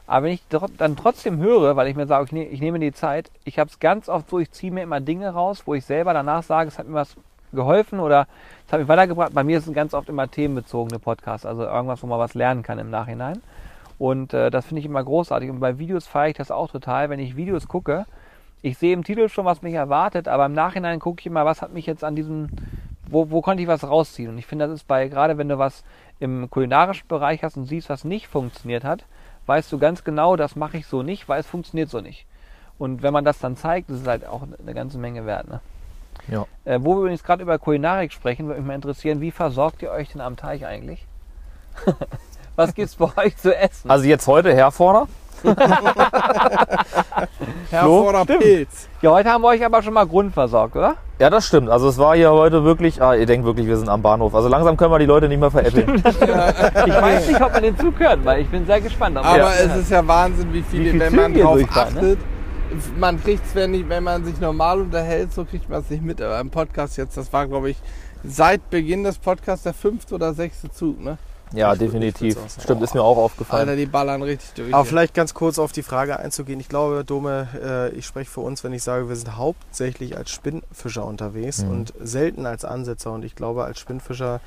Aber 0.06 0.26
wenn 0.26 0.32
ich 0.34 0.42
dann 0.76 0.96
trotzdem 0.96 1.38
höre, 1.38 1.76
weil 1.76 1.88
ich 1.88 1.96
mir 1.96 2.06
sage, 2.06 2.26
ich, 2.26 2.32
ne, 2.32 2.44
ich 2.46 2.60
nehme 2.60 2.78
die 2.78 2.92
Zeit, 2.92 3.30
ich 3.44 3.58
habe 3.58 3.70
es 3.70 3.78
ganz 3.80 4.10
oft 4.10 4.28
so, 4.28 4.38
ich 4.38 4.50
ziehe 4.50 4.70
mir 4.70 4.82
immer 4.82 5.00
Dinge 5.00 5.30
raus, 5.30 5.62
wo 5.64 5.72
ich 5.74 5.87
selber 5.87 6.12
danach 6.12 6.42
sage, 6.42 6.68
es 6.68 6.78
hat 6.78 6.87
mir 6.87 6.94
was 6.94 7.16
geholfen 7.54 8.00
oder 8.00 8.26
es 8.66 8.72
hat 8.72 8.80
mich 8.80 8.88
weitergebracht. 8.88 9.32
Bei 9.34 9.44
mir 9.44 9.60
sind 9.60 9.74
ganz 9.74 9.94
oft 9.94 10.08
immer 10.08 10.30
themenbezogene 10.30 10.98
Podcasts, 10.98 11.46
also 11.46 11.62
irgendwas, 11.64 12.02
wo 12.02 12.06
man 12.06 12.18
was 12.18 12.34
lernen 12.34 12.62
kann 12.62 12.78
im 12.78 12.90
Nachhinein. 12.90 13.40
Und 13.98 14.34
äh, 14.34 14.50
das 14.50 14.66
finde 14.66 14.80
ich 14.80 14.86
immer 14.86 15.02
großartig. 15.02 15.50
Und 15.50 15.60
bei 15.60 15.78
Videos 15.78 16.06
feiere 16.06 16.30
ich 16.30 16.36
das 16.36 16.50
auch 16.50 16.70
total, 16.70 17.10
wenn 17.10 17.20
ich 17.20 17.36
Videos 17.36 17.68
gucke. 17.68 18.06
Ich 18.62 18.78
sehe 18.78 18.94
im 18.94 19.04
Titel 19.04 19.28
schon, 19.28 19.44
was 19.44 19.62
mich 19.62 19.74
erwartet, 19.74 20.26
aber 20.26 20.46
im 20.46 20.54
Nachhinein 20.54 20.98
gucke 20.98 21.20
ich 21.20 21.26
immer, 21.26 21.44
was 21.44 21.62
hat 21.62 21.72
mich 21.72 21.86
jetzt 21.86 22.02
an 22.02 22.16
diesem, 22.16 22.48
wo, 23.06 23.30
wo 23.30 23.42
konnte 23.42 23.62
ich 23.62 23.68
was 23.68 23.84
rausziehen? 23.84 24.30
Und 24.30 24.38
ich 24.38 24.46
finde, 24.46 24.66
das 24.66 24.74
ist 24.74 24.88
bei, 24.88 25.08
gerade 25.08 25.36
wenn 25.38 25.48
du 25.48 25.58
was 25.58 25.84
im 26.18 26.48
kulinarischen 26.48 27.06
Bereich 27.06 27.42
hast 27.42 27.56
und 27.56 27.66
siehst, 27.66 27.90
was 27.90 28.04
nicht 28.04 28.26
funktioniert 28.26 28.84
hat, 28.84 29.04
weißt 29.46 29.70
du 29.70 29.78
ganz 29.78 30.02
genau, 30.04 30.36
das 30.36 30.56
mache 30.56 30.78
ich 30.78 30.86
so 30.86 31.02
nicht, 31.02 31.28
weil 31.28 31.40
es 31.40 31.46
funktioniert 31.46 31.90
so 31.90 32.00
nicht. 32.00 32.26
Und 32.78 33.02
wenn 33.02 33.12
man 33.12 33.24
das 33.24 33.38
dann 33.38 33.56
zeigt, 33.56 33.90
ist 33.90 34.00
es 34.00 34.06
halt 34.06 34.26
auch 34.26 34.42
eine 34.42 34.74
ganze 34.74 34.98
Menge 34.98 35.26
wert. 35.26 35.48
Ne? 35.48 35.60
Ja. 36.28 36.46
Äh, 36.64 36.78
wo 36.82 36.94
wir 36.94 37.00
übrigens 37.02 37.22
gerade 37.22 37.42
über 37.42 37.58
Kulinarik 37.58 38.12
sprechen, 38.12 38.46
würde 38.46 38.60
mich 38.60 38.66
mal 38.68 38.74
interessieren, 38.74 39.20
wie 39.20 39.30
versorgt 39.30 39.82
ihr 39.82 39.90
euch 39.90 40.10
denn 40.12 40.20
am 40.20 40.37
Teich 40.37 40.64
eigentlich? 40.66 41.06
Was 42.56 42.74
gibt's 42.74 42.94
bei 42.96 43.10
euch 43.16 43.37
zu 43.37 43.54
essen? 43.56 43.90
Also 43.90 44.04
jetzt 44.06 44.26
heute 44.28 44.54
Herforder. 44.54 45.08
Herforder 47.70 48.24
Pilz. 48.24 48.88
ja, 49.02 49.10
heute 49.10 49.28
haben 49.30 49.42
wir 49.42 49.48
euch 49.48 49.64
aber 49.64 49.82
schon 49.82 49.92
mal 49.94 50.06
grundversorgt, 50.06 50.76
oder? 50.76 50.94
Ja, 51.18 51.30
das 51.30 51.46
stimmt. 51.46 51.68
Also 51.68 51.88
es 51.88 51.98
war 51.98 52.14
hier 52.16 52.30
heute 52.32 52.64
wirklich, 52.64 53.02
ah, 53.02 53.14
ihr 53.14 53.26
denkt 53.26 53.44
wirklich, 53.46 53.66
wir 53.66 53.76
sind 53.76 53.88
am 53.88 54.02
Bahnhof. 54.02 54.34
Also 54.34 54.48
langsam 54.48 54.76
können 54.76 54.92
wir 54.92 54.98
die 54.98 55.06
Leute 55.06 55.28
nicht 55.28 55.40
mehr 55.40 55.50
veräppeln. 55.50 55.96
Ich 55.96 56.04
weiß 56.04 57.28
nicht, 57.28 57.40
ob 57.42 57.52
man 57.52 57.62
den 57.62 57.78
Zug 57.78 57.98
hört, 57.98 58.24
weil 58.24 58.40
ich 58.42 58.48
bin 58.48 58.64
sehr 58.66 58.80
gespannt. 58.80 59.16
Aber 59.16 59.37
ihr- 59.37 59.46
es 59.66 59.76
ist 59.76 59.90
ja 59.90 60.06
Wahnsinn, 60.06 60.52
wie 60.52 60.62
viele, 60.62 60.84
Wie 60.84 60.90
viel 60.90 61.00
wenn 61.00 61.14
man 61.16 61.32
Züge 61.32 61.42
drauf 61.44 61.54
durchfahren, 61.54 61.94
ne? 61.94 62.16
Man 62.98 63.22
kriegt 63.22 63.44
es, 63.46 63.55
wenn, 63.55 63.88
wenn 63.88 64.03
man 64.03 64.24
sich 64.24 64.40
normal 64.40 64.81
unterhält, 64.81 65.33
so 65.33 65.44
kriegt 65.44 65.68
man 65.68 65.81
es 65.83 65.90
nicht 65.90 66.03
mit. 66.03 66.20
Aber 66.20 66.40
im 66.40 66.50
Podcast 66.50 66.96
jetzt, 66.96 67.16
das 67.16 67.33
war, 67.33 67.46
glaube 67.46 67.70
ich, 67.70 67.77
seit 68.24 68.68
Beginn 68.70 69.05
des 69.05 69.18
Podcasts 69.18 69.64
der 69.64 69.74
fünfte 69.74 70.14
oder 70.14 70.35
sechste 70.35 70.70
Zug, 70.70 71.00
ne? 71.00 71.18
Ja, 71.53 71.72
Ich 71.74 71.79
definitiv. 71.79 72.37
Stimmt, 72.61 72.83
ist 72.83 72.94
mir 72.94 73.03
auch 73.03 73.16
aufgefallen. 73.18 73.68
Alter, 73.68 73.77
die 73.79 73.87
ballern 73.87 74.22
richtig 74.22 74.55
durch. 74.55 74.74
Aber 74.74 74.83
hier. 74.83 74.88
vielleicht 74.88 75.14
ganz 75.14 75.35
kurz 75.35 75.59
auf 75.61 75.70
die 75.70 75.83
Frage 75.85 76.18
einzugehen. 76.18 76.59
Ich 76.59 76.68
glaube, 76.68 77.05
Dome, 77.05 77.46
äh, 77.62 77.90
ich 77.90 78.07
spreche 78.07 78.29
für 78.31 78.40
uns, 78.40 78.64
wenn 78.64 78.72
ich 78.72 78.83
sage, 78.83 79.09
wir 79.09 79.14
sind 79.14 79.37
hauptsächlich 79.37 80.16
als 80.16 80.31
Spinnfischer 80.31 81.05
unterwegs 81.05 81.62
Mhm. 81.62 81.70
und 81.70 81.92
selten 82.00 82.46
als 82.46 82.64
Ansetzer. 82.64 83.12
Und 83.12 83.24
ich 83.24 83.37
glaube, 83.37 83.62
als 83.64 83.79
Spinnfischer, 83.79 84.40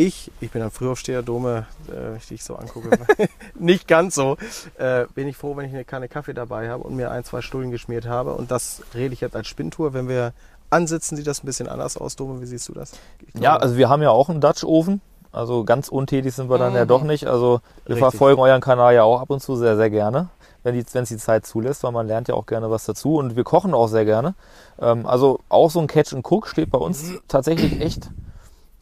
ich, 0.00 0.30
ich 0.40 0.50
bin 0.52 0.62
ein 0.62 0.70
Frühaufsteher, 0.70 1.22
Dome, 1.22 1.66
äh, 1.92 2.16
ich 2.16 2.28
dich 2.28 2.44
so 2.44 2.54
angucke, 2.54 2.88
nicht 3.58 3.88
ganz 3.88 4.14
so, 4.14 4.36
äh, 4.78 5.06
bin 5.14 5.26
ich 5.26 5.36
froh, 5.36 5.56
wenn 5.56 5.66
ich 5.66 5.74
eine 5.74 5.84
Kanne 5.84 6.08
Kaffee 6.08 6.34
dabei 6.34 6.70
habe 6.70 6.84
und 6.84 6.94
mir 6.94 7.10
ein, 7.10 7.24
zwei 7.24 7.42
Stullen 7.42 7.72
geschmiert 7.72 8.06
habe. 8.06 8.34
Und 8.34 8.50
das 8.52 8.82
rede 8.94 9.12
ich 9.12 9.20
jetzt 9.20 9.34
als 9.34 9.48
Spinntour. 9.48 9.92
Wenn 9.94 10.08
wir 10.08 10.32
ansitzen, 10.70 11.16
sieht 11.16 11.26
das 11.26 11.42
ein 11.42 11.46
bisschen 11.46 11.68
anders 11.68 11.96
aus. 11.96 12.14
Dome, 12.14 12.40
wie 12.40 12.46
siehst 12.46 12.68
du 12.68 12.74
das? 12.74 12.92
Ich 13.26 13.34
Ja, 13.34 13.40
glaube- 13.50 13.62
also 13.62 13.76
wir 13.76 13.88
haben 13.88 14.00
ja 14.02 14.10
auch 14.10 14.28
einen 14.28 14.40
Dutch-Ofen. 14.40 15.00
Also 15.32 15.64
ganz 15.64 15.88
untätig 15.88 16.32
sind 16.34 16.48
wir 16.48 16.58
dann 16.58 16.74
ja 16.74 16.84
Mhm. 16.84 16.88
doch 16.88 17.02
nicht. 17.02 17.26
Also 17.26 17.60
wir 17.84 17.96
Richtig. 17.96 17.98
verfolgen 17.98 18.40
euren 18.40 18.60
Kanal 18.62 18.94
ja 18.94 19.02
auch 19.02 19.20
ab 19.20 19.30
und 19.30 19.40
zu 19.42 19.56
sehr, 19.56 19.76
sehr 19.76 19.90
gerne, 19.90 20.28
wenn 20.62 20.74
es 20.78 21.08
die 21.08 21.16
Zeit 21.18 21.44
zulässt, 21.44 21.82
weil 21.82 21.92
man 21.92 22.06
lernt 22.06 22.28
ja 22.28 22.34
auch 22.34 22.46
gerne 22.46 22.70
was 22.70 22.84
dazu. 22.86 23.16
Und 23.16 23.34
wir 23.36 23.44
kochen 23.44 23.74
auch 23.74 23.88
sehr 23.88 24.04
gerne. 24.04 24.34
Ähm, 24.80 25.06
also 25.06 25.40
auch 25.48 25.70
so 25.70 25.80
ein 25.80 25.86
Catch 25.88 26.14
and 26.14 26.24
Cook 26.30 26.46
steht 26.46 26.70
bei 26.70 26.78
uns 26.78 27.04
tatsächlich 27.28 27.80
echt 27.80 28.10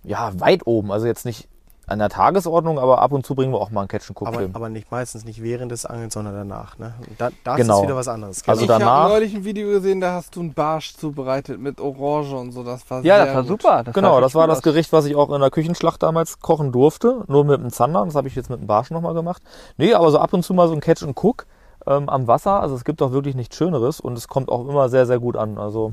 ja, 0.07 0.33
weit 0.41 0.67
oben. 0.67 0.91
Also 0.93 1.07
jetzt 1.07 1.25
nicht 1.25 1.49
an 1.89 2.01
der 2.01 2.09
Tagesordnung, 2.09 2.81
aber 2.81 3.01
ab 3.01 3.13
und 3.13 3.25
zu 3.25 3.37
bringen 3.37 3.53
wir 3.53 3.61
auch 3.61 3.71
mal 3.71 3.83
einen 3.83 3.89
Catch 3.89 4.11
and 4.11 4.21
Cook 4.21 4.27
aber, 4.27 4.41
aber 4.55 4.69
nicht 4.69 4.91
meistens 4.91 5.25
nicht 5.25 5.41
während 5.41 5.71
des 5.71 5.87
Angelns, 5.87 6.15
sondern 6.15 6.35
danach. 6.35 6.77
Ne? 6.79 6.95
Da, 7.17 7.29
da 7.45 7.55
Genau. 7.55 7.77
ist 7.77 7.83
wieder 7.85 7.95
was 7.95 8.09
anderes. 8.09 8.43
Also 8.49 8.65
ich 8.65 8.71
habe 8.71 9.09
neulich 9.13 9.37
ein 9.37 9.45
Video 9.45 9.69
gesehen, 9.69 10.01
da 10.01 10.15
hast 10.15 10.35
du 10.35 10.41
einen 10.41 10.53
Barsch 10.53 10.97
zubereitet 10.97 11.61
mit 11.61 11.81
Orange 11.81 12.35
und 12.35 12.51
so. 12.51 12.65
Das 12.65 12.91
war 12.91 13.05
ja, 13.05 13.17
sehr 13.19 13.27
das 13.27 13.35
war 13.37 13.43
gut. 13.43 13.49
super. 13.63 13.83
Das 13.85 13.95
Genau, 13.95 14.15
sah 14.17 14.21
das 14.21 14.35
war 14.35 14.47
das. 14.49 14.63
Gericht, 14.63 14.93
was 14.93 15.05
ich 15.05 15.15
auch 15.15 15.31
in 15.33 15.41
der 15.41 15.51
Küchenschlacht 15.51 16.03
damals 16.03 16.41
kochen 16.41 16.73
durfte, 16.73 17.23
nur 17.29 17.45
mit 17.45 17.61
dem 17.61 17.71
Zander. 17.71 18.05
Das 18.05 18.17
habe 18.17 18.27
ich 18.27 18.35
jetzt 18.35 18.51
mit 18.51 18.59
dem 18.61 18.67
Barsch 18.67 18.91
nochmal 18.91 19.15
gemacht. 19.15 19.41
Nee, 19.77 19.95
aber 19.95 20.11
so 20.11 20.19
ab 20.19 20.33
und 20.33 20.43
zu 20.43 20.55
mal 20.55 20.67
so 20.67 20.75
ein 20.75 20.81
Catch 20.81 21.05
and 21.05 21.17
Cook. 21.23 21.47
ähm, 21.87 22.09
am 22.09 22.27
Wasser. 22.27 22.61
Also 22.61 22.75
es 22.75 22.83
gibt 22.85 23.01
auch 23.01 23.13
wirklich 23.13 23.37
nichts 23.37 23.55
Schöneres 23.55 24.01
und 24.01 24.19
es 24.19 24.27
kommt 24.27 24.49
auch 24.49 24.67
immer 24.69 24.89
sehr, 24.89 25.07
sehr 25.07 25.21
gut 25.21 25.37
an. 25.37 25.57
Also 25.57 25.93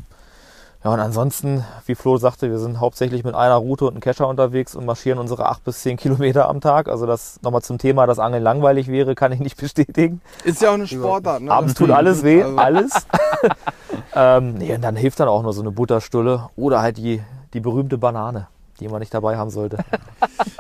ja, 0.84 0.92
und 0.92 1.00
ansonsten, 1.00 1.64
wie 1.86 1.96
Flo 1.96 2.18
sagte, 2.18 2.50
wir 2.52 2.60
sind 2.60 2.80
hauptsächlich 2.80 3.24
mit 3.24 3.36
einer 3.36 3.56
Route 3.56 3.86
und 3.86 3.92
einem 3.94 4.02
Kescher 4.02 4.28
unterwegs 4.28 4.76
und 4.76 4.86
marschieren 4.86 5.18
unsere 5.20 5.48
acht 5.48 5.64
bis 5.64 5.82
zehn 5.82 5.96
Kilometer 5.98 6.50
am 6.50 6.60
Tag. 6.62 6.88
Also 6.90 7.06
das 7.06 7.40
nochmal 7.42 7.62
zum 7.62 7.78
Thema, 7.78 8.06
dass 8.06 8.20
Angeln 8.20 8.44
langweilig 8.44 8.88
wäre, 8.90 9.16
kann 9.16 9.32
ich 9.32 9.40
nicht 9.40 9.58
bestätigen. 9.62 10.22
Ist 10.44 10.62
ja 10.62 10.70
auch 10.70 10.74
eine 10.74 10.88
Sportart, 10.88 11.42
ne? 11.42 11.52
Abends 11.52 11.74
tut 11.76 11.90
alles 11.92 12.24
weh, 12.24 12.44
Also- 12.44 12.58
alles. 12.58 12.92
ähm, 14.16 14.56
nee, 14.56 14.74
und 14.76 14.82
dann 14.82 14.96
hilft 14.96 15.20
dann 15.20 15.28
auch 15.28 15.42
nur 15.44 15.54
so 15.54 15.62
eine 15.62 15.72
Butterstulle 15.72 16.50
oder 16.56 16.82
halt 16.82 16.98
die, 16.98 17.22
die 17.54 17.60
berühmte 17.60 17.98
Banane, 17.98 18.48
die 18.80 18.88
man 18.88 19.00
nicht 19.00 19.14
dabei 19.14 19.38
haben 19.38 19.50
sollte. 19.50 19.78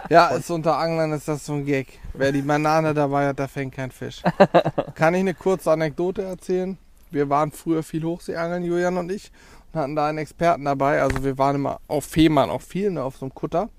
Ja, 0.09 0.27
ist 0.27 0.51
unter 0.51 0.77
Anglern 0.77 1.13
ist 1.13 1.27
das 1.27 1.45
so 1.45 1.53
ein 1.53 1.65
Gag. 1.65 1.87
Wer 2.13 2.31
die 2.33 2.41
Banane 2.41 2.93
dabei 2.93 3.27
hat, 3.27 3.39
der 3.39 3.47
fängt 3.47 3.73
keinen 3.73 3.89
Fisch. 3.89 4.21
Kann 4.95 5.13
ich 5.15 5.21
eine 5.21 5.33
kurze 5.33 5.71
Anekdote 5.71 6.21
erzählen? 6.23 6.77
Wir 7.09 7.29
waren 7.29 7.51
früher 7.51 7.81
viel 7.83 8.03
Hochseeangeln, 8.03 8.63
Julian 8.63 8.97
und 8.97 9.11
ich, 9.11 9.31
hatten 9.73 9.95
da 9.95 10.07
einen 10.07 10.17
Experten 10.17 10.65
dabei. 10.65 11.01
Also 11.01 11.23
wir 11.23 11.37
waren 11.37 11.55
immer 11.55 11.79
auf 11.87 12.05
Fehmarn 12.05 12.49
auch 12.49 12.61
viel, 12.61 12.91
ne, 12.91 13.03
auf 13.03 13.17
so 13.17 13.25
einem 13.25 13.33
Kutter. 13.33 13.69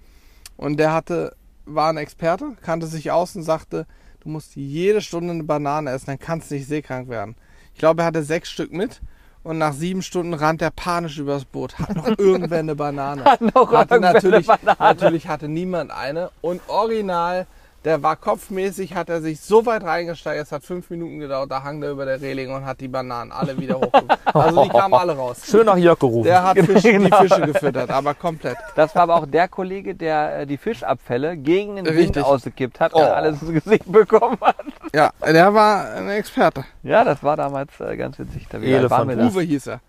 Und 0.57 0.79
der 0.79 0.93
hatte, 0.93 1.37
war 1.65 1.91
ein 1.91 1.97
Experte, 1.97 2.57
kannte 2.63 2.87
sich 2.87 3.11
aus 3.11 3.35
und 3.37 3.43
sagte, 3.43 3.87
du 4.21 4.29
musst 4.29 4.57
jede 4.57 5.01
Stunde 5.01 5.33
eine 5.33 5.45
Banane 5.45 5.91
essen, 5.91 6.07
dann 6.07 6.19
kannst 6.19 6.51
du 6.51 6.55
nicht 6.55 6.69
seekrank 6.69 7.09
werden. 7.09 7.37
Ich 7.73 7.79
glaube, 7.79 8.03
er 8.03 8.07
hatte 8.07 8.23
sechs 8.23 8.51
Stück 8.51 8.73
mit. 8.73 9.01
Und 9.43 9.59
nach 9.59 9.75
sieben 9.75 10.01
Stunden 10.01 10.33
rannt 10.33 10.63
er 10.63 10.71
panisch 10.71 11.19
übers 11.19 11.45
Boot. 11.45 11.79
Hat 11.79 11.95
noch 11.95 12.07
irgendwer 12.19 12.61
eine 12.61 12.75
Banane? 12.75 13.25
noch 13.55 13.71
hatte 13.73 14.01
natürlich, 14.01 14.47
Banane? 14.47 14.77
natürlich 14.79 15.29
hatte 15.29 15.49
niemand 15.49 15.91
eine. 15.91 16.31
Und 16.41 16.63
original, 16.67 17.47
der 17.85 18.03
war 18.03 18.17
kopfmäßig, 18.17 18.95
hat 18.95 19.09
er 19.11 19.21
sich 19.21 19.41
so 19.41 19.67
weit 19.67 19.83
reingesteigert, 19.85 20.47
es 20.47 20.53
hat 20.53 20.65
fünf 20.65 20.89
Minuten 20.91 21.19
gedauert, 21.19 21.51
da 21.51 21.63
hang 21.63 21.81
der 21.81 21.91
über 21.91 22.05
der 22.07 22.21
Reling 22.21 22.55
und 22.55 22.65
hat 22.65 22.81
die 22.81 22.89
Bananen 22.89 23.31
alle 23.33 23.59
wieder 23.59 23.77
hochgeholt. 23.81 24.19
Also 24.25 24.65
die 24.65 24.71
kamen 24.71 24.95
alle 24.95 25.17
raus. 25.17 25.43
Schön 25.51 25.67
nach 25.67 25.77
Jörg 25.77 25.99
gerufen. 25.99 26.25
Der 26.25 26.43
hat 26.43 26.59
Fisch, 26.59 26.83
die 26.83 26.93
Genau. 26.93 27.21
Fische 27.23 27.41
gefüttert, 27.43 27.91
aber 27.91 28.15
komplett. 28.15 28.57
Das 28.75 28.95
war 28.95 29.03
aber 29.03 29.17
auch 29.17 29.27
der 29.27 29.49
Kollege, 29.49 29.95
der 29.95 30.41
äh, 30.41 30.47
die 30.47 30.57
Fischabfälle 30.57 31.37
gegen 31.37 31.77
den 31.77 31.85
Wind 31.87 31.97
Richtig. 31.99 32.25
ausgekippt 32.25 32.81
hat 32.81 32.93
Oh. 32.95 32.99
und 33.01 33.05
alles 33.07 33.43
ins 33.43 33.53
Gesicht 33.65 33.91
bekommen 33.91 34.39
hat. 34.41 34.57
Ja, 34.95 35.11
der 35.27 35.53
war 35.53 35.93
ein 35.95 36.09
Experte. 36.09 36.65
Ja, 36.83 37.05
das 37.05 37.23
war 37.23 37.37
damals 37.37 37.79
äh, 37.81 37.97
ganz 37.97 38.19
witzig. 38.19 38.47
Da, 38.49 38.61
wie 38.63 38.75
alt 38.75 38.89
waren 38.91 39.09
wir 39.09 39.17
da? 39.17 39.27
Uwe 39.27 39.43
hieß 39.43 39.67
er. 39.69 39.81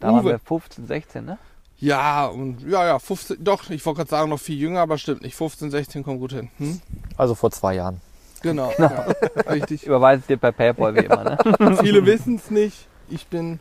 Da 0.00 0.08
waren 0.08 0.20
Uwe. 0.24 0.30
wir 0.32 0.38
15, 0.38 0.86
16, 0.86 1.24
ne? 1.24 1.38
Ja, 1.80 2.26
und 2.26 2.62
ja, 2.62 2.84
ja, 2.84 2.98
15, 2.98 3.42
doch, 3.42 3.70
ich 3.70 3.84
wollte 3.86 3.98
gerade 3.98 4.10
sagen, 4.10 4.30
noch 4.30 4.40
viel 4.40 4.58
jünger, 4.58 4.80
aber 4.80 4.98
stimmt 4.98 5.22
nicht. 5.22 5.36
15, 5.36 5.70
16 5.70 6.02
kommt 6.02 6.20
gut 6.20 6.32
hin. 6.32 6.50
Hm? 6.58 6.80
Also 7.16 7.34
vor 7.34 7.50
zwei 7.50 7.74
Jahren. 7.74 8.00
Genau, 8.42 8.72
ja, 8.78 9.06
richtig. 9.48 9.82
Überweise 9.86 10.22
dir 10.26 10.36
per 10.36 10.52
Paypal 10.52 10.94
wie 10.94 11.00
immer, 11.00 11.24
ne? 11.24 11.38
Viele 11.80 12.04
wissen 12.04 12.36
es 12.36 12.50
nicht. 12.50 12.86
Ich 13.08 13.26
bin 13.26 13.58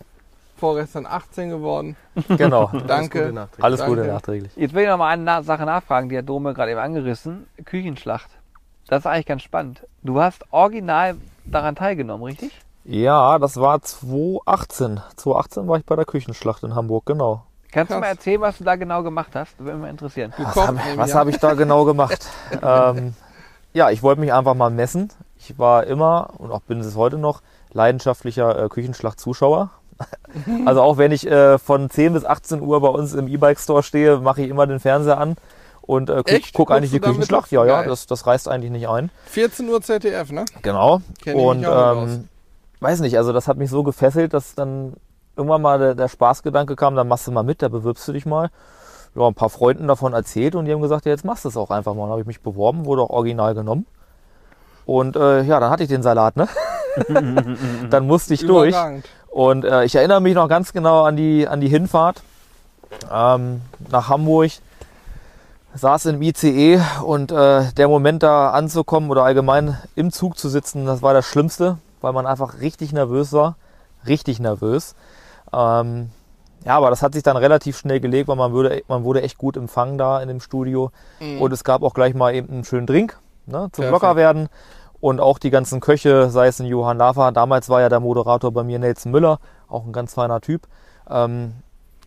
vorgestern 0.57 1.05
18 1.05 1.49
geworden. 1.49 1.95
Genau. 2.29 2.71
Danke. 2.87 3.47
Alles 3.59 3.79
Danke. 3.79 3.95
Gute 3.95 4.07
nachträglich. 4.07 4.51
Jetzt 4.55 4.73
will 4.73 4.83
ich 4.83 4.89
noch 4.89 4.97
mal 4.97 5.09
eine 5.09 5.43
Sache 5.43 5.65
nachfragen, 5.65 6.09
die 6.09 6.17
hat 6.17 6.27
Dome 6.27 6.53
gerade 6.53 6.71
eben 6.71 6.79
angerissen. 6.79 7.47
Küchenschlacht. 7.65 8.29
Das 8.87 8.99
ist 8.99 9.05
eigentlich 9.05 9.25
ganz 9.25 9.43
spannend. 9.43 9.83
Du 10.03 10.19
hast 10.19 10.45
original 10.51 11.17
daran 11.45 11.75
teilgenommen, 11.75 12.23
richtig? 12.23 12.51
Ja, 12.83 13.37
das 13.37 13.57
war 13.57 13.81
2018. 13.81 15.01
2018 15.17 15.67
war 15.67 15.77
ich 15.77 15.85
bei 15.85 15.95
der 15.95 16.05
Küchenschlacht 16.05 16.63
in 16.63 16.73
Hamburg, 16.73 17.05
genau. 17.05 17.43
Kannst 17.71 17.91
du 17.91 17.95
Krass. 17.95 18.01
mal 18.01 18.07
erzählen, 18.07 18.41
was 18.41 18.57
du 18.57 18.63
da 18.63 18.75
genau 18.75 19.03
gemacht 19.03 19.31
hast? 19.33 19.59
Würde 19.59 19.77
mich 19.77 19.89
interessieren. 19.89 20.33
Was 20.37 20.55
habe 20.55 20.79
an. 20.79 21.13
hab 21.13 21.27
ich 21.27 21.37
da 21.37 21.53
genau 21.53 21.85
gemacht? 21.85 22.25
ähm, 22.61 23.13
ja, 23.73 23.89
ich 23.89 24.01
wollte 24.03 24.21
mich 24.21 24.33
einfach 24.33 24.53
mal 24.53 24.69
messen. 24.69 25.09
Ich 25.37 25.59
war 25.59 25.85
immer 25.85 26.31
und 26.37 26.51
auch 26.51 26.61
bin 26.61 26.79
es 26.79 26.95
heute 26.95 27.17
noch 27.17 27.41
leidenschaftlicher 27.73 28.65
äh, 28.65 28.69
Küchenschlacht-Zuschauer. 28.69 29.71
also 30.65 30.81
auch 30.81 30.97
wenn 30.97 31.11
ich 31.11 31.27
äh, 31.27 31.57
von 31.57 31.89
10 31.89 32.13
bis 32.13 32.23
18 32.23 32.61
Uhr 32.61 32.81
bei 32.81 32.87
uns 32.87 33.13
im 33.13 33.27
E-Bike-Store 33.27 33.83
stehe, 33.83 34.19
mache 34.19 34.43
ich 34.43 34.49
immer 34.49 34.65
den 34.67 34.79
Fernseher 34.79 35.17
an 35.17 35.35
und 35.81 36.09
äh, 36.09 36.23
guck, 36.25 36.41
guck 36.53 36.71
eigentlich 36.71 36.91
die 36.91 36.99
du 36.99 37.07
Küchenschlacht. 37.07 37.51
Ja, 37.51 37.65
ja, 37.65 37.83
das, 37.83 38.05
das 38.05 38.27
reißt 38.27 38.47
eigentlich 38.47 38.71
nicht 38.71 38.87
ein. 38.87 39.09
14 39.25 39.67
Uhr 39.67 39.81
ZDF, 39.81 40.31
ne? 40.31 40.45
Genau. 40.61 41.01
Kenn 41.23 41.37
ich 41.37 41.43
und 41.43 41.59
mich 41.59 41.67
auch 41.67 42.05
nicht 42.05 42.13
ähm, 42.13 42.29
weiß 42.79 42.99
nicht, 42.99 43.17
also 43.17 43.33
das 43.33 43.47
hat 43.47 43.57
mich 43.57 43.69
so 43.69 43.83
gefesselt, 43.83 44.33
dass 44.33 44.55
dann 44.55 44.93
irgendwann 45.37 45.61
mal 45.61 45.79
der, 45.79 45.95
der 45.95 46.07
Spaßgedanke 46.07 46.75
kam, 46.75 46.95
dann 46.95 47.07
machst 47.07 47.27
du 47.27 47.31
mal 47.31 47.43
mit, 47.43 47.61
da 47.61 47.69
bewirbst 47.69 48.07
du 48.07 48.13
dich 48.13 48.25
mal. 48.25 48.49
Ja, 49.15 49.27
ein 49.27 49.33
paar 49.33 49.49
Freunden 49.49 49.87
davon 49.87 50.13
erzählt 50.13 50.55
und 50.55 50.65
die 50.65 50.73
haben 50.73 50.81
gesagt, 50.81 51.05
ja, 51.05 51.11
jetzt 51.11 51.25
machst 51.25 51.45
du 51.45 51.49
es 51.49 51.57
auch 51.57 51.71
einfach 51.71 51.93
mal. 51.93 52.03
Dann 52.03 52.11
habe 52.11 52.21
ich 52.21 52.27
mich 52.27 52.41
beworben, 52.41 52.85
wurde 52.85 53.03
auch 53.03 53.09
original 53.09 53.55
genommen. 53.55 53.85
Und 54.85 55.15
äh, 55.15 55.41
ja, 55.43 55.59
dann 55.59 55.69
hatte 55.69 55.83
ich 55.83 55.89
den 55.89 56.03
Salat, 56.03 56.37
ne? 56.37 56.47
dann 57.89 58.07
musste 58.07 58.33
ich 58.33 58.45
durch. 58.45 58.75
Und 59.29 59.65
äh, 59.65 59.83
ich 59.85 59.95
erinnere 59.95 60.21
mich 60.21 60.35
noch 60.35 60.47
ganz 60.47 60.73
genau 60.73 61.03
an 61.03 61.15
die, 61.15 61.47
an 61.47 61.61
die 61.61 61.67
Hinfahrt 61.67 62.21
ähm, 63.11 63.61
nach 63.89 64.09
Hamburg. 64.09 64.51
Saß 65.73 66.07
im 66.07 66.21
ICE 66.21 66.81
und 67.03 67.31
äh, 67.31 67.71
der 67.73 67.87
Moment 67.87 68.23
da 68.23 68.49
anzukommen 68.49 69.11
oder 69.11 69.23
allgemein 69.23 69.77
im 69.95 70.11
Zug 70.11 70.37
zu 70.37 70.49
sitzen, 70.49 70.87
das 70.87 71.03
war 71.03 71.13
das 71.13 71.25
Schlimmste, 71.25 71.77
weil 72.01 72.13
man 72.13 72.25
einfach 72.25 72.61
richtig 72.61 72.93
nervös 72.93 73.31
war. 73.31 73.57
Richtig 74.07 74.39
nervös. 74.39 74.95
Ähm, 75.53 76.09
ja, 76.65 76.75
aber 76.75 76.89
das 76.89 77.01
hat 77.01 77.13
sich 77.13 77.23
dann 77.23 77.37
relativ 77.37 77.77
schnell 77.77 77.99
gelegt, 77.99 78.27
weil 78.27 78.35
man, 78.35 78.51
würde, 78.51 78.83
man 78.87 79.03
wurde 79.03 79.21
echt 79.21 79.37
gut 79.37 79.55
empfangen 79.55 79.97
da 79.97 80.21
in 80.21 80.27
dem 80.27 80.41
Studio. 80.41 80.91
Mhm. 81.19 81.41
Und 81.41 81.53
es 81.53 81.63
gab 81.63 81.83
auch 81.83 81.93
gleich 81.93 82.13
mal 82.13 82.33
eben 82.35 82.49
einen 82.49 82.63
schönen 82.63 82.87
Drink 82.87 83.19
ne, 83.45 83.69
zum 83.71 83.83
Perfekt. 83.83 83.91
locker 83.91 84.15
werden. 84.15 84.49
Und 84.99 85.19
auch 85.19 85.37
die 85.37 85.51
ganzen 85.51 85.79
Köche, 85.79 86.29
sei 86.29 86.47
es 86.47 86.59
ein 86.59 86.65
Johann 86.65 86.97
Laffer, 86.97 87.31
damals 87.31 87.69
war 87.69 87.81
ja 87.81 87.89
der 87.89 87.99
Moderator 87.99 88.51
bei 88.51 88.63
mir 88.63 88.79
Nelson 88.79 89.11
Müller, 89.11 89.39
auch 89.69 89.85
ein 89.85 89.93
ganz 89.93 90.15
feiner 90.15 90.41
Typ. 90.41 90.67
Ähm, 91.09 91.53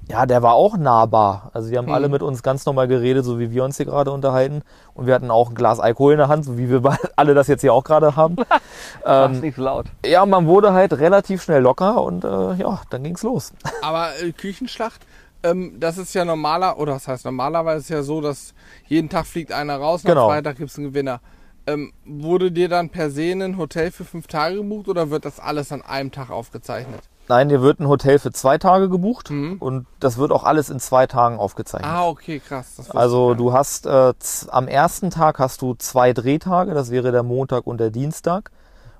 ja, 0.09 0.27
der 0.27 0.43
war 0.43 0.55
auch 0.55 0.77
nahbar. 0.77 1.51
Also 1.55 1.71
die 1.71 1.79
haben 1.79 1.87
Mhm. 1.87 1.93
alle 1.95 2.09
mit 2.09 2.23
uns 2.23 2.43
ganz 2.43 2.67
normal 2.67 2.89
geredet, 2.89 3.25
so 3.25 3.39
wie 3.39 3.51
wir 3.53 3.65
uns 3.65 3.77
hier 3.77 3.87
gerade 3.87 4.11
unterhalten. 4.11 4.63
Und 4.95 5.07
wir 5.07 5.15
hatten 5.15 5.31
auch 5.31 5.51
ein 5.51 5.55
Glas 5.55 5.79
Alkohol 5.81 6.13
in 6.13 6.19
der 6.19 6.29
Hand, 6.29 6.45
so 6.45 6.59
wie 6.59 6.69
wir 6.71 6.83
alle 7.17 7.35
das 7.35 7.47
jetzt 7.47 7.61
hier 7.61 7.73
auch 7.73 7.85
gerade 7.85 8.17
haben. 8.17 8.37
Mach's 9.05 9.37
ähm, 9.37 9.41
nicht 9.41 9.57
so 9.57 9.63
laut. 9.63 9.87
ja, 10.05 10.27
man 10.27 10.47
wurde 10.47 10.73
halt 10.73 10.93
relativ 10.95 11.43
schnell 11.43 11.63
locker 11.63 12.03
und 12.03 12.25
äh, 12.25 12.55
ja, 12.55 12.81
dann 12.91 13.05
ging's 13.05 13.23
los. 13.23 13.53
Aber 13.83 14.09
äh, 14.21 14.33
Küchenschlacht, 14.33 15.01
ähm, 15.43 15.77
das 15.79 15.97
ist 15.99 16.13
ja 16.15 16.25
normaler, 16.25 16.79
oder 16.79 16.95
was 16.95 17.07
heißt 17.09 17.25
normalerweise 17.25 17.79
ist 17.81 17.89
ja 17.91 18.03
so, 18.03 18.21
dass 18.21 18.53
jeden 18.89 19.09
Tag 19.09 19.27
fliegt 19.27 19.53
einer 19.53 19.77
raus, 19.77 20.03
Genau. 20.03 20.25
am 20.27 20.31
Freitag 20.31 20.57
gibt 20.57 20.71
es 20.71 20.77
einen 20.79 20.89
Gewinner. 20.89 21.21
Ähm, 21.67 21.93
wurde 22.05 22.51
dir 22.51 22.69
dann 22.69 22.89
per 22.91 23.11
se 23.11 23.31
ein 23.33 23.57
Hotel 23.59 23.91
für 23.91 24.05
fünf 24.05 24.27
Tage 24.27 24.57
gebucht 24.57 24.89
oder 24.89 25.11
wird 25.11 25.25
das 25.25 25.39
alles 25.39 25.71
an 25.73 25.83
einem 25.83 26.11
Tag 26.11 26.31
aufgezeichnet? 26.31 27.01
Nein, 27.31 27.49
dir 27.49 27.63
wird 27.63 27.79
ein 27.79 27.87
Hotel 27.87 28.19
für 28.19 28.33
zwei 28.33 28.59
Tage 28.59 28.89
gebucht 28.89 29.31
Mhm. 29.31 29.59
und 29.61 29.87
das 30.01 30.19
wird 30.19 30.33
auch 30.33 30.43
alles 30.43 30.69
in 30.69 30.81
zwei 30.81 31.07
Tagen 31.07 31.39
aufgezeichnet. 31.39 31.89
Ah, 31.89 32.09
okay, 32.09 32.41
krass. 32.41 32.91
Also 32.93 33.35
du 33.35 33.53
hast 33.53 33.87
äh, 33.87 34.13
am 34.51 34.67
ersten 34.67 35.11
Tag 35.11 35.39
hast 35.39 35.63
du 35.63 35.75
zwei 35.75 36.13
Drehtage, 36.13 36.75
das 36.75 36.91
wäre 36.91 37.13
der 37.13 37.23
Montag 37.23 37.69
und 37.69 37.79
der 37.79 37.91
Dienstag. 37.91 38.51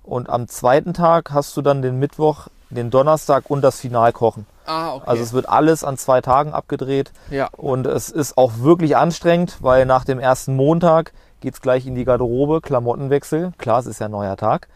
Und 0.05 0.31
am 0.31 0.47
zweiten 0.47 0.95
Tag 0.95 1.33
hast 1.33 1.57
du 1.57 1.63
dann 1.63 1.83
den 1.83 1.99
Mittwoch, 1.99 2.47
den 2.71 2.91
Donnerstag 2.91 3.51
und 3.51 3.63
das 3.63 3.81
Finalkochen. 3.81 4.47
Ah, 4.65 4.95
okay. 4.95 5.05
Also 5.07 5.23
es 5.25 5.33
wird 5.33 5.49
alles 5.49 5.83
an 5.83 5.97
zwei 5.99 6.21
Tagen 6.21 6.53
abgedreht. 6.53 7.11
ja. 7.31 7.49
Und 7.57 7.87
es 7.89 8.11
ist 8.11 8.39
auch 8.39 8.53
wirklich 8.61 8.97
anstrengend, 8.97 9.57
weil 9.61 9.87
nach 9.87 10.05
dem 10.05 10.21
ersten 10.21 10.55
Montag 10.55 11.13
geht's 11.41 11.61
gleich 11.61 11.85
in 11.85 11.97
die 11.97 12.05
Garderobe, 12.05 12.61
Klamottenwechsel. 12.61 13.53
Klar, 13.59 13.81
es 13.81 13.87
ist 13.87 13.99
ja 13.99 14.07
ein 14.07 14.13
neuer 14.13 14.37
Tag. 14.37 14.69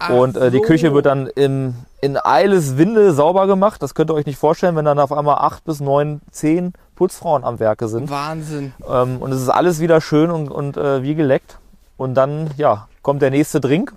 Ach 0.00 0.10
und 0.10 0.36
äh, 0.36 0.50
die 0.50 0.58
so. 0.58 0.64
Küche 0.64 0.94
wird 0.94 1.06
dann 1.06 1.26
im, 1.28 1.74
in 2.00 2.16
Eileswinde 2.16 3.12
sauber 3.12 3.46
gemacht. 3.46 3.82
Das 3.82 3.94
könnt 3.94 4.10
ihr 4.10 4.14
euch 4.14 4.26
nicht 4.26 4.38
vorstellen, 4.38 4.76
wenn 4.76 4.84
dann 4.84 4.98
auf 4.98 5.12
einmal 5.12 5.36
acht 5.36 5.64
bis 5.64 5.80
neun, 5.80 6.20
zehn 6.30 6.72
Putzfrauen 6.94 7.44
am 7.44 7.58
Werke 7.58 7.88
sind. 7.88 8.10
Wahnsinn. 8.10 8.72
Ähm, 8.88 9.18
und 9.18 9.32
es 9.32 9.40
ist 9.40 9.48
alles 9.48 9.80
wieder 9.80 10.00
schön 10.00 10.30
und, 10.30 10.50
und 10.50 10.76
äh, 10.76 11.02
wie 11.02 11.14
geleckt. 11.14 11.58
Und 11.96 12.14
dann, 12.14 12.50
ja, 12.56 12.88
kommt 13.02 13.22
der 13.22 13.30
nächste 13.30 13.60
Drink. 13.60 13.92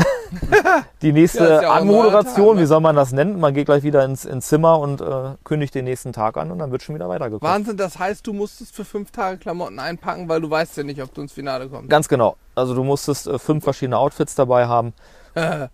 Die 1.02 1.12
nächste 1.12 1.44
Ja, 1.44 1.62
ja 1.62 1.72
Anmoderation, 1.72 2.46
Tag, 2.48 2.56
ne? 2.56 2.62
wie 2.62 2.66
soll 2.66 2.80
man 2.80 2.96
das 2.96 3.12
nennen? 3.12 3.40
Man 3.40 3.52
geht 3.52 3.66
gleich 3.66 3.82
wieder 3.82 4.04
ins, 4.04 4.24
ins 4.24 4.48
Zimmer 4.48 4.78
und 4.78 5.00
äh, 5.00 5.34
kündigt 5.44 5.74
den 5.74 5.84
nächsten 5.84 6.12
Tag 6.12 6.36
an 6.36 6.50
und 6.50 6.58
dann 6.58 6.70
wird 6.70 6.82
schon 6.82 6.94
wieder 6.94 7.08
weitergekocht. 7.08 7.42
Wahnsinn, 7.42 7.76
das 7.76 7.98
heißt, 7.98 8.26
du 8.26 8.32
musstest 8.32 8.74
für 8.74 8.84
fünf 8.84 9.10
Tage 9.10 9.38
Klamotten 9.38 9.78
einpacken, 9.78 10.28
weil 10.28 10.40
du 10.40 10.48
weißt 10.48 10.76
ja 10.76 10.82
nicht, 10.84 11.02
ob 11.02 11.12
du 11.14 11.22
ins 11.22 11.32
Finale 11.32 11.68
kommst. 11.68 11.90
Ganz 11.90 12.08
genau. 12.08 12.36
Also 12.54 12.74
du 12.74 12.84
musstest 12.84 13.26
äh, 13.26 13.38
fünf 13.38 13.64
verschiedene 13.64 13.98
Outfits 13.98 14.34
dabei 14.34 14.66
haben. 14.66 14.92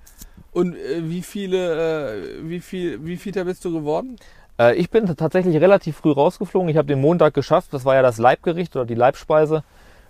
Und 0.57 0.75
äh, 0.75 1.03
wie 1.03 1.21
viele, 1.21 2.14
äh, 2.14 2.49
wie 2.49 2.61
viel, 2.61 3.05
wie 3.05 3.19
viel 3.19 3.45
bist 3.45 3.62
du 3.66 3.75
geworden? 3.75 4.16
Äh, 4.59 4.75
ich 4.77 4.88
bin 4.88 5.05
tatsächlich 5.05 5.61
relativ 5.61 5.99
früh 5.99 6.11
rausgeflogen. 6.11 6.71
Ich 6.71 6.79
habe 6.79 6.88
den 6.88 6.99
Montag 6.99 7.35
geschafft. 7.35 7.75
Das 7.75 7.85
war 7.85 7.95
ja 7.95 8.01
das 8.01 8.16
Leibgericht 8.16 8.75
oder 8.75 8.87
die 8.87 8.95
Leibspeise. 8.95 9.64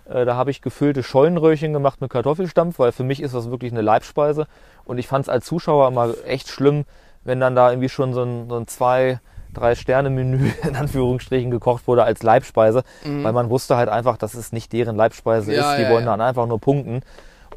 Äh, 0.09 0.23
da 0.23 0.37
habe 0.37 0.49
ich 0.51 0.61
gefüllte 0.61 1.03
Schollenröhrchen 1.03 1.73
gemacht 1.73 1.99
mit 1.99 2.11
Kartoffelstampf, 2.11 2.79
weil 2.79 2.93
für 2.93 3.03
mich 3.03 3.21
ist 3.21 3.35
das 3.35 3.51
wirklich 3.51 3.73
eine 3.73 3.81
Leibspeise. 3.81 4.47
Und 4.85 4.99
ich 4.99 5.07
fand 5.09 5.25
es 5.25 5.29
als 5.29 5.45
Zuschauer 5.45 5.89
immer 5.89 6.13
echt 6.25 6.47
schlimm, 6.47 6.85
wenn 7.25 7.41
dann 7.41 7.53
da 7.53 7.69
irgendwie 7.69 7.89
schon 7.89 8.13
so 8.13 8.23
ein, 8.23 8.47
so 8.47 8.55
ein 8.55 8.67
zwei, 8.67 9.19
drei 9.53 9.75
Sterne 9.75 10.09
Menü 10.09 10.49
in 10.63 10.77
Anführungsstrichen 10.77 11.51
gekocht 11.51 11.87
wurde 11.87 12.05
als 12.05 12.23
Leibspeise, 12.23 12.83
weil 13.03 13.33
man 13.33 13.49
wusste 13.49 13.75
halt 13.75 13.89
einfach, 13.89 14.15
dass 14.15 14.33
es 14.33 14.53
nicht 14.53 14.71
deren 14.71 14.95
Leibspeise 14.95 15.53
Ja, 15.53 15.71
ist. 15.71 15.79
Die 15.79 15.83
ja, 15.83 15.89
wollen 15.89 16.05
ja. 16.05 16.11
dann 16.11 16.21
einfach 16.21 16.47
nur 16.47 16.61
punkten. 16.61 17.01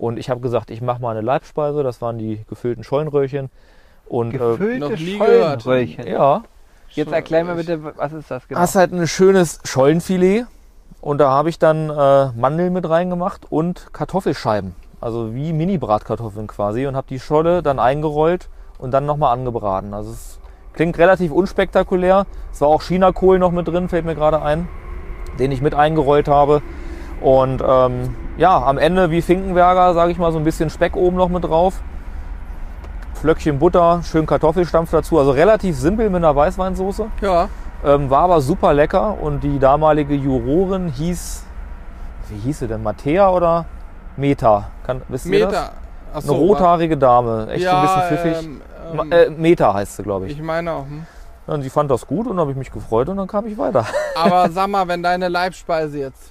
Und 0.01 0.19
ich 0.19 0.31
habe 0.31 0.41
gesagt, 0.41 0.71
ich 0.71 0.81
mache 0.81 1.03
mal 1.03 1.11
eine 1.11 1.21
Leibspeise. 1.21 1.83
Das 1.83 2.01
waren 2.01 2.17
die 2.17 2.41
gefüllten 2.49 2.83
Schollenröhrchen. 2.83 3.51
Und 4.07 4.35
äh, 4.35 4.39
Gefüllte 4.39 4.79
noch 4.81 4.99
nie 4.99 5.19
gehört. 5.19 5.63
Schollenröhrchen. 5.63 6.07
ja, 6.07 6.43
Jetzt 6.89 7.13
erklär 7.13 7.45
mir 7.45 7.55
bitte, 7.55 7.85
was 7.97 8.13
ist 8.15 8.31
das 8.31 8.49
genau? 8.49 8.61
hast 8.61 8.77
halt 8.77 8.93
ein 8.93 9.07
schönes 9.07 9.61
Schollenfilet. 9.65 10.47
Und 11.03 11.19
da 11.19 11.31
habe 11.31 11.51
ich 11.51 11.59
dann 11.59 11.91
äh, 11.91 12.33
Mandeln 12.33 12.73
mit 12.73 12.89
reingemacht 12.89 13.53
und 13.53 13.93
Kartoffelscheiben. 13.93 14.75
Also 15.03 15.35
wie 15.35 15.53
Mini-Bratkartoffeln 15.53 16.47
quasi. 16.47 16.87
Und 16.87 16.97
habe 16.97 17.07
die 17.09 17.21
Scholle 17.21 17.63
dann 17.63 17.79
eingerollt 17.79 18.49
und 18.79 18.93
dann 18.93 19.05
nochmal 19.05 19.35
angebraten. 19.35 19.93
Also 19.93 20.13
es 20.13 20.41
klingt 20.73 20.97
relativ 20.97 21.31
unspektakulär. 21.31 22.27
Es 22.53 22.63
war 22.63 22.69
auch 22.69 22.83
Chinakohl 22.83 23.39
noch 23.39 23.53
mit 23.53 23.69
drin, 23.69 23.91
fällt 23.91 24.07
mir 24.07 24.15
gerade 24.15 24.41
ein, 24.41 24.67
den 25.39 25.53
ich 25.53 25.61
mit 25.61 25.75
eingerollt 25.75 26.27
habe. 26.27 26.63
Und 27.21 27.63
ähm, 27.67 28.15
ja, 28.39 28.63
am 28.63 28.79
Ende 28.79 29.11
wie 29.11 29.23
Finkenberger, 29.23 29.95
sage 29.95 30.13
ich 30.13 30.19
mal, 30.19 30.33
so 30.33 30.39
ein 30.39 30.45
bisschen 30.45 30.71
Speck 30.71 30.97
oben 30.97 31.17
noch 31.17 31.29
mit 31.29 31.45
drauf. 31.45 31.81
Flöckchen 33.15 33.59
Butter, 33.59 34.01
schön 34.03 34.25
Kartoffelstampf 34.25 34.91
dazu. 34.91 35.19
Also 35.19 35.33
relativ 35.33 35.77
simpel 35.77 36.09
mit 36.09 36.17
einer 36.17 36.35
Weißweinsoße. 36.35 37.07
Ja. 37.21 37.49
Ähm, 37.85 38.09
war 38.09 38.23
aber 38.23 38.41
super 38.41 38.73
lecker 38.73 39.19
und 39.21 39.43
die 39.43 39.59
damalige 39.59 40.15
Jurorin 40.15 40.89
hieß, 40.89 41.45
wie 42.29 42.39
hieß 42.39 42.61
sie 42.61 42.69
denn, 42.69 42.83
Mattea 42.83 43.31
oder 43.31 43.67
Meta? 44.17 44.71
Kann, 44.87 45.03
wisst 45.09 45.27
ihr 45.27 45.41
das? 45.41 45.51
Meter. 45.51 45.73
Ach 46.13 46.17
Eine 46.17 46.27
so, 46.27 46.35
rothaarige 46.35 46.97
Dame, 46.97 47.49
echt 47.51 47.63
ja, 47.63 47.81
ein 47.81 47.87
bisschen 47.87 48.19
pfiffig. 48.19 48.47
Ähm, 48.47 48.63
ähm, 48.93 49.13
äh, 49.13 49.31
Meta 49.31 49.73
heißt 49.73 49.97
sie, 49.97 50.03
glaube 50.03 50.27
ich. 50.27 50.33
ich 50.33 50.43
meine 50.43 50.73
auch. 50.73 50.85
Hm. 50.87 51.07
Ja, 51.47 51.55
Und 51.55 51.63
sie 51.63 51.71
fand 51.71 51.91
das 51.91 52.07
gut 52.07 52.27
und 52.27 52.39
habe 52.39 52.51
ich 52.51 52.57
mich 52.57 52.71
gefreut 52.71 53.09
und 53.09 53.17
dann 53.17 53.29
kam 53.29 53.47
ich 53.47 53.57
weiter. 53.57 53.87
Aber 54.17 54.51
sag 54.51 54.69
mal, 54.69 54.89
wenn 54.89 55.03
deine 55.03 55.29
Leibspeise 55.29 55.99
jetzt 55.99 56.30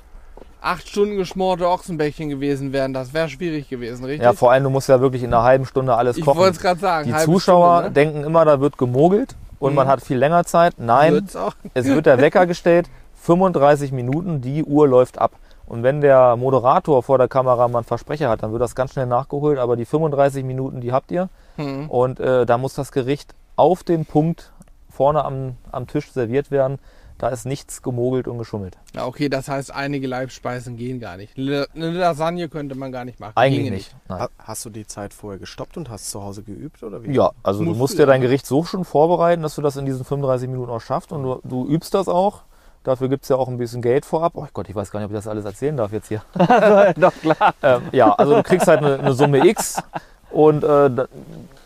acht 0.61 0.87
Stunden 0.89 1.15
geschmorte 1.17 1.67
Ochsenbäckchen 1.69 2.29
gewesen 2.29 2.73
wären, 2.73 2.93
das 2.93 3.13
wäre 3.13 3.29
schwierig 3.29 3.69
gewesen, 3.69 4.03
richtig? 4.05 4.23
Ja, 4.23 4.33
vor 4.33 4.51
allem, 4.51 4.63
du 4.63 4.69
musst 4.69 4.89
ja 4.89 4.99
wirklich 4.99 5.23
in 5.23 5.33
einer 5.33 5.43
halben 5.43 5.65
Stunde 5.65 5.95
alles 5.95 6.17
ich 6.17 6.25
kochen. 6.25 6.37
wollte 6.39 6.57
es 6.57 6.61
gerade 6.61 6.79
sagen. 6.79 7.07
Die 7.13 7.17
Zuschauer 7.23 7.79
Stunde, 7.81 7.89
ne? 7.89 7.93
denken 7.93 8.23
immer, 8.23 8.45
da 8.45 8.59
wird 8.59 8.77
gemogelt 8.77 9.35
und 9.59 9.71
Mhm. 9.71 9.75
man 9.75 9.87
hat 9.87 10.01
viel 10.01 10.17
länger 10.17 10.43
Zeit. 10.45 10.73
Nein, 10.77 11.13
Wird's 11.13 11.35
auch. 11.35 11.53
es 11.73 11.85
wird 11.85 12.05
der 12.05 12.19
Wecker 12.19 12.45
gestellt, 12.45 12.89
35 13.21 13.91
Minuten, 13.91 14.41
die 14.41 14.63
Uhr 14.63 14.87
läuft 14.87 15.17
ab. 15.19 15.31
Und 15.65 15.83
wenn 15.83 16.01
der 16.01 16.35
Moderator 16.35 17.03
vor 17.03 17.19
der 17.19 17.27
Kamera 17.27 17.67
mal 17.67 17.79
einen 17.79 17.85
Versprecher 17.85 18.27
hat, 18.29 18.41
dann 18.41 18.51
wird 18.51 18.61
das 18.61 18.73
ganz 18.73 18.93
schnell 18.93 19.05
nachgeholt. 19.05 19.59
Aber 19.59 19.75
die 19.75 19.85
35 19.85 20.43
Minuten, 20.43 20.81
die 20.81 20.91
habt 20.91 21.11
ihr. 21.11 21.29
Hm. 21.57 21.87
Und 21.91 22.19
äh, 22.19 22.47
da 22.47 22.57
muss 22.57 22.73
das 22.73 22.91
Gericht 22.91 23.35
auf 23.55 23.83
den 23.83 24.05
Punkt 24.05 24.51
vorne 24.89 25.23
am, 25.23 25.57
am 25.71 25.85
Tisch 25.85 26.11
serviert 26.11 26.49
werden. 26.49 26.79
Da 27.19 27.27
ist 27.27 27.45
nichts 27.45 27.81
gemogelt 27.83 28.27
und 28.27 28.37
geschummelt. 28.37 28.77
Ja, 28.95 29.05
okay, 29.05 29.27
das 29.29 29.47
heißt, 29.49 29.71
einige 29.75 30.07
Leibspeisen 30.07 30.77
gehen 30.77 30.99
gar 31.01 31.17
nicht. 31.17 31.37
Eine 31.37 31.67
Lasagne 31.75 32.47
könnte 32.49 32.75
man 32.75 32.91
gar 32.93 33.03
nicht 33.05 33.19
machen. 33.19 33.33
Eigentlich 33.35 33.59
Ginge 33.65 33.75
nicht. 33.75 33.95
Nein. 34.07 34.21
Ha- 34.21 34.29
Hast 34.39 34.63
du 34.65 34.69
die 34.69 34.87
Zeit 34.87 35.13
vorher 35.13 35.37
gestoppt 35.37 35.75
und 35.77 35.89
hast 35.89 36.09
zu 36.09 36.23
Hause 36.23 36.43
geübt 36.43 36.81
oder 36.81 37.03
wie? 37.03 37.11
Ja, 37.11 37.31
also 37.43 37.61
Musst 37.61 37.75
du 37.75 37.77
musst 37.79 37.99
ja 37.99 38.05
dein? 38.05 38.21
Gericht 38.21 38.45
so 38.45 38.63
schon 38.63 38.85
vorbereiten, 38.85 39.41
dass 39.43 39.53
du 39.55 39.61
das 39.61 39.75
in 39.75 39.85
diesen 39.85 40.05
35 40.05 40.47
Minuten 40.49 40.71
auch 40.71 40.79
schaffst. 40.81 41.11
Und 41.11 41.23
du, 41.23 41.39
du 41.43 41.67
übst 41.67 41.93
das 41.93 42.07
auch. 42.07 42.43
Dafür 42.85 43.09
gibt 43.09 43.23
es 43.23 43.29
ja 43.29 43.35
auch 43.35 43.49
ein 43.49 43.57
bisschen 43.57 43.81
Geld 43.81 44.05
vorab. 44.05 44.31
Oh 44.35 44.47
Gott, 44.53 44.69
ich 44.69 44.75
weiß 44.75 44.89
gar 44.89 45.01
nicht, 45.01 45.07
ob 45.07 45.11
ich 45.11 45.17
das 45.17 45.27
alles 45.27 45.43
erzählen 45.43 45.75
darf 45.75 45.91
jetzt 45.91 46.07
hier. 46.07 46.21
Doch 46.97 47.13
klar. 47.21 47.53
ähm, 47.61 47.81
ja, 47.91 48.13
also 48.13 48.35
du 48.35 48.43
kriegst 48.43 48.65
halt 48.67 48.79
eine, 48.79 48.97
eine 48.97 49.11
Summe 49.13 49.45
X. 49.45 49.83
Und 50.31 50.63
äh, 50.63 50.89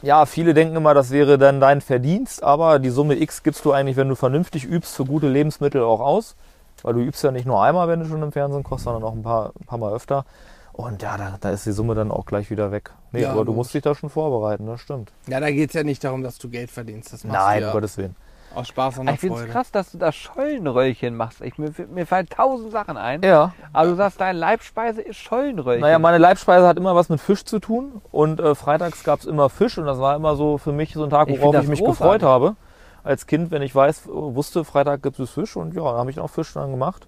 ja, 0.02 0.26
viele 0.26 0.54
denken 0.54 0.76
immer, 0.76 0.94
das 0.94 1.12
wäre 1.12 1.38
dann 1.38 1.60
dein 1.60 1.82
Verdienst. 1.82 2.44
Aber 2.44 2.80
die 2.80 2.90
Summe 2.90 3.16
X 3.16 3.44
gibst 3.44 3.66
du 3.66 3.72
eigentlich, 3.72 3.98
wenn 3.98 4.10
du 4.10 4.16
vernünftig 4.16 4.66
übst, 4.66 4.96
für 4.96 5.06
gute 5.06 5.28
Lebensmittel 5.28 5.82
auch 5.82 6.00
aus. 6.00 6.36
Weil 6.82 6.94
du 6.96 7.00
übst 7.02 7.24
ja 7.24 7.32
nicht 7.32 7.46
nur 7.46 7.64
einmal, 7.64 7.88
wenn 7.88 8.00
du 8.00 8.06
schon 8.06 8.22
im 8.22 8.32
Fernsehen 8.32 8.64
kochst, 8.64 8.86
sondern 8.86 9.04
auch 9.04 9.14
ein 9.14 9.24
paar, 9.24 9.54
ein 9.60 9.66
paar 9.66 9.78
Mal 9.78 9.94
öfter. 9.94 10.26
Und 10.74 11.04
ja, 11.04 11.18
da, 11.18 11.38
da 11.40 11.52
ist 11.52 11.66
die 11.66 11.72
Summe 11.72 11.94
dann 11.94 12.12
auch 12.12 12.26
gleich 12.26 12.50
wieder 12.50 12.72
weg. 12.72 12.92
Nee, 13.12 13.22
Ja, 13.22 13.32
aber 13.32 13.46
du 13.46 13.54
musst 13.54 13.74
dich 13.74 13.84
da 13.84 13.94
schon 13.94 14.10
vorbereiten, 14.10 14.66
das 14.66 14.82
stimmt. 14.82 15.12
Ja, 15.28 15.40
da 15.40 15.52
geht 15.52 15.70
es 15.70 15.76
ja 15.76 15.84
nicht 15.84 16.04
darum, 16.04 16.24
dass 16.24 16.40
du 16.40 16.50
Geld 16.50 16.72
verdienst. 16.72 17.14
Das 17.14 17.24
machst 17.24 17.40
Nein, 17.40 17.60
du 17.60 17.66
um 17.66 17.68
ja 17.68 17.74
Gottes 17.74 17.98
Willen. 17.98 18.16
Aus 18.56 18.68
Spaß 18.68 19.00
und 19.00 19.10
Ich 19.10 19.20
finde 19.20 19.40
es 19.42 19.50
krass, 19.50 19.72
dass 19.72 19.92
du 19.92 19.98
da 19.98 20.12
Schollenröllchen 20.12 21.16
machst. 21.16 21.42
Ich, 21.42 21.58
mir, 21.58 21.72
mir 21.94 22.06
fallen 22.06 22.28
tausend 22.28 22.72
Sachen 22.72 22.98
ein. 22.98 23.22
Ja. 23.24 23.54
Aber 23.72 23.88
du 23.90 23.96
sagst, 23.96 24.20
deine 24.22 24.38
Leibspeise 24.38 25.02
ist 25.02 25.18
Schollenröllchen. 25.18 25.82
Naja, 25.82 26.00
meine 26.00 26.18
Leibspeise 26.18 26.68
hat 26.68 26.78
immer 26.78 26.96
was 26.96 27.10
mit 27.10 27.20
Fisch 27.20 27.44
zu 27.46 27.60
tun. 27.60 28.02
Und 28.12 28.40
äh, 28.40 28.56
freitags 28.56 29.04
gab 29.04 29.20
es 29.20 29.26
immer 29.26 29.50
Fisch. 29.50 29.78
Und 29.78 29.86
das 29.86 30.00
war 30.00 30.16
immer 30.16 30.36
so 30.36 30.58
für 30.58 30.72
mich 30.72 30.94
so 30.94 31.04
ein 31.04 31.10
Tag, 31.10 31.30
Ich 31.30 31.40
worauf 31.40 31.54
ich 31.56 31.62
das 31.62 31.70
mich 31.70 31.80
großartig. 31.80 32.00
gefreut 32.00 32.24
habe. 32.24 32.56
Als 33.04 33.28
Kind, 33.28 33.52
wenn 33.52 33.62
ich 33.62 33.74
weiß, 33.76 34.04
wusste, 34.08 34.64
Freitag 34.64 35.04
gibt 35.04 35.20
es 35.20 35.32
Fisch. 35.32 35.56
Und 35.56 35.74
ja, 35.74 35.84
dann 35.84 35.98
habe 35.98 36.12
ich 36.12 36.20
auch 36.20 36.30
Fisch 36.30 36.54
dann 36.54 36.72
gemacht. 36.72 37.08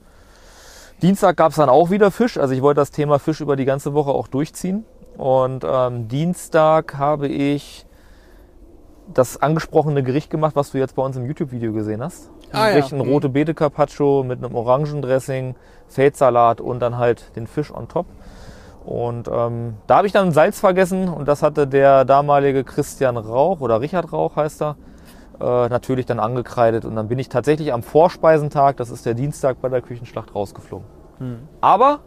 Dienstag 1.01 1.37
gab 1.37 1.51
es 1.51 1.57
dann 1.57 1.69
auch 1.69 1.89
wieder 1.89 2.11
Fisch. 2.11 2.37
Also 2.37 2.53
ich 2.53 2.61
wollte 2.61 2.81
das 2.81 2.91
Thema 2.91 3.19
Fisch 3.19 3.41
über 3.41 3.55
die 3.55 3.65
ganze 3.65 3.93
Woche 3.93 4.11
auch 4.11 4.27
durchziehen. 4.27 4.85
Und 5.17 5.63
ähm, 5.67 6.07
Dienstag 6.07 6.97
habe 6.97 7.27
ich 7.27 7.85
das 9.13 9.41
angesprochene 9.41 10.03
Gericht 10.03 10.29
gemacht, 10.29 10.55
was 10.55 10.71
du 10.71 10.77
jetzt 10.77 10.95
bei 10.95 11.03
uns 11.03 11.15
im 11.15 11.25
YouTube-Video 11.25 11.71
gesehen 11.73 12.01
hast. 12.03 12.29
Ah, 12.51 12.69
ja. 12.69 12.83
Ein 12.83 12.97
Mhm. 12.97 13.01
rote 13.01 13.29
Beete 13.29 13.53
Carpaccio 13.53 14.23
mit 14.23 14.43
einem 14.43 14.55
Orangendressing, 14.55 15.55
Feldsalat 15.87 16.61
und 16.61 16.79
dann 16.79 16.97
halt 16.97 17.35
den 17.35 17.47
Fisch 17.47 17.71
on 17.73 17.87
top. 17.87 18.07
Und 18.83 19.27
ähm, 19.31 19.75
da 19.87 19.97
habe 19.97 20.07
ich 20.07 20.13
dann 20.13 20.31
Salz 20.31 20.59
vergessen 20.59 21.07
und 21.09 21.27
das 21.27 21.41
hatte 21.41 21.65
der 21.67 22.05
damalige 22.05 22.63
Christian 22.63 23.17
Rauch 23.17 23.59
oder 23.61 23.81
Richard 23.81 24.11
Rauch 24.13 24.35
heißt 24.35 24.61
er, 24.61 24.75
äh, 25.41 25.69
natürlich 25.69 26.05
dann 26.05 26.19
angekreidet. 26.19 26.85
Und 26.85 26.95
dann 26.95 27.07
bin 27.07 27.17
ich 27.19 27.29
tatsächlich 27.29 27.73
am 27.73 27.81
Vorspeisentag, 27.83 28.77
das 28.77 28.89
ist 28.91 29.05
der 29.05 29.15
Dienstag 29.15 29.59
bei 29.61 29.69
der 29.69 29.81
Küchenschlacht, 29.81 30.33
rausgeflogen. 30.35 30.85
Aber 31.61 31.99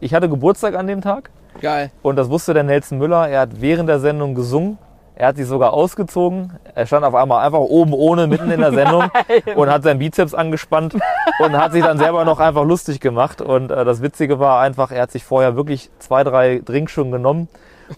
ich 0.00 0.14
hatte 0.14 0.28
Geburtstag 0.28 0.74
an 0.74 0.86
dem 0.86 1.00
Tag 1.00 1.30
Geil. 1.60 1.90
und 2.02 2.16
das 2.16 2.28
wusste 2.28 2.52
der 2.54 2.64
Nelson 2.64 2.98
Müller. 2.98 3.28
Er 3.28 3.40
hat 3.42 3.60
während 3.60 3.88
der 3.88 4.00
Sendung 4.00 4.34
gesungen. 4.34 4.78
Er 5.14 5.28
hat 5.28 5.36
sich 5.36 5.46
sogar 5.46 5.72
ausgezogen. 5.72 6.52
Er 6.74 6.86
stand 6.86 7.04
auf 7.04 7.14
einmal 7.14 7.44
einfach 7.44 7.58
oben 7.60 7.92
ohne 7.92 8.26
mitten 8.26 8.50
in 8.50 8.60
der 8.60 8.72
Sendung 8.74 9.04
und 9.54 9.70
hat 9.70 9.82
seinen 9.82 9.98
Bizeps 9.98 10.34
angespannt 10.34 10.94
und 11.38 11.52
hat 11.56 11.72
sich 11.72 11.82
dann 11.84 11.98
selber 11.98 12.24
noch 12.24 12.40
einfach 12.40 12.64
lustig 12.64 12.98
gemacht. 13.00 13.40
Und 13.42 13.70
äh, 13.70 13.84
das 13.84 14.02
Witzige 14.02 14.38
war 14.38 14.60
einfach, 14.60 14.90
er 14.90 15.02
hat 15.02 15.10
sich 15.10 15.24
vorher 15.24 15.54
wirklich 15.54 15.90
zwei, 15.98 16.24
drei 16.24 16.60
Drinks 16.64 16.92
schon 16.92 17.10
genommen. 17.10 17.48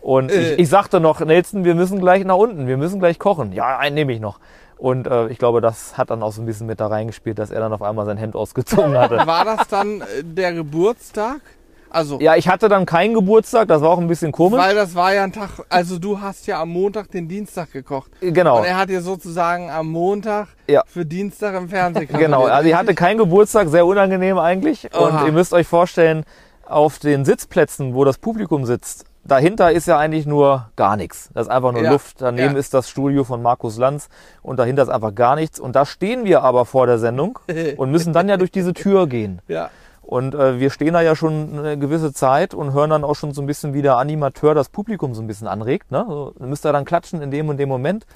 Und 0.00 0.30
Äh. 0.32 0.54
ich, 0.54 0.58
ich 0.60 0.68
sagte 0.68 0.98
noch, 0.98 1.20
Nelson, 1.20 1.64
wir 1.64 1.74
müssen 1.76 2.00
gleich 2.00 2.24
nach 2.24 2.36
unten, 2.36 2.66
wir 2.66 2.76
müssen 2.76 2.98
gleich 2.98 3.18
kochen. 3.18 3.52
Ja, 3.52 3.78
einen 3.78 3.94
nehme 3.94 4.12
ich 4.12 4.20
noch. 4.20 4.40
Und 4.76 5.06
äh, 5.06 5.28
ich 5.28 5.38
glaube, 5.38 5.60
das 5.60 5.96
hat 5.96 6.10
dann 6.10 6.20
auch 6.22 6.32
so 6.32 6.42
ein 6.42 6.46
bisschen 6.46 6.66
mit 6.66 6.80
da 6.80 6.88
reingespielt, 6.88 7.38
dass 7.38 7.52
er 7.52 7.60
dann 7.60 7.72
auf 7.72 7.80
einmal 7.80 8.06
sein 8.06 8.16
Hemd 8.16 8.34
ausgezogen 8.34 8.98
hatte. 8.98 9.18
War 9.24 9.44
das 9.44 9.68
dann 9.68 10.00
äh, 10.00 10.04
der 10.24 10.52
Geburtstag? 10.52 11.40
Also, 11.94 12.18
Ja, 12.20 12.34
ich 12.36 12.48
hatte 12.48 12.68
dann 12.68 12.86
keinen 12.86 13.14
Geburtstag, 13.14 13.68
das 13.68 13.80
war 13.80 13.90
auch 13.90 13.98
ein 13.98 14.08
bisschen 14.08 14.32
komisch. 14.32 14.58
weil 14.60 14.74
das 14.74 14.94
war 14.94 15.14
ja 15.14 15.24
ein 15.24 15.32
Tag, 15.32 15.50
also 15.68 15.98
du 15.98 16.20
hast 16.20 16.46
ja 16.46 16.60
am 16.60 16.70
Montag 16.70 17.10
den 17.10 17.28
Dienstag 17.28 17.72
gekocht. 17.72 18.10
genau. 18.20 18.58
Und 18.58 18.64
er 18.64 18.76
hat 18.76 18.88
dir 18.88 19.00
sozusagen 19.00 19.70
am 19.70 19.88
Montag 19.90 20.48
Ja. 20.66 20.82
für 20.86 21.06
Dienstag 21.06 21.54
im 21.54 21.68
Fernsehen 21.68 22.08
Genau, 22.12 22.44
also 22.46 22.68
ich 22.68 22.74
hatte 22.74 22.94
keinen 22.94 23.18
Geburtstag, 23.18 23.68
sehr 23.68 23.86
unangenehm 23.86 24.38
eigentlich. 24.38 24.88
Oha. 24.94 25.20
Und 25.20 25.26
ihr 25.26 25.32
müsst 25.32 25.52
euch 25.52 25.66
vorstellen, 25.66 26.24
auf 26.66 26.98
den 26.98 27.24
Sitzplätzen, 27.24 27.94
wo 27.94 28.04
das 28.04 28.18
Publikum 28.18 28.64
sitzt, 28.64 29.04
dahinter 29.22 29.70
ist 29.72 29.86
ja 29.86 29.98
eigentlich 29.98 30.26
nur 30.26 30.70
gar 30.76 30.96
nichts. 30.96 31.30
Das 31.34 31.46
ist 31.46 31.52
einfach 31.52 31.72
nur 31.72 31.82
Ja, 31.82 31.92
Luft. 31.92 32.16
Daneben 32.22 32.54
ja. 32.54 32.58
ist 32.58 32.74
das 32.74 32.88
Studio 32.88 33.22
von 33.24 33.42
Markus 33.42 33.76
Lanz 33.76 34.08
und 34.42 34.58
dahinter 34.58 34.82
ist 34.82 34.88
einfach 34.88 35.14
gar 35.14 35.36
nichts. 35.36 35.60
Und 35.60 35.76
da 35.76 35.84
stehen 35.86 36.24
wir 36.24 36.42
aber 36.42 36.64
vor 36.64 36.86
der 36.86 36.98
Sendung 36.98 37.38
und 37.76 37.90
müssen 37.90 38.12
dann 38.12 38.28
ja 38.28 38.36
durch 38.36 38.50
diese 38.50 38.72
Tür 38.74 39.06
gehen. 39.06 39.40
Ja. 39.46 39.70
Und 40.06 40.34
äh, 40.34 40.60
wir 40.60 40.70
stehen 40.70 40.92
da 40.92 41.00
ja 41.00 41.16
schon 41.16 41.58
eine 41.58 41.78
gewisse 41.78 42.12
Zeit 42.12 42.52
und 42.52 42.74
hören 42.74 42.90
dann 42.90 43.04
auch 43.04 43.14
schon 43.14 43.32
so 43.32 43.40
ein 43.40 43.46
bisschen, 43.46 43.72
wie 43.72 43.82
der 43.82 43.96
Animateur 43.96 44.54
das 44.54 44.68
Publikum 44.68 45.14
so 45.14 45.22
ein 45.22 45.26
bisschen 45.26 45.48
anregt. 45.48 45.90
Ne? 45.90 46.04
So, 46.06 46.34
dann 46.38 46.50
müsst 46.50 46.66
ihr 46.66 46.72
dann 46.72 46.84
klatschen 46.84 47.22
in 47.22 47.30
dem 47.30 47.48
und 47.48 47.56
dem 47.56 47.68
Moment. 47.68 48.06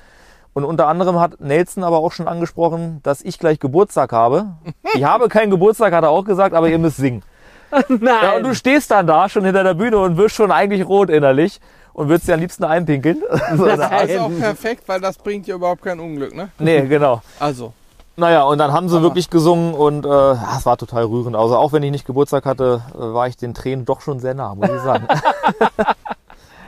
Und 0.53 0.65
unter 0.65 0.87
anderem 0.89 1.19
hat 1.19 1.41
Nelson 1.41 1.85
aber 1.85 1.99
auch 1.99 2.13
schon 2.13 2.29
angesprochen, 2.29 3.01
dass 3.03 3.23
ich 3.23 3.39
gleich 3.39 3.59
Geburtstag 3.59 4.13
habe. 4.13 4.47
Ich 4.95 5.05
habe 5.05 5.29
keinen 5.29 5.51
Geburtstag, 5.51 5.93
hat 5.93 6.03
er 6.03 6.11
auch 6.11 6.25
gesagt, 6.25 6.55
aber 6.55 6.69
ihr 6.69 6.79
müsst 6.79 6.97
singen. 6.97 7.23
Nein. 7.89 8.01
Ja, 8.23 8.37
und 8.37 8.45
du 8.45 8.55
stehst 8.55 8.91
dann 8.91 9.07
da 9.07 9.29
schon 9.29 9.45
hinter 9.45 9.63
der 9.63 9.75
Bühne 9.75 9.99
und 9.99 10.17
wirst 10.17 10.35
schon 10.35 10.51
eigentlich 10.51 10.87
rot 10.89 11.11
innerlich 11.11 11.61
und 11.93 12.09
würdest 12.09 12.29
dir 12.29 12.35
am 12.35 12.41
liebsten 12.41 12.65
einpinkeln. 12.65 13.23
Das 13.31 13.81
also, 13.81 14.13
ist 14.13 14.19
auch 14.19 14.39
perfekt, 14.39 14.85
weil 14.87 15.01
das 15.01 15.19
bringt 15.19 15.47
ja 15.47 15.57
überhaupt 15.57 15.83
kein 15.83 16.01
Unglück, 16.01 16.35
ne? 16.35 16.49
nee, 16.59 16.81
genau. 16.83 17.23
Also, 17.39 17.73
Naja, 18.19 18.43
und 18.43 18.59
dann 18.59 18.73
haben 18.73 18.89
sie 18.89 18.97
Aber- 18.97 19.05
wirklich 19.05 19.31
gesungen 19.31 19.75
und 19.75 20.05
äh, 20.05 20.09
ja, 20.09 20.57
es 20.57 20.67
war 20.67 20.77
total 20.77 21.05
rührend. 21.05 21.37
Also 21.37 21.57
auch 21.57 21.73
wenn 21.73 21.85
ich 21.85 21.93
nicht 21.93 22.05
Geburtstag 22.05 22.47
hatte, 22.47 22.83
äh, 22.95 22.99
war 22.99 23.29
ich 23.29 23.37
den 23.37 23.55
Tränen 23.55 23.85
doch 23.85 24.01
schon 24.01 24.19
sehr 24.19 24.35
nah, 24.35 24.55
muss 24.55 24.69
ich 24.69 24.83
sagen. 24.83 25.07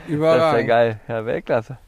Das 0.09 0.19
ist 0.19 0.23
ja 0.59 0.63
geil. 0.63 1.01
Ja, 1.07 1.25
Weltklasse. 1.25 1.79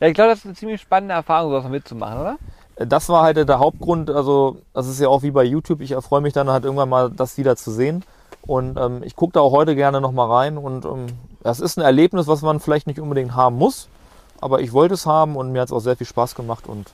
Ja, 0.00 0.06
ich 0.08 0.12
glaube, 0.12 0.30
das 0.30 0.40
ist 0.40 0.44
eine 0.44 0.54
ziemlich 0.54 0.82
spannende 0.82 1.14
Erfahrung, 1.14 1.50
sowas 1.50 1.70
mitzumachen, 1.70 2.20
oder? 2.20 2.36
das 2.76 3.08
war 3.08 3.22
halt 3.22 3.36
der 3.36 3.58
Hauptgrund. 3.58 4.10
Also 4.10 4.58
das 4.74 4.86
ist 4.86 5.00
ja 5.00 5.08
auch 5.08 5.22
wie 5.22 5.30
bei 5.30 5.44
YouTube. 5.44 5.80
Ich 5.80 5.92
erfreue 5.92 6.20
mich 6.20 6.32
dann 6.32 6.50
halt 6.50 6.64
irgendwann 6.64 6.88
mal, 6.88 7.10
das 7.10 7.38
wieder 7.38 7.56
zu 7.56 7.70
sehen. 7.70 8.04
Und 8.46 8.78
ähm, 8.78 9.02
ich 9.02 9.16
gucke 9.16 9.34
da 9.34 9.40
auch 9.40 9.52
heute 9.52 9.74
gerne 9.76 10.00
nochmal 10.00 10.30
rein. 10.30 10.58
Und 10.58 10.84
ähm, 10.84 11.06
das 11.42 11.60
ist 11.60 11.78
ein 11.78 11.82
Erlebnis, 11.84 12.26
was 12.26 12.42
man 12.42 12.60
vielleicht 12.60 12.86
nicht 12.86 13.00
unbedingt 13.00 13.34
haben 13.34 13.56
muss. 13.56 13.88
Aber 14.40 14.60
ich 14.60 14.72
wollte 14.72 14.94
es 14.94 15.06
haben 15.06 15.36
und 15.36 15.52
mir 15.52 15.60
hat 15.60 15.68
es 15.68 15.72
auch 15.72 15.80
sehr 15.80 15.96
viel 15.96 16.06
Spaß 16.06 16.34
gemacht. 16.34 16.66
Und 16.66 16.86
äh, 16.88 16.92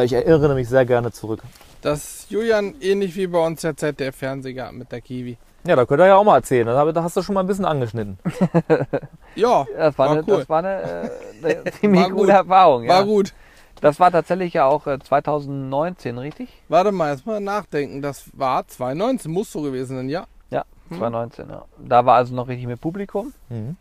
ich 0.00 0.12
erinnere 0.12 0.54
mich 0.54 0.68
sehr 0.68 0.84
gerne 0.86 1.12
zurück. 1.12 1.42
Das 1.82 1.98
ist 2.04 2.30
Julian 2.30 2.74
ähnlich 2.80 3.14
wie 3.16 3.26
bei 3.26 3.44
uns 3.44 3.60
der 3.62 3.76
ZDF-Fernsehgarten 3.76 4.78
mit 4.78 4.92
der 4.92 5.00
Kiwi. 5.00 5.36
Ja, 5.66 5.76
da 5.76 5.84
könnt 5.84 6.00
ihr 6.00 6.06
ja 6.06 6.16
auch 6.16 6.24
mal 6.24 6.36
erzählen. 6.36 6.66
Da 6.66 6.76
hab- 6.76 6.92
da 6.94 7.02
hast 7.02 7.16
du 7.16 7.22
schon 7.22 7.34
mal 7.34 7.40
ein 7.40 7.46
bisschen 7.46 7.64
angeschnitten. 7.64 8.18
Ja, 9.34 9.64
Das 9.76 9.96
war, 9.98 10.06
War 10.08 10.12
eine, 10.16 10.24
cool. 10.26 10.38
das 10.38 10.48
war 10.48 10.58
eine, 10.58 10.82
äh, 10.82 11.10
eine 11.42 11.64
ziemlich 11.80 12.02
War 12.02 12.10
gut. 12.10 12.18
gute 12.18 12.32
Erfahrung. 12.32 12.88
war 12.88 12.98
Ja. 13.00 13.02
gut. 13.02 13.32
Das 13.80 13.98
war 13.98 14.12
tatsächlich 14.12 14.52
ja 14.52 14.66
auch 14.66 14.86
äh, 14.86 14.98
2019, 14.98 16.18
richtig? 16.18 16.48
Warte 16.68 16.92
mal, 16.92 17.12
jetzt 17.12 17.26
mal 17.26 17.40
nachdenken. 17.40 18.02
Das 18.02 18.30
war 18.34 18.66
2019, 18.68 19.32
muss 19.32 19.50
so 19.50 19.62
gewesen 19.62 19.96
sein, 19.96 20.08
ja. 20.08 20.26
Ja, 20.50 20.64
Hm. 20.88 20.98
2019. 20.98 21.48
Ja. 21.50 21.64
Da 21.78 22.04
war 22.06 22.16
also 22.16 22.34
noch 22.34 22.48
richtig 22.48 22.66
mit 22.66 22.80
Publikum. 22.80 23.32
Mhm. 23.48 23.76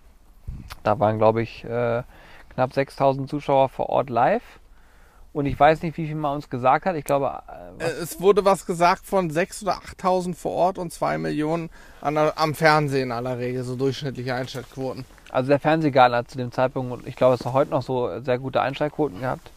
Da 0.83 0.99
waren, 0.99 1.17
glaube 1.17 1.41
ich, 1.41 1.63
äh, 1.65 2.03
knapp 2.53 2.73
6000 2.73 3.29
Zuschauer 3.29 3.69
vor 3.69 3.89
Ort 3.89 4.09
live. 4.09 4.41
Und 5.33 5.45
ich 5.45 5.57
weiß 5.57 5.81
nicht, 5.81 5.97
wie 5.97 6.07
viel 6.07 6.15
man 6.15 6.35
uns 6.35 6.49
gesagt 6.49 6.85
hat. 6.85 6.95
Ich 6.95 7.05
glaube, 7.05 7.27
äh, 7.47 7.83
Äh, 7.83 7.85
was, 7.85 7.93
Es 8.01 8.19
wurde 8.21 8.43
was 8.43 8.65
gesagt 8.65 9.05
von 9.05 9.31
6.000 9.31 9.63
oder 9.63 9.73
8.000 9.77 10.35
vor 10.35 10.51
Ort 10.51 10.77
und 10.77 10.91
2 10.91 11.17
Millionen 11.17 11.69
an 12.01 12.17
am 12.17 12.53
Fernsehen 12.53 13.11
aller 13.11 13.37
Regel, 13.37 13.63
so 13.63 13.75
durchschnittliche 13.75 14.35
Einschaltquoten. 14.35 15.05
also 15.31 15.47
der 15.47 15.59
Fernsehgarten 15.59 16.15
hat 16.17 16.29
zu 16.29 16.37
dem 16.37 16.51
Zeitpunkt, 16.51 16.91
und 16.91 17.07
ich 17.07 17.15
glaube, 17.15 17.35
es 17.35 17.45
hat 17.45 17.53
heute 17.53 17.71
noch 17.71 17.81
so 17.81 18.19
sehr 18.21 18.39
gute 18.39 18.59
Einschaltquoten 18.61 19.21
gehabt. 19.21 19.49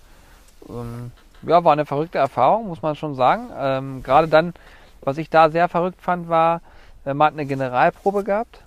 Ähm, 0.69 1.11
ja, 1.43 1.65
war 1.65 1.73
eine 1.73 1.87
verrückte 1.87 2.19
Erfahrung, 2.19 2.69
muss 2.69 2.81
man 2.83 2.95
schon 2.95 3.17
sagen. 3.17 3.51
Ähm, 3.59 4.03
Gerade 4.05 4.29
dann, 4.29 4.55
was 5.03 5.19
ich 5.19 5.29
da 5.29 5.51
sehr 5.51 5.69
verrückt 5.69 6.01
fand, 6.01 6.29
war, 6.29 6.61
man 7.05 7.23
hat 7.23 7.33
eine 7.35 7.47
Generalprobe 7.47 8.23
gehabt. 8.25 8.61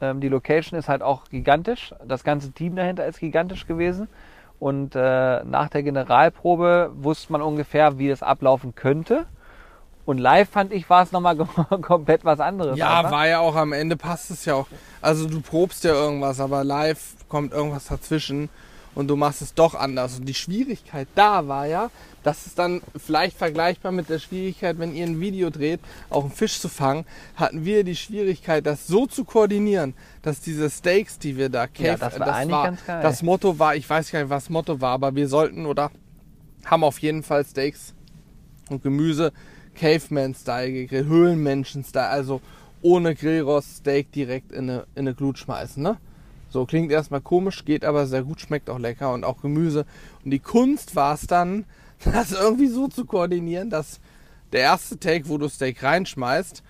Ähm, 0.00 0.20
die 0.20 0.28
Location 0.28 0.78
ist 0.78 0.88
halt 0.88 1.02
auch 1.02 1.26
gigantisch. 1.30 1.94
Das 2.08 2.24
ganze 2.24 2.50
Team 2.52 2.74
dahinter 2.74 3.06
ist 3.06 3.20
gigantisch 3.20 3.66
gewesen. 3.66 4.08
Und 4.64 4.96
äh, 4.96 5.44
nach 5.44 5.68
der 5.68 5.82
Generalprobe 5.82 6.90
wusste 6.94 7.30
man 7.32 7.42
ungefähr, 7.42 7.98
wie 7.98 8.08
das 8.08 8.22
ablaufen 8.22 8.74
könnte. 8.74 9.26
Und 10.06 10.16
live 10.16 10.48
fand 10.48 10.72
ich, 10.72 10.88
war 10.88 11.02
es 11.02 11.12
nochmal 11.12 11.36
komplett 11.82 12.24
was 12.24 12.40
anderes. 12.40 12.78
Ja, 12.78 13.00
einfach. 13.00 13.10
war 13.10 13.28
ja 13.28 13.40
auch 13.40 13.56
am 13.56 13.74
Ende 13.74 13.98
passt 13.98 14.30
es 14.30 14.46
ja 14.46 14.54
auch. 14.54 14.66
Also 15.02 15.28
du 15.28 15.42
probst 15.42 15.84
ja 15.84 15.92
irgendwas, 15.92 16.40
aber 16.40 16.64
live 16.64 16.98
kommt 17.28 17.52
irgendwas 17.52 17.88
dazwischen 17.88 18.48
und 18.94 19.08
du 19.08 19.16
machst 19.16 19.42
es 19.42 19.54
doch 19.54 19.74
anders. 19.74 20.18
Und 20.18 20.26
die 20.26 20.34
Schwierigkeit 20.34 21.08
da 21.14 21.46
war 21.48 21.66
ja, 21.66 21.90
das 22.22 22.46
ist 22.46 22.58
dann 22.58 22.80
vielleicht 22.96 23.36
vergleichbar 23.36 23.92
mit 23.92 24.08
der 24.08 24.18
Schwierigkeit, 24.18 24.78
wenn 24.78 24.94
ihr 24.94 25.06
ein 25.06 25.20
Video 25.20 25.50
dreht, 25.50 25.80
auch 26.10 26.24
einen 26.24 26.32
Fisch 26.32 26.58
zu 26.58 26.68
fangen, 26.68 27.04
hatten 27.36 27.64
wir 27.64 27.84
die 27.84 27.96
Schwierigkeit, 27.96 28.64
das 28.64 28.86
so 28.86 29.06
zu 29.06 29.24
koordinieren, 29.24 29.94
dass 30.22 30.40
diese 30.40 30.70
Steaks, 30.70 31.18
die 31.18 31.36
wir 31.36 31.48
da 31.48 31.66
Ja, 31.76 31.96
das 31.96 32.18
war 32.18 32.46
ganz 32.46 32.86
geil. 32.86 33.02
Das 33.02 33.22
Motto 33.22 33.58
war, 33.58 33.76
ich 33.76 33.88
weiß 33.88 34.10
gar 34.10 34.20
nicht, 34.20 34.30
was 34.30 34.44
das 34.44 34.50
Motto 34.50 34.80
war, 34.80 34.92
aber 34.92 35.14
wir 35.14 35.28
sollten 35.28 35.66
oder 35.66 35.90
haben 36.64 36.84
auf 36.84 36.98
jeden 37.00 37.22
Fall 37.22 37.44
Steaks 37.44 37.94
und 38.70 38.82
Gemüse 38.82 39.32
Caveman-Style 39.74 40.72
gegrillt, 40.72 41.06
Höhlenmenschen-Style, 41.06 42.08
also 42.08 42.40
ohne 42.80 43.14
Grillrost 43.14 43.78
Steak 43.78 44.12
direkt 44.12 44.52
in 44.52 44.70
eine, 44.70 44.86
in 44.94 45.00
eine 45.00 45.14
Glut 45.14 45.38
schmeißen, 45.38 45.82
ne? 45.82 45.98
So 46.54 46.66
klingt 46.66 46.92
erstmal 46.92 47.20
komisch, 47.20 47.64
geht 47.64 47.84
aber 47.84 48.06
sehr 48.06 48.22
gut, 48.22 48.40
schmeckt 48.40 48.70
auch 48.70 48.78
lecker 48.78 49.12
und 49.12 49.24
auch 49.24 49.42
Gemüse. 49.42 49.86
Und 50.24 50.30
die 50.30 50.38
Kunst 50.38 50.94
war 50.94 51.14
es 51.14 51.26
dann, 51.26 51.64
das 52.04 52.30
irgendwie 52.30 52.68
so 52.68 52.86
zu 52.86 53.06
koordinieren, 53.06 53.70
dass 53.70 53.98
der 54.52 54.60
erste 54.60 54.96
Take, 55.00 55.28
wo 55.28 55.36
du 55.36 55.48
Steak 55.48 55.82
reinschmeißt, 55.82 56.62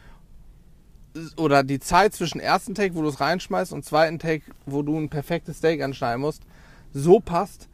oder 1.37 1.63
die 1.63 1.81
Zeit 1.81 2.15
zwischen 2.15 2.41
ersten 2.41 2.75
Take, 2.75 2.95
wo 2.95 3.03
du 3.03 3.09
es 3.09 3.21
reinschmeißt, 3.21 3.75
und 3.75 3.85
zweiten 3.85 4.19
Take, 4.19 4.45
wo 4.65 4.81
du 4.81 4.99
ein 4.99 5.11
perfektes 5.11 5.59
Steak 5.59 5.83
anschneiden 5.83 6.23
musst, 6.23 6.45
so 6.95 7.21
passt, 7.21 7.69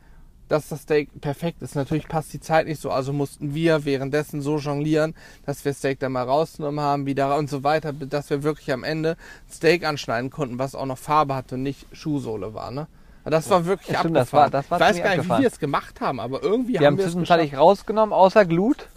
dass 0.51 0.69
das 0.69 0.83
Steak 0.83 1.09
perfekt 1.21 1.63
ist. 1.63 1.75
Natürlich 1.77 2.09
passt 2.09 2.33
die 2.33 2.41
Zeit 2.41 2.67
nicht 2.67 2.81
so, 2.81 2.91
also 2.91 3.13
mussten 3.13 3.55
wir 3.55 3.85
währenddessen 3.85 4.43
so 4.43 4.59
jonglieren, 4.59 5.15
dass 5.47 5.65
wir 5.65 5.73
Steak 5.73 6.01
dann 6.01 6.13
mal 6.13 6.25
rausgenommen 6.25 6.81
haben, 6.81 7.07
wieder 7.07 7.37
und 7.39 7.49
so 7.49 7.63
weiter, 7.65 7.93
dass 7.93 8.29
wir 8.31 8.43
wirklich 8.43 8.73
am 8.73 8.85
Ende 8.85 9.17
Steak 9.51 9.87
anschneiden 9.87 10.31
konnten, 10.31 10.59
was 10.59 10.75
auch 10.75 10.87
noch 10.87 10.99
Farbe 10.99 11.35
hatte 11.35 11.55
und 11.55 11.63
nicht 11.63 11.87
Schuhsohle 11.93 12.53
war. 12.53 12.71
Ne? 12.71 12.87
Das 13.25 13.49
war 13.49 13.65
wirklich 13.65 13.91
Ja, 13.91 14.01
stimmt, 14.01 14.17
das 14.17 14.29
abgefahren. 14.35 14.53
war- 14.53 14.61
das 14.63 14.71
war 14.71 14.79
ich 14.81 14.85
weiß 14.87 14.97
gar 14.97 15.03
nicht, 15.05 15.05
wie 15.05 15.19
abgefahren. 15.21 15.43
wir 15.43 15.49
es 15.49 15.59
gemacht 15.61 16.01
haben, 16.01 16.21
aber 16.21 16.43
irgendwie 16.43 16.73
Wir 16.73 16.79
haben 16.81 16.87
haben 16.87 16.99
wir 16.99 17.05
es 17.07 17.13
zwischenzeitlich 17.13 17.57
rausgenommen, 17.57 18.13
außer 18.13 18.45
Glut. 18.45 18.89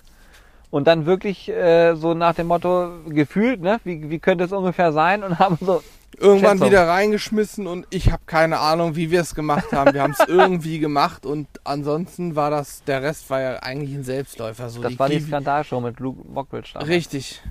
Und 0.72 0.88
dann 0.88 1.06
wirklich 1.06 1.50
äh, 1.50 1.94
so 1.94 2.16
nach 2.16 2.34
dem 2.34 2.48
Motto 2.48 2.90
gefühlt, 3.08 3.62
ne? 3.62 3.80
Wie, 3.84 4.10
wie 4.10 4.18
könnte 4.18 4.44
es 4.44 4.52
ungefähr 4.52 4.92
sein? 4.92 5.24
Und 5.24 5.38
haben 5.40 5.60
so, 5.62 5.84
Irgendwann 6.20 6.58
Schätzung. 6.58 6.68
wieder 6.68 6.88
reingeschmissen 6.88 7.68
und 7.68 7.88
ich 7.90 8.12
habe 8.12 8.24
keine 8.26 8.60
Ahnung, 8.60 8.96
wie 8.96 9.10
wir 9.12 9.22
es 9.22 9.36
gemacht 9.36 9.72
haben. 9.72 9.94
Wir 9.94 10.02
haben 10.04 10.16
es 10.18 10.26
irgendwie 10.28 10.80
gemacht 10.80 11.26
und 11.26 11.48
ansonsten 11.64 12.36
war 12.36 12.50
das, 12.52 12.84
der 12.86 13.02
Rest 13.02 13.30
war 13.30 13.42
ja 13.42 13.56
eigentlich 13.60 13.94
ein 13.96 14.04
Selbstläufer. 14.04 14.70
So 14.70 14.82
das 14.82 14.98
war 15.00 15.10
die 15.10 15.18
Kiwi- 15.20 15.28
Skandalshow 15.28 15.80
mit 15.82 16.00
Luke 16.00 16.22
Mockridge 16.28 16.72
damals. 16.74 16.90
Richtig. 16.90 17.42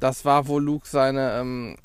Das 0.00 0.24
war, 0.24 0.48
wo 0.48 0.58
Luke 0.58 0.86
seine, 0.86 1.38
ähm, 1.40 1.76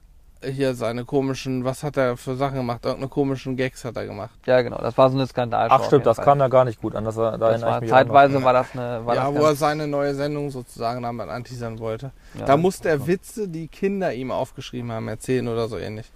hier 0.43 0.73
seine 0.73 1.03
komischen, 1.03 1.65
was 1.65 1.83
hat 1.83 1.97
er 1.97 2.15
für 2.15 2.35
Sachen 2.37 2.55
gemacht? 2.55 2.85
Irgendeine 2.85 3.09
komischen 3.09 3.57
Gags 3.57 3.83
hat 3.83 3.97
er 3.97 4.05
gemacht. 4.05 4.31
Ja, 4.45 4.61
genau. 4.61 4.77
Das 4.77 4.97
war 4.97 5.09
so 5.09 5.17
eine 5.17 5.27
Skandalshow. 5.27 5.75
Ach 5.75 5.85
stimmt, 5.85 6.05
das 6.05 6.15
Fall. 6.15 6.25
kam 6.25 6.39
ja 6.39 6.47
gar 6.47 6.63
nicht 6.65 6.81
gut 6.81 6.95
an. 6.95 7.03
Das, 7.03 7.17
war, 7.17 7.37
da 7.37 7.51
Das 7.51 7.61
war, 7.61 7.85
zeitweise 7.85 8.41
war 8.43 8.53
das 8.53 8.67
eine. 8.73 9.05
War 9.05 9.15
ja, 9.15 9.31
das 9.31 9.39
wo 9.41 9.45
er 9.45 9.55
seine 9.55 9.87
neue 9.87 10.15
Sendung 10.15 10.49
sozusagen 10.49 11.03
damit 11.03 11.27
anteasern 11.29 11.79
wollte. 11.79 12.11
ja, 12.37 12.45
da 12.45 12.55
musste 12.55 12.87
er 12.89 13.05
Witze, 13.05 13.47
die 13.49 13.67
Kinder 13.67 14.13
ihm 14.13 14.31
aufgeschrieben 14.31 14.91
haben, 14.93 15.07
erzählen 15.09 15.47
oder 15.47 15.67
so 15.67 15.77
ähnlich. 15.77 16.09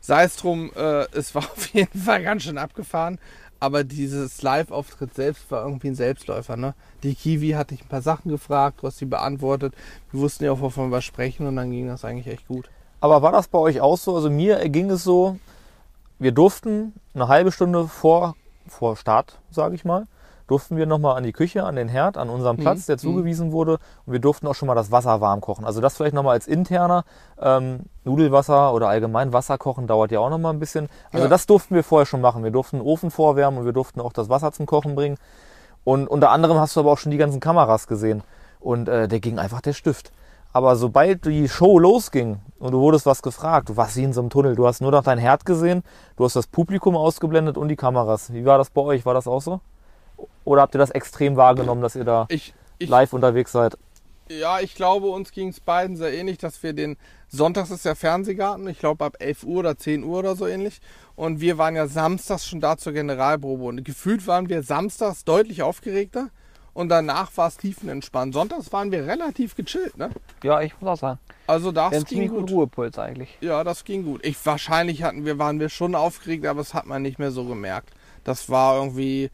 Sei 0.00 0.24
es 0.24 0.36
drum, 0.36 0.70
äh, 0.74 1.06
es 1.12 1.34
war 1.34 1.42
auf 1.56 1.66
jeden 1.68 2.00
Fall 2.00 2.22
ganz 2.22 2.44
schön 2.44 2.58
abgefahren. 2.58 3.18
Aber 3.60 3.82
dieses 3.82 4.40
Live-Auftritt 4.42 5.14
selbst 5.14 5.50
war 5.50 5.64
irgendwie 5.64 5.88
ein 5.88 5.94
Selbstläufer. 5.96 6.56
Ne? 6.56 6.74
Die 7.02 7.14
Kiwi 7.14 7.50
hatte 7.50 7.74
ich 7.74 7.82
ein 7.82 7.88
paar 7.88 8.02
Sachen 8.02 8.30
gefragt, 8.30 8.78
du 8.80 8.86
hast 8.86 8.98
sie 8.98 9.04
beantwortet. 9.04 9.74
Wir 10.12 10.20
wussten 10.20 10.44
ja 10.44 10.52
auch, 10.52 10.60
wovon 10.60 10.92
wir 10.92 11.00
sprechen 11.00 11.46
und 11.46 11.56
dann 11.56 11.70
ging 11.70 11.88
das 11.88 12.04
eigentlich 12.04 12.32
echt 12.32 12.46
gut. 12.46 12.70
Aber 13.00 13.22
war 13.22 13.32
das 13.32 13.48
bei 13.48 13.58
euch 13.58 13.80
auch 13.80 13.98
so? 13.98 14.14
Also 14.14 14.30
mir 14.30 14.68
ging 14.68 14.90
es 14.90 15.02
so, 15.02 15.38
wir 16.20 16.32
durften 16.32 16.94
eine 17.14 17.28
halbe 17.28 17.50
Stunde 17.50 17.88
vor, 17.88 18.36
vor 18.66 18.96
Start, 18.96 19.40
sage 19.50 19.74
ich 19.74 19.84
mal, 19.84 20.06
durften 20.48 20.76
wir 20.76 20.86
nochmal 20.86 21.16
an 21.16 21.22
die 21.22 21.32
Küche, 21.32 21.62
an 21.64 21.76
den 21.76 21.88
Herd, 21.88 22.16
an 22.16 22.28
unseren 22.28 22.56
Platz, 22.56 22.86
der 22.86 22.98
zugewiesen 22.98 23.52
wurde. 23.52 23.74
Und 24.06 24.12
wir 24.14 24.18
durften 24.18 24.46
auch 24.48 24.54
schon 24.54 24.66
mal 24.66 24.74
das 24.74 24.90
Wasser 24.90 25.20
warm 25.20 25.40
kochen. 25.40 25.64
Also 25.64 25.80
das 25.80 25.96
vielleicht 25.96 26.14
nochmal 26.14 26.32
als 26.32 26.46
interner. 26.48 27.04
Ähm, 27.40 27.80
Nudelwasser 28.04 28.72
oder 28.74 28.88
allgemein 28.88 29.32
Wasser 29.32 29.58
kochen 29.58 29.86
dauert 29.86 30.10
ja 30.10 30.20
auch 30.20 30.30
nochmal 30.30 30.52
ein 30.52 30.58
bisschen. 30.58 30.88
Also 31.12 31.26
Ja. 31.26 31.30
das 31.30 31.46
durften 31.46 31.74
wir 31.74 31.84
vorher 31.84 32.06
schon 32.06 32.20
machen. 32.20 32.42
Wir 32.42 32.50
durften 32.50 32.78
den 32.78 32.86
Ofen 32.86 33.10
vorwärmen 33.10 33.58
und 33.60 33.64
wir 33.66 33.72
durften 33.72 34.00
auch 34.00 34.12
das 34.12 34.28
Wasser 34.28 34.50
zum 34.52 34.66
Kochen 34.66 34.94
bringen. 34.94 35.18
Und 35.84 36.08
unter 36.08 36.30
anderem 36.30 36.58
hast 36.58 36.74
du 36.76 36.80
aber 36.80 36.92
auch 36.92 36.98
schon 36.98 37.12
die 37.12 37.18
ganzen 37.18 37.40
Kameras 37.40 37.86
gesehen. 37.86 38.22
Und 38.58 38.88
äh, 38.88 39.06
der 39.06 39.20
ging 39.20 39.38
einfach 39.38 39.60
der 39.60 39.74
Stift. 39.74 40.12
Aber 40.52 40.76
sobald 40.76 41.26
die 41.26 41.46
Show 41.48 41.78
losging 41.78 42.38
und 42.58 42.72
du 42.72 42.80
wurdest 42.80 43.04
was 43.04 43.20
gefragt, 43.22 43.68
du 43.68 43.76
warst 43.76 43.96
wie 43.96 44.02
in 44.04 44.14
so 44.14 44.20
einem 44.22 44.30
Tunnel, 44.30 44.56
du 44.56 44.66
hast 44.66 44.80
nur 44.80 44.90
noch 44.90 45.02
dein 45.04 45.18
Herd 45.18 45.44
gesehen, 45.44 45.82
du 46.16 46.24
hast 46.24 46.36
das 46.36 46.46
Publikum 46.46 46.96
ausgeblendet 46.96 47.58
und 47.58 47.68
die 47.68 47.76
Kameras. 47.76 48.32
Wie 48.32 48.46
war 48.46 48.56
das 48.56 48.70
bei 48.70 48.80
euch? 48.80 49.04
War 49.04 49.12
das 49.14 49.28
auch 49.28 49.42
so? 49.42 49.60
Oder 50.44 50.62
habt 50.62 50.74
ihr 50.74 50.78
das 50.78 50.90
extrem 50.90 51.36
wahrgenommen, 51.36 51.82
dass 51.82 51.94
ihr 51.94 52.04
da 52.04 52.26
Ich, 52.28 52.54
ich, 52.78 52.88
live 52.88 53.12
unterwegs 53.12 53.52
seid? 53.52 53.76
Ja, 54.28 54.60
ich 54.60 54.74
glaube, 54.74 55.08
uns 55.08 55.32
ging 55.32 55.48
es 55.48 55.60
beiden 55.60 55.96
sehr 55.96 56.12
ähnlich, 56.12 56.38
dass 56.38 56.62
wir 56.62 56.72
den 56.72 56.96
Sonntags 57.28 57.70
ist 57.70 57.84
der 57.84 57.96
Fernsehgarten, 57.96 58.68
ich 58.68 58.78
glaube 58.78 59.04
ab 59.04 59.16
11 59.20 59.44
Uhr 59.44 59.58
oder 59.60 59.76
10 59.76 60.04
Uhr 60.04 60.18
oder 60.18 60.36
so 60.36 60.46
ähnlich. 60.46 60.80
Und 61.16 61.40
wir 61.40 61.58
waren 61.58 61.76
ja 61.76 61.86
samstags 61.86 62.46
schon 62.46 62.60
da 62.60 62.76
zur 62.76 62.92
Generalprobe. 62.92 63.64
Und 63.64 63.84
gefühlt 63.84 64.26
waren 64.26 64.48
wir 64.48 64.62
samstags 64.62 65.24
deutlich 65.24 65.62
aufgeregter. 65.62 66.28
Und 66.74 66.90
danach 66.90 67.36
war 67.36 67.48
es 67.48 67.56
tiefenentspannt. 67.56 68.32
Sonntags 68.32 68.72
waren 68.72 68.92
wir 68.92 69.04
relativ 69.04 69.56
gechillt, 69.56 69.96
ne? 69.98 70.10
Ja, 70.44 70.60
ich 70.60 70.80
muss 70.80 70.88
auch 70.90 70.96
sagen. 70.96 71.18
Also 71.48 71.70
Wir 71.70 71.72
das 71.72 71.92
einen 71.92 72.04
ging 72.04 72.06
ziemlich 72.06 72.30
gut. 72.30 72.38
guten 72.40 72.52
Ruhepuls 72.54 72.98
eigentlich. 72.98 73.36
Ja, 73.40 73.64
das 73.64 73.84
ging 73.84 74.04
gut. 74.04 74.24
Ich 74.24 74.36
wahrscheinlich 74.46 75.02
hatten 75.02 75.24
wir, 75.24 75.38
waren 75.40 75.58
wir 75.58 75.70
schon 75.70 75.96
aufgeregt, 75.96 76.46
aber 76.46 76.60
das 76.60 76.74
hat 76.74 76.86
man 76.86 77.02
nicht 77.02 77.18
mehr 77.18 77.32
so 77.32 77.44
gemerkt. 77.44 77.90
Das 78.22 78.48
war 78.48 78.76
irgendwie, 78.76 79.30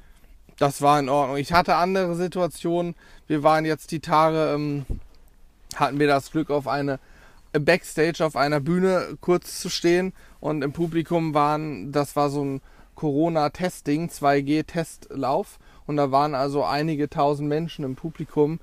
das 0.58 0.82
war 0.82 0.98
in 0.98 1.08
Ordnung. 1.08 1.36
Ich 1.36 1.52
hatte 1.52 1.76
andere 1.76 2.14
Situationen. 2.14 2.94
Wir 3.26 3.42
waren 3.42 3.64
jetzt 3.64 3.90
die 3.90 4.00
Tage, 4.00 4.52
ähm, 4.54 4.86
hatten 5.76 5.98
wir 5.98 6.06
das 6.06 6.30
Glück 6.30 6.50
auf 6.50 6.68
eine 6.68 6.98
im 7.54 7.64
Backstage 7.64 8.24
auf 8.24 8.34
einer 8.36 8.60
Bühne 8.60 9.16
kurz 9.20 9.60
zu 9.60 9.70
stehen 9.70 10.12
und 10.40 10.62
im 10.62 10.72
Publikum 10.72 11.34
waren, 11.34 11.92
das 11.92 12.16
war 12.16 12.28
so 12.28 12.44
ein 12.44 12.60
Corona-Testing, 12.96 14.08
2G-Testlauf 14.08 15.58
und 15.86 15.96
da 15.96 16.10
waren 16.10 16.34
also 16.34 16.64
einige 16.64 17.08
tausend 17.08 17.48
Menschen 17.48 17.84
im 17.84 17.94
Publikum, 17.94 18.58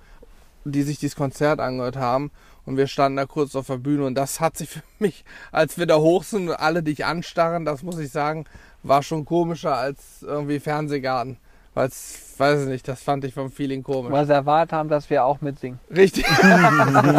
die 0.66 0.84
sich 0.84 1.00
dieses 1.00 1.16
Konzert 1.16 1.62
angehört 1.62 1.96
haben 1.96 2.32
und 2.66 2.76
wir 2.76 2.88
standen 2.88 3.16
da 3.16 3.26
kurz 3.26 3.56
auf 3.56 3.68
der 3.68 3.78
Bühne 3.78 4.06
und 4.06 4.16
das 4.16 4.42
hat 4.42 4.58
sich 4.58 4.70
für 4.70 4.84
mich, 5.00 5.24
als 5.54 5.78
wir 5.78 5.86
da 5.86 5.98
hoch 5.98 6.24
sind 6.24 6.50
und 6.50 6.56
alle 6.56 6.84
dich 6.84 7.06
anstarren, 7.06 7.64
das 7.64 7.84
muss 7.84 7.98
ich 7.98 8.12
sagen, 8.12 8.44
war 8.84 9.04
schon 9.04 9.24
komischer 9.24 9.78
als 9.78 10.22
irgendwie 10.22 10.60
Fernsehgarten. 10.60 11.38
Weil 11.74 11.88
es, 11.88 12.34
weiß 12.38 12.64
ich 12.64 12.68
nicht, 12.68 12.86
das 12.88 13.02
fand 13.02 13.24
ich 13.24 13.34
vom 13.34 13.50
Feeling 13.50 13.82
komisch. 13.82 14.12
Weil 14.12 14.26
sie 14.26 14.34
erwartet 14.34 14.74
haben, 14.74 14.90
dass 14.90 15.10
wir 15.10 15.24
auch 15.24 15.40
mitsingen. 15.42 15.80
Richtig. 15.96 16.26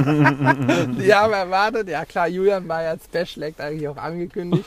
Die 0.06 1.14
haben 1.14 1.32
erwartet, 1.32 1.88
ja 1.88 2.04
klar, 2.04 2.28
Julian 2.28 2.68
war 2.68 2.82
ja 2.82 2.90
als 2.90 3.04
Special 3.04 3.42
Act 3.48 3.60
eigentlich 3.60 3.88
auch 3.88 3.96
angekündigt, 3.96 4.64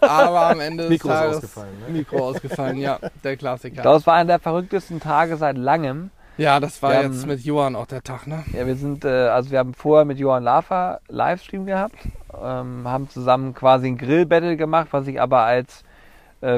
aber 0.00 0.50
am 0.50 0.60
Ende 0.60 0.84
des 0.84 0.90
Mikro 0.90 1.08
ist 1.08 1.14
Tages 1.14 1.36
ausgefallen, 1.36 1.78
ne? 1.86 1.92
Mikro 1.92 2.18
ausgefallen, 2.28 2.76
ja, 2.78 2.98
der 3.24 3.36
Klassiker. 3.36 3.94
es 3.94 4.06
war 4.06 4.14
einer 4.14 4.26
der 4.26 4.38
verrücktesten 4.38 5.00
Tage 5.00 5.36
seit 5.36 5.56
langem, 5.56 6.10
Ja, 6.36 6.60
das 6.60 6.82
war 6.82 6.90
Wir 6.92 7.02
jetzt 7.02 7.22
haben- 7.22 7.28
mit 7.28 7.40
Johann 7.44 7.76
auch 7.76 7.86
der 7.86 8.02
Tag, 8.02 8.26
ne? 8.26 8.44
Ja, 8.52 8.66
wir 8.66 8.76
sind, 8.76 9.04
äh, 9.04 9.08
also 9.28 9.50
wir 9.50 9.58
haben 9.58 9.74
vorher 9.74 10.04
mit 10.04 10.18
Johann 10.18 10.42
Lafer 10.44 11.00
Livestream 11.08 11.66
gehabt, 11.66 11.96
ähm, 12.42 12.82
haben 12.86 13.08
zusammen 13.08 13.54
quasi 13.54 13.86
ein 13.88 13.98
Grill-Battle 13.98 14.56
gemacht, 14.56 14.88
was 14.90 15.06
ich 15.06 15.20
aber 15.20 15.40
als 15.42 15.84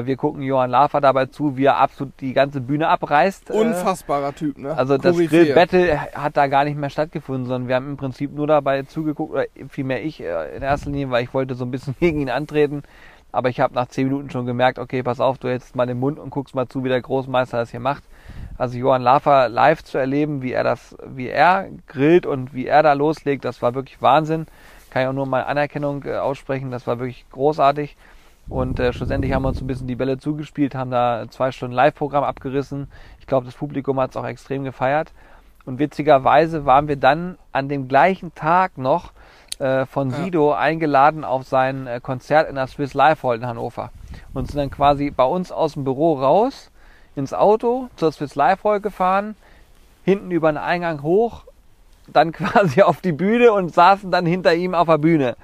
wir 0.05 0.17
gucken 0.17 0.41
Johann 0.41 0.71
Lafer 0.71 0.99
dabei 0.99 1.27
zu, 1.27 1.57
wie 1.57 1.65
er 1.65 1.77
absolut 1.77 2.13
die 2.19 2.33
ganze 2.33 2.59
Bühne 2.59 2.87
abreißt. 2.87 3.51
äh, 3.51 3.53
Unfassbarer 3.53 4.33
Typ, 4.33 4.57
ne? 4.57 4.75
Also 4.75 4.97
das. 4.97 5.15
Grill-Battle 5.15 5.99
hat 6.13 6.35
da 6.35 6.47
gar 6.47 6.63
nicht 6.63 6.77
mehr 6.77 6.89
stattgefunden, 6.89 7.45
sondern 7.45 7.67
wir 7.67 7.75
haben 7.75 7.89
im 7.89 7.97
Prinzip 7.97 8.33
nur 8.33 8.47
dabei 8.47 8.83
zugeguckt, 8.83 9.31
oder 9.33 9.45
vielmehr 9.69 10.03
ich 10.03 10.21
äh, 10.21 10.55
in 10.55 10.63
erster 10.63 10.89
Linie, 10.89 11.11
weil 11.11 11.23
ich 11.23 11.33
wollte 11.33 11.55
so 11.55 11.65
ein 11.65 11.71
bisschen 11.71 11.95
gegen 11.99 12.19
ihn 12.19 12.29
antreten. 12.29 12.83
Aber 13.31 13.49
ich 13.49 13.59
habe 13.59 13.73
nach 13.73 13.87
zehn 13.87 14.07
Minuten 14.07 14.29
schon 14.29 14.45
gemerkt, 14.45 14.79
okay, 14.79 15.03
pass 15.03 15.19
auf, 15.19 15.37
du 15.37 15.49
hältst 15.49 15.75
mal 15.75 15.85
den 15.85 15.99
Mund 15.99 16.19
und 16.19 16.29
guckst 16.29 16.55
mal 16.55 16.67
zu, 16.69 16.83
wie 16.85 16.89
der 16.89 17.01
Großmeister 17.01 17.57
das 17.57 17.69
hier 17.71 17.81
macht. 17.81 18.03
Also 18.57 18.77
Johann 18.77 19.01
Lafer 19.01 19.49
live 19.49 19.83
zu 19.83 19.97
erleben, 19.97 20.41
wie 20.41 20.53
er 20.53 20.63
das, 20.63 20.95
wie 21.05 21.27
er 21.27 21.67
grillt 21.87 22.25
und 22.25 22.53
wie 22.53 22.65
er 22.65 22.81
da 22.81 22.93
loslegt, 22.93 23.43
das 23.43 23.61
war 23.61 23.75
wirklich 23.75 24.01
Wahnsinn. 24.01 24.45
Kann 24.89 25.01
ich 25.01 25.07
auch 25.09 25.13
nur 25.13 25.25
mal 25.25 25.43
Anerkennung 25.43 26.05
äh, 26.05 26.15
aussprechen, 26.15 26.71
das 26.71 26.87
war 26.87 26.99
wirklich 26.99 27.25
großartig. 27.29 27.97
Und 28.47 28.79
äh, 28.79 28.93
schlussendlich 28.93 29.33
haben 29.33 29.43
wir 29.43 29.49
uns 29.49 29.61
ein 29.61 29.67
bisschen 29.67 29.87
die 29.87 29.95
Bälle 29.95 30.17
zugespielt, 30.17 30.75
haben 30.75 30.91
da 30.91 31.25
zwei 31.29 31.51
Stunden 31.51 31.75
Live-Programm 31.75 32.23
abgerissen. 32.23 32.87
Ich 33.19 33.27
glaube, 33.27 33.45
das 33.45 33.55
Publikum 33.55 33.99
hat 33.99 34.11
es 34.11 34.17
auch 34.17 34.25
extrem 34.25 34.63
gefeiert. 34.63 35.11
Und 35.65 35.79
witzigerweise 35.79 36.65
waren 36.65 36.87
wir 36.87 36.95
dann 36.95 37.37
an 37.51 37.69
dem 37.69 37.87
gleichen 37.87 38.35
Tag 38.35 38.77
noch 38.77 39.11
äh, 39.59 39.85
von 39.85 40.11
Ja. 40.11 40.17
Sido 40.17 40.53
eingeladen 40.53 41.23
auf 41.23 41.43
sein 41.43 41.87
äh, 41.87 41.99
Konzert 42.01 42.49
in 42.49 42.55
der 42.55 42.67
Swiss 42.67 42.93
Life 42.93 43.27
Hall 43.27 43.37
in 43.37 43.47
Hannover. 43.47 43.91
Und 44.33 44.47
sind 44.47 44.59
dann 44.59 44.69
quasi 44.69 45.09
bei 45.09 45.23
uns 45.23 45.51
aus 45.51 45.73
dem 45.73 45.83
Büro 45.83 46.13
raus, 46.19 46.69
ins 47.15 47.33
Auto, 47.33 47.89
zur 47.95 48.11
Swiss 48.11 48.35
Life 48.35 48.67
Hall 48.67 48.79
gefahren, 48.79 49.35
hinten 50.03 50.29
über 50.29 50.51
den 50.51 50.57
Eingang 50.57 51.01
hoch, 51.01 51.45
dann 52.07 52.31
quasi 52.33 52.83
auf 52.83 53.01
die 53.01 53.11
Bühne 53.11 53.53
und 53.53 53.73
saßen 53.73 54.11
dann 54.11 54.25
hinter 54.25 54.53
ihm 54.53 54.75
auf 54.75 54.87
der 54.87 54.99
Bühne. 54.99 55.35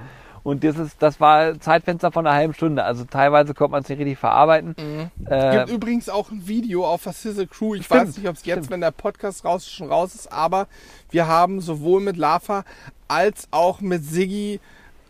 Und 0.43 0.63
das, 0.63 0.77
ist, 0.77 1.01
das 1.01 1.19
war 1.19 1.39
ein 1.39 1.61
Zeitfenster 1.61 2.11
von 2.11 2.25
einer 2.25 2.35
halben 2.35 2.53
Stunde. 2.53 2.83
Also 2.83 3.05
teilweise 3.05 3.53
konnte 3.53 3.71
man 3.71 3.83
es 3.83 3.89
nicht 3.89 3.99
richtig 3.99 4.17
verarbeiten. 4.17 4.75
Mhm. 4.77 5.27
Äh, 5.27 5.57
gibt 5.57 5.69
übrigens 5.69 6.09
auch 6.09 6.31
ein 6.31 6.47
Video 6.47 6.85
auf 6.85 7.03
der 7.03 7.13
Sizzle 7.13 7.47
Crew. 7.47 7.75
Ich 7.75 7.85
Stimmt, 7.85 8.01
weiß 8.01 8.17
nicht, 8.17 8.27
ob 8.27 8.35
es 8.35 8.45
jetzt, 8.45 8.57
stimmt. 8.57 8.71
wenn 8.71 8.81
der 8.81 8.91
Podcast 8.91 9.45
raus, 9.45 9.69
schon 9.69 9.89
raus 9.89 10.15
ist, 10.15 10.31
aber 10.31 10.67
wir 11.11 11.27
haben 11.27 11.61
sowohl 11.61 12.01
mit 12.01 12.17
Lava 12.17 12.63
als 13.07 13.47
auch 13.51 13.81
mit 13.81 14.03
Siggi 14.03 14.59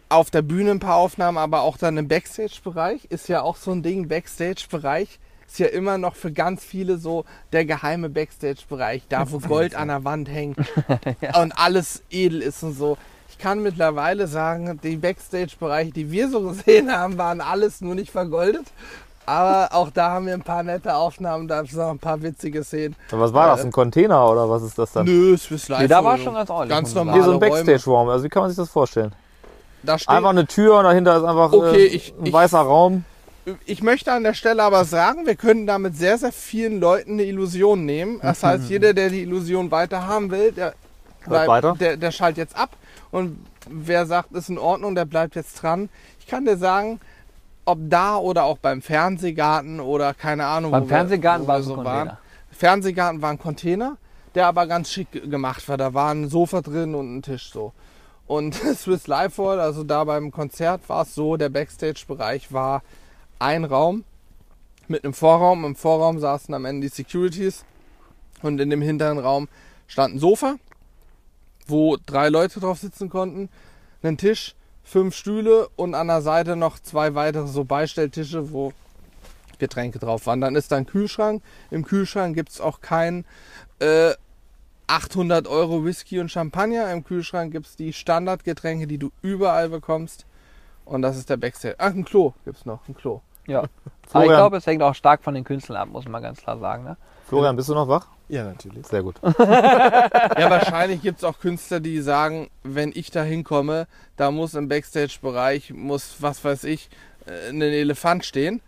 auf 0.10 0.30
der 0.30 0.42
Bühne 0.42 0.72
ein 0.72 0.80
paar 0.80 0.98
Aufnahmen, 0.98 1.38
aber 1.38 1.62
auch 1.62 1.78
dann 1.78 1.98
im 1.98 2.08
Backstage-Bereich. 2.08 3.06
Ist 3.06 3.30
ja 3.30 3.42
auch 3.42 3.56
so 3.56 3.72
ein 3.72 3.84
Ding, 3.84 4.10
Backstage-Bereich 4.10 5.20
ist 5.52 5.60
ja 5.60 5.68
immer 5.68 5.98
noch 5.98 6.16
für 6.16 6.32
ganz 6.32 6.64
viele 6.64 6.98
so 6.98 7.26
der 7.52 7.66
geheime 7.66 8.10
Backstage-Bereich, 8.10 9.04
da 9.10 9.30
wo 9.32 9.40
Gold 9.40 9.76
an 9.76 9.90
der 9.90 10.06
Wand 10.06 10.30
hängt 10.30 10.58
und 11.42 11.52
alles 11.58 12.04
edel 12.10 12.42
ist 12.42 12.64
und 12.64 12.74
so. 12.74 12.98
Ich 13.32 13.38
kann 13.38 13.64
mittlerweile 13.64 14.28
sagen, 14.28 14.80
die 14.84 14.98
Backstage-Bereiche, 14.98 15.92
die 15.92 16.12
wir 16.12 16.30
so 16.30 16.42
gesehen 16.42 16.92
haben, 16.92 17.18
waren 17.18 17.42
alles 17.42 17.82
nur 17.82 17.96
nicht 17.96 18.12
vergoldet. 18.12 18.66
Aber 19.26 19.70
auch 19.74 19.90
da 19.92 20.12
haben 20.12 20.26
wir 20.26 20.34
ein 20.34 20.42
paar 20.42 20.64
nette 20.64 20.94
Aufnahmen, 20.96 21.48
da 21.48 21.62
ist 21.62 21.74
noch 21.74 21.90
ein 21.92 22.00
paar 22.00 22.22
witzige 22.22 22.64
Szenen. 22.64 22.96
Was 23.12 23.34
war 23.34 23.48
das? 23.48 23.64
Ein 23.64 23.72
Container 23.72 24.30
oder 24.30 24.50
was 24.50 24.64
ist 24.64 24.78
das 24.78 24.92
dann? 24.92 25.06
Nö, 25.06 25.38
Swiss 25.38 25.70
Life. 25.70 25.84
Nee, 25.84 25.88
da 25.88 26.04
war 26.04 26.18
schon 26.18 26.34
ganz 26.34 26.50
ordentlich, 26.50 26.76
Ganz 26.78 26.94
normal. 26.94 27.14
Hier 27.16 27.24
so 27.24 27.32
ein 27.34 27.40
Backstage-Raum. 27.40 28.10
Also 28.10 28.26
wie 28.26 28.30
kann 28.30 28.42
man 28.44 28.50
sich 28.50 28.58
das 28.58 28.70
vorstellen? 28.70 29.14
Da 29.84 29.98
steht, 29.98 30.10
Einfach 30.10 30.32
eine 30.32 30.46
Tür 30.46 30.78
und 30.80 30.84
dahinter 30.84 31.18
ist 31.18 31.24
einfach 31.24 31.54
Okay, 31.54 31.86
äh, 31.86 31.88
ich- 31.88 32.14
ein 32.20 32.26
ich- 32.26 32.34
weißer 32.34 32.60
Raum. 32.60 33.06
ich 33.66 33.82
möchte 33.82 34.12
an 34.12 34.24
der 34.24 34.34
Stelle 34.34 34.62
aber 34.64 34.86
sagen, 34.86 35.26
wir 35.26 35.36
können 35.36 35.66
damit 35.66 35.96
sehr, 35.98 36.18
sehr 36.18 36.32
vielen 36.32 36.80
Leuten 36.80 37.14
eine 37.14 37.24
Illusion 37.24 37.86
nehmen. 37.86 38.20
Das 38.22 38.44
heißt, 38.44 38.64
jeder, 38.70 38.94
der 38.94 39.10
die 39.10 39.22
Illusion 39.22 39.72
weiter 39.72 40.06
haben 40.08 40.30
will, 40.32 40.52
der, 40.52 40.74
bleibt, 41.26 41.48
weiter. 41.48 41.76
der, 41.80 41.96
der 41.96 42.12
schaltet 42.12 42.38
jetzt 42.38 42.56
ab. 42.58 42.72
Und 43.12 43.38
wer 43.70 44.06
sagt, 44.06 44.32
ist 44.34 44.50
in 44.50 44.58
Ordnung, 44.58 44.96
der 44.96 45.06
bleibt 45.06 45.36
jetzt 45.36 45.62
dran. 45.62 45.90
Ich 46.20 46.28
kann 46.28 46.46
dir 46.46 46.58
sagen, 46.58 47.00
ob 47.66 47.78
da 47.82 48.16
oder 48.18 48.44
auch 48.46 48.58
beim 48.58 48.82
Fernsehgarten 48.82 49.80
oder 49.80 50.14
keine 50.14 50.46
Ahnung. 50.46 50.72
beim 50.72 50.84
wir- 50.84 50.90
Fernsehgarten 50.90 51.44
wo 51.44 51.48
war 51.50 51.56
wir 51.58 51.60
es 51.60 51.66
ein 51.66 51.70
so 51.70 51.76
Container. 51.76 52.06
waren. 52.06 52.18
Fernsehgarten 52.52 53.22
war 53.22 53.30
ein 53.32 53.40
Container, 53.40 53.98
der 54.36 54.48
aber 54.48 54.66
ganz 54.68 54.90
schick 54.92 55.12
ge- 55.12 55.28
gemacht 55.28 55.68
war. 55.70 55.78
Da 55.78 55.94
war 55.94 56.12
ein 56.14 56.30
Sofa 56.30 56.62
drin 56.62 56.96
und 56.96 57.18
ein 57.18 57.22
Tisch 57.22 57.52
so. 57.52 57.74
Und 58.28 58.56
Swiss 58.76 59.08
Life 59.08 59.42
Hall, 59.44 59.60
also 59.60 59.84
da 59.84 60.04
beim 60.06 60.32
Konzert 60.32 60.88
war 60.90 61.04
es 61.04 61.14
so, 61.14 61.38
der 61.38 61.50
Backstage-Bereich 61.50 62.52
war 62.54 62.82
ein 63.40 63.66
Raum 63.66 64.04
mit 64.88 65.04
einem 65.04 65.14
Vorraum. 65.14 65.66
Im 65.66 65.76
Vorraum 65.76 66.20
saßen 66.20 66.54
am 66.54 66.66
Ende 66.66 66.88
die 66.88 66.94
Securities 66.94 67.66
und 68.42 68.60
in 68.62 68.70
dem 68.70 68.82
hinteren 68.82 69.20
Raum 69.20 69.48
stand 69.88 70.16
ein 70.16 70.20
Sofa, 70.20 70.56
wo 71.72 71.98
drei 72.06 72.30
Leute 72.30 72.60
drauf 72.60 72.78
sitzen 72.78 73.10
konnten, 73.10 73.50
einen 74.04 74.18
Tisch, 74.18 74.56
fünf 74.84 75.16
Stühle 75.16 75.70
und 75.76 75.96
an 75.96 76.08
der 76.08 76.22
Seite 76.22 76.56
noch 76.56 76.80
zwei 76.80 77.16
weitere 77.16 77.48
so 77.48 77.64
Beistelltische, 77.64 78.52
wo 78.52 78.74
Getränke 79.58 80.00
drauf 80.00 80.26
waren. 80.28 80.42
Dann 80.42 80.56
ist 80.56 80.72
da 80.72 80.76
ein 80.76 80.86
Kühlschrank. 80.86 81.42
Im 81.70 81.86
Kühlschrank 81.86 82.36
gibt 82.36 82.50
es 82.50 82.62
auch 82.62 82.82
kein 82.82 83.26
äh, 83.80 84.14
800 84.88 85.48
Euro 85.48 85.86
Whisky 85.86 86.20
und 86.20 86.30
Champagner. 86.30 86.92
Im 86.92 87.06
Kühlschrank 87.06 87.54
gibt 87.54 87.68
es 87.68 87.76
die 87.78 87.94
Standardgetränke, 87.94 88.88
die 88.88 88.98
du 88.98 89.12
überall 89.22 89.70
bekommst. 89.70 90.26
Und 90.84 91.02
das 91.02 91.16
ist 91.16 91.30
der 91.30 91.38
Backstage. 91.38 91.76
Ach, 91.78 91.94
ein 91.94 92.04
Klo 92.04 92.34
gibt 92.44 92.58
es 92.58 92.66
noch. 92.66 92.86
Ein 92.90 92.96
Klo. 92.96 93.22
Ja. 93.48 93.64
Aber 94.12 94.26
ich 94.26 94.32
glaube, 94.32 94.58
es 94.58 94.68
hängt 94.68 94.84
auch 94.84 94.96
stark 94.96 95.24
von 95.24 95.34
den 95.34 95.46
Künstlern 95.46 95.78
ab, 95.78 95.90
muss 95.90 96.08
man 96.08 96.22
ganz 96.22 96.42
klar 96.42 96.58
sagen. 96.58 96.84
Ne? 96.84 96.98
Florian, 97.28 97.56
bist 97.56 97.70
du 97.70 97.74
noch 97.74 97.88
wach? 97.88 98.08
Ja, 98.32 98.46
natürlich. 98.46 98.88
Sehr 98.88 99.04
gut. 99.04 99.16
Ja, 99.24 100.50
wahrscheinlich 100.50 101.02
gibt 101.02 101.18
es 101.18 101.24
auch 101.24 101.40
Künstler, 101.40 101.82
die 101.82 102.02
sagen, 102.02 102.50
wenn 102.64 102.92
ich 102.96 103.12
da 103.12 103.24
hinkomme, 103.24 103.88
da 104.16 104.32
muss 104.32 104.54
im 104.54 104.70
Backstage-Bereich, 104.70 105.74
muss, 105.74 106.16
was 106.20 106.44
weiß 106.44 106.64
ich, 106.64 106.90
äh, 107.26 107.50
ein 107.50 107.62
Elefant 107.62 108.24
stehen. 108.26 108.62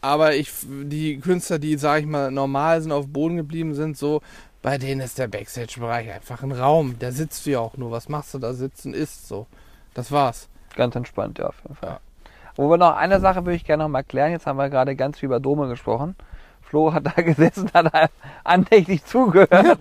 Aber 0.00 0.34
ich, 0.34 0.52
die 0.62 1.18
Künstler, 1.18 1.58
die, 1.58 1.76
sag 1.76 2.00
ich 2.00 2.06
mal, 2.06 2.30
normal 2.30 2.80
sind, 2.80 2.92
auf 2.92 3.06
dem 3.06 3.12
Boden 3.12 3.36
geblieben 3.36 3.74
sind, 3.74 3.98
so, 3.98 4.22
bei 4.62 4.78
denen 4.78 5.00
ist 5.00 5.18
der 5.18 5.26
Backstage-Bereich 5.26 6.12
einfach 6.12 6.44
ein 6.44 6.52
Raum. 6.52 6.94
Da 7.00 7.10
sitzt 7.10 7.44
du 7.44 7.50
ja 7.50 7.58
auch 7.58 7.76
nur. 7.76 7.90
Was 7.90 8.08
machst 8.08 8.34
du 8.34 8.38
da 8.38 8.52
sitzen, 8.52 8.94
isst 8.94 9.26
so. 9.26 9.46
Das 9.94 10.12
war's. 10.12 10.48
Ganz 10.76 10.94
entspannt, 10.94 11.38
ja, 11.38 11.48
auf 11.48 11.60
jeden 11.64 11.74
Fall. 11.74 11.90
Ja. 11.90 12.00
Wo 12.54 12.70
wir 12.70 12.76
noch 12.76 12.94
eine 12.94 13.18
Sache 13.18 13.44
würde 13.44 13.56
ich 13.56 13.64
gerne 13.64 13.82
noch 13.82 13.90
mal 13.90 14.04
klären. 14.04 14.30
Jetzt 14.30 14.46
haben 14.46 14.58
wir 14.58 14.70
gerade 14.70 14.94
ganz 14.94 15.18
viel 15.18 15.26
über 15.26 15.40
Dome 15.40 15.68
gesprochen. 15.68 16.14
Flo 16.68 16.92
hat 16.92 17.06
da 17.06 17.10
gesessen, 17.22 17.70
hat 17.72 17.94
da 17.94 18.08
andächtig 18.44 19.04
zugehört. 19.04 19.78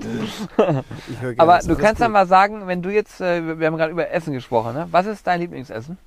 Ich 1.10 1.22
höre 1.22 1.34
gerne 1.34 1.40
Aber 1.40 1.60
du 1.60 1.76
kannst 1.76 2.00
ja 2.00 2.08
gut. 2.08 2.14
mal 2.14 2.28
sagen, 2.28 2.68
wenn 2.68 2.82
du 2.82 2.90
jetzt, 2.90 3.20
äh, 3.20 3.60
wir 3.60 3.68
haben 3.68 3.78
gerade 3.78 3.92
über 3.92 4.10
Essen 4.10 4.34
gesprochen, 4.34 4.74
ne? 4.74 4.88
Was 4.92 5.06
ist 5.06 5.28
dein 5.28 5.42
Lieblingsessen? 5.42 5.98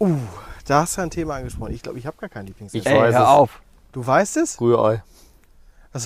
Uh, 0.00 0.18
da 0.66 0.80
hast 0.80 0.96
du 0.98 1.02
ein 1.02 1.10
Thema 1.10 1.36
angesprochen. 1.36 1.72
Ich 1.72 1.82
glaube, 1.82 1.98
ich 1.98 2.06
habe 2.06 2.16
gar 2.18 2.28
kein 2.28 2.46
Lieblingsessen. 2.46 2.80
Ich 2.80 2.92
Ey, 2.92 3.00
weiß 3.00 3.14
hör 3.14 3.22
es. 3.22 3.28
auf. 3.28 3.60
Du 3.92 4.04
weißt 4.04 4.36
es? 4.38 4.60
Rührei. 4.60 5.02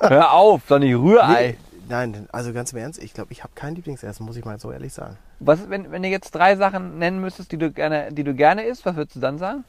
Hör 0.00 0.32
auf, 0.32 0.62
doch 0.66 0.78
nicht 0.78 0.94
Rührei. 0.94 1.58
Nein, 1.90 2.26
also 2.32 2.54
ganz 2.54 2.72
im 2.72 2.78
Ernst, 2.78 3.02
ich 3.02 3.12
glaube, 3.12 3.32
ich 3.32 3.42
habe 3.42 3.52
kein 3.54 3.74
Lieblingsessen, 3.74 4.24
muss 4.24 4.36
ich 4.36 4.44
mal 4.46 4.58
so 4.58 4.72
ehrlich 4.72 4.94
sagen. 4.94 5.18
Was, 5.40 5.60
ist, 5.60 5.68
wenn, 5.68 5.90
wenn 5.92 6.02
du 6.02 6.08
jetzt 6.08 6.30
drei 6.30 6.56
Sachen 6.56 6.98
nennen 6.98 7.20
müsstest, 7.20 7.52
die 7.52 7.58
du 7.58 7.70
gerne, 7.70 8.10
die 8.12 8.24
du 8.24 8.32
gerne 8.32 8.62
isst, 8.64 8.86
was 8.86 8.96
würdest 8.96 9.16
du 9.16 9.20
dann 9.20 9.36
sagen? 9.36 9.64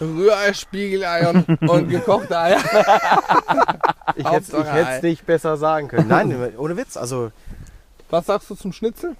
Rührei, 0.00 0.52
Spiegelei 0.52 1.28
und, 1.60 1.88
gekochte 1.88 2.38
Eier. 2.38 2.58
Ich 4.14 4.24
hätte 4.30 4.56
es 4.96 5.02
nicht 5.02 5.26
besser 5.26 5.56
sagen 5.56 5.88
können. 5.88 6.08
Nein, 6.08 6.52
ohne 6.56 6.76
Witz, 6.76 6.96
also 6.96 7.30
Was 8.10 8.26
sagst 8.26 8.48
du 8.50 8.54
zum 8.54 8.72
Schnitzel? 8.72 9.16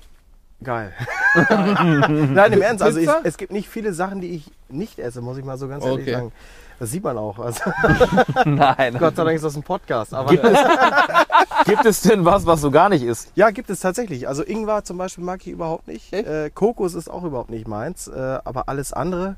geil. 0.63 0.93
Nein, 1.35 2.53
im 2.53 2.63
Ernst, 2.63 2.83
also 2.83 2.99
ich, 2.99 3.09
es 3.23 3.37
gibt 3.37 3.53
nicht 3.53 3.69
viele 3.69 3.93
Sachen, 3.93 4.21
die 4.21 4.35
ich 4.35 4.51
nicht 4.69 4.99
esse, 4.99 5.21
muss 5.21 5.39
ich 5.39 5.45
mal 5.45 5.57
so 5.57 5.69
ganz 5.69 5.85
ehrlich 5.85 6.01
Okay. 6.03 6.13
sagen. 6.15 6.33
Das 6.81 6.91
sieht 6.93 7.03
man 7.03 7.19
auch. 7.19 7.39
Also, 7.41 7.63
Nein. 8.45 8.97
Gott 8.99 9.17
sei 9.17 9.25
Dank 9.25 9.35
ist 9.37 9.45
das 9.45 9.57
ein 9.57 9.63
Podcast. 9.65 10.15
Aber 10.15 10.31
Gibt 10.31 10.45
es, 10.45 10.59
gibt 11.65 11.85
es 11.87 12.01
denn 12.03 12.25
was, 12.25 12.47
was 12.47 12.61
du 12.61 12.71
gar 12.71 12.89
nicht 12.89 13.03
isst? 13.03 13.33
ja, 13.35 13.51
gibt 13.51 13.69
es 13.71 13.81
tatsächlich. 13.81 14.29
Also 14.29 14.45
Ingwer 14.45 14.85
zum 14.85 14.97
Beispiel 14.99 15.25
mag 15.25 15.41
ich 15.45 15.53
überhaupt 15.53 15.89
nicht. 15.89 16.13
Äh, 16.13 16.51
Kokos 16.55 16.95
ist 16.95 17.09
auch 17.11 17.25
überhaupt 17.25 17.51
nicht 17.51 17.67
meins. 17.67 18.07
Äh, 18.07 18.39
aber 18.45 18.69
alles 18.69 18.93
andere 18.93 19.35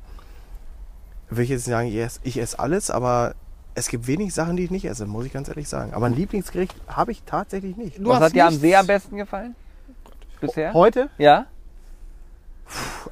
will 1.31 1.43
ich 1.43 1.49
jetzt 1.49 1.65
nicht 1.67 1.73
sagen, 1.75 1.87
ich 1.87 1.95
esse, 1.97 2.19
ich 2.23 2.37
esse 2.37 2.59
alles, 2.59 2.91
aber 2.91 3.33
es 3.73 3.87
gibt 3.87 4.05
wenig 4.07 4.33
Sachen, 4.33 4.57
die 4.57 4.65
ich 4.65 4.71
nicht 4.71 4.85
esse, 4.85 5.05
muss 5.05 5.25
ich 5.25 5.33
ganz 5.33 5.47
ehrlich 5.47 5.67
sagen. 5.67 5.93
Aber 5.93 6.05
ein 6.05 6.13
Lieblingsgericht 6.13 6.75
habe 6.87 7.11
ich 7.11 7.23
tatsächlich 7.23 7.77
nicht. 7.77 7.97
Du 7.99 8.09
was 8.09 8.15
hast 8.17 8.23
hat 8.23 8.33
dir 8.35 8.45
am 8.47 8.53
See 8.53 8.75
am 8.75 8.85
besten 8.85 9.17
gefallen? 9.17 9.55
Bisher? 10.41 10.73
Heute? 10.73 11.09
Ja? 11.17 11.45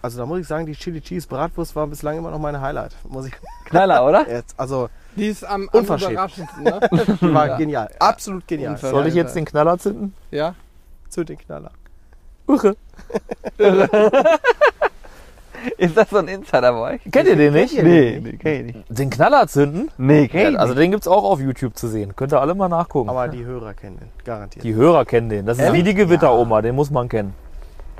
Also 0.02 0.18
da 0.20 0.26
muss 0.26 0.40
ich 0.40 0.48
sagen, 0.48 0.66
die 0.66 0.74
Chili 0.74 1.02
Cheese 1.02 1.28
Bratwurst 1.28 1.76
war 1.76 1.86
bislang 1.88 2.18
immer 2.18 2.32
noch 2.32 2.40
meine 2.40 2.62
Highlight. 2.62 2.96
Muss 3.08 3.26
ich 3.28 3.34
Knaller, 3.66 4.06
oder? 4.06 4.30
jetzt, 4.30 4.58
also 4.58 4.90
Die 5.16 5.28
ist 5.28 5.44
am, 5.44 5.70
am 5.70 5.80
Unverschämt. 5.80 6.14
überraschendsten, 6.14 6.64
ne? 6.64 6.80
die 7.22 7.34
war 7.34 7.58
genial. 7.58 7.90
Absolut 8.00 8.48
genial. 8.48 8.78
Soll 8.78 9.08
ich 9.08 9.14
jetzt 9.16 9.36
den 9.36 9.46
Knaller 9.46 9.78
zünden? 9.78 10.14
Ja. 10.32 10.56
Zu 11.10 11.24
den 11.24 11.38
Knaller. 11.38 11.72
Urre. 12.48 12.76
Ist 15.78 15.95
das 15.97 16.10
so 16.10 16.18
ein 16.18 16.28
Insider 16.28 16.72
bei 16.74 16.95
euch? 16.95 17.01
Kennt 17.12 17.28
ihr 17.28 17.36
den 17.36 17.53
nicht? 17.53 17.82
Nee, 17.82 18.20
nee, 18.24 18.34
kenn 18.38 18.68
ich 18.70 18.76
nicht. 18.76 18.86
Den 18.99 19.10
Knaller 19.10 19.47
zünden? 19.47 19.89
Nee, 19.97 20.28
kenn 20.28 20.47
ich 20.47 20.53
Ja, 20.53 20.60
also 20.60 20.74
nicht. 20.74 20.84
den 20.84 20.91
gibt's 20.91 21.07
auch 21.07 21.24
auf 21.24 21.39
YouTube 21.39 21.76
zu 21.78 21.88
sehen. 21.88 22.16
Könnt 22.16 22.34
ihr 22.34 22.41
alle 22.41 22.55
mal 22.55 22.70
nachgucken. 22.70 23.10
Aber 23.10 23.28
die 23.28 23.43
Hörer 23.45 23.74
kennen 23.74 23.97
den, 23.99 24.10
garantiert. 24.26 24.64
die 24.64 24.74
Hörer 24.74 25.05
kennen 25.05 25.30
den. 25.30 25.45
Das 25.45 25.57
ist 25.57 25.64
Ehrlich? 25.64 25.80
wie 25.82 25.84
die 25.89 25.93
Gewitteroma, 25.95 26.62
den 26.62 26.76
muss 26.76 26.89
man 26.91 27.10
kennen. 27.10 27.34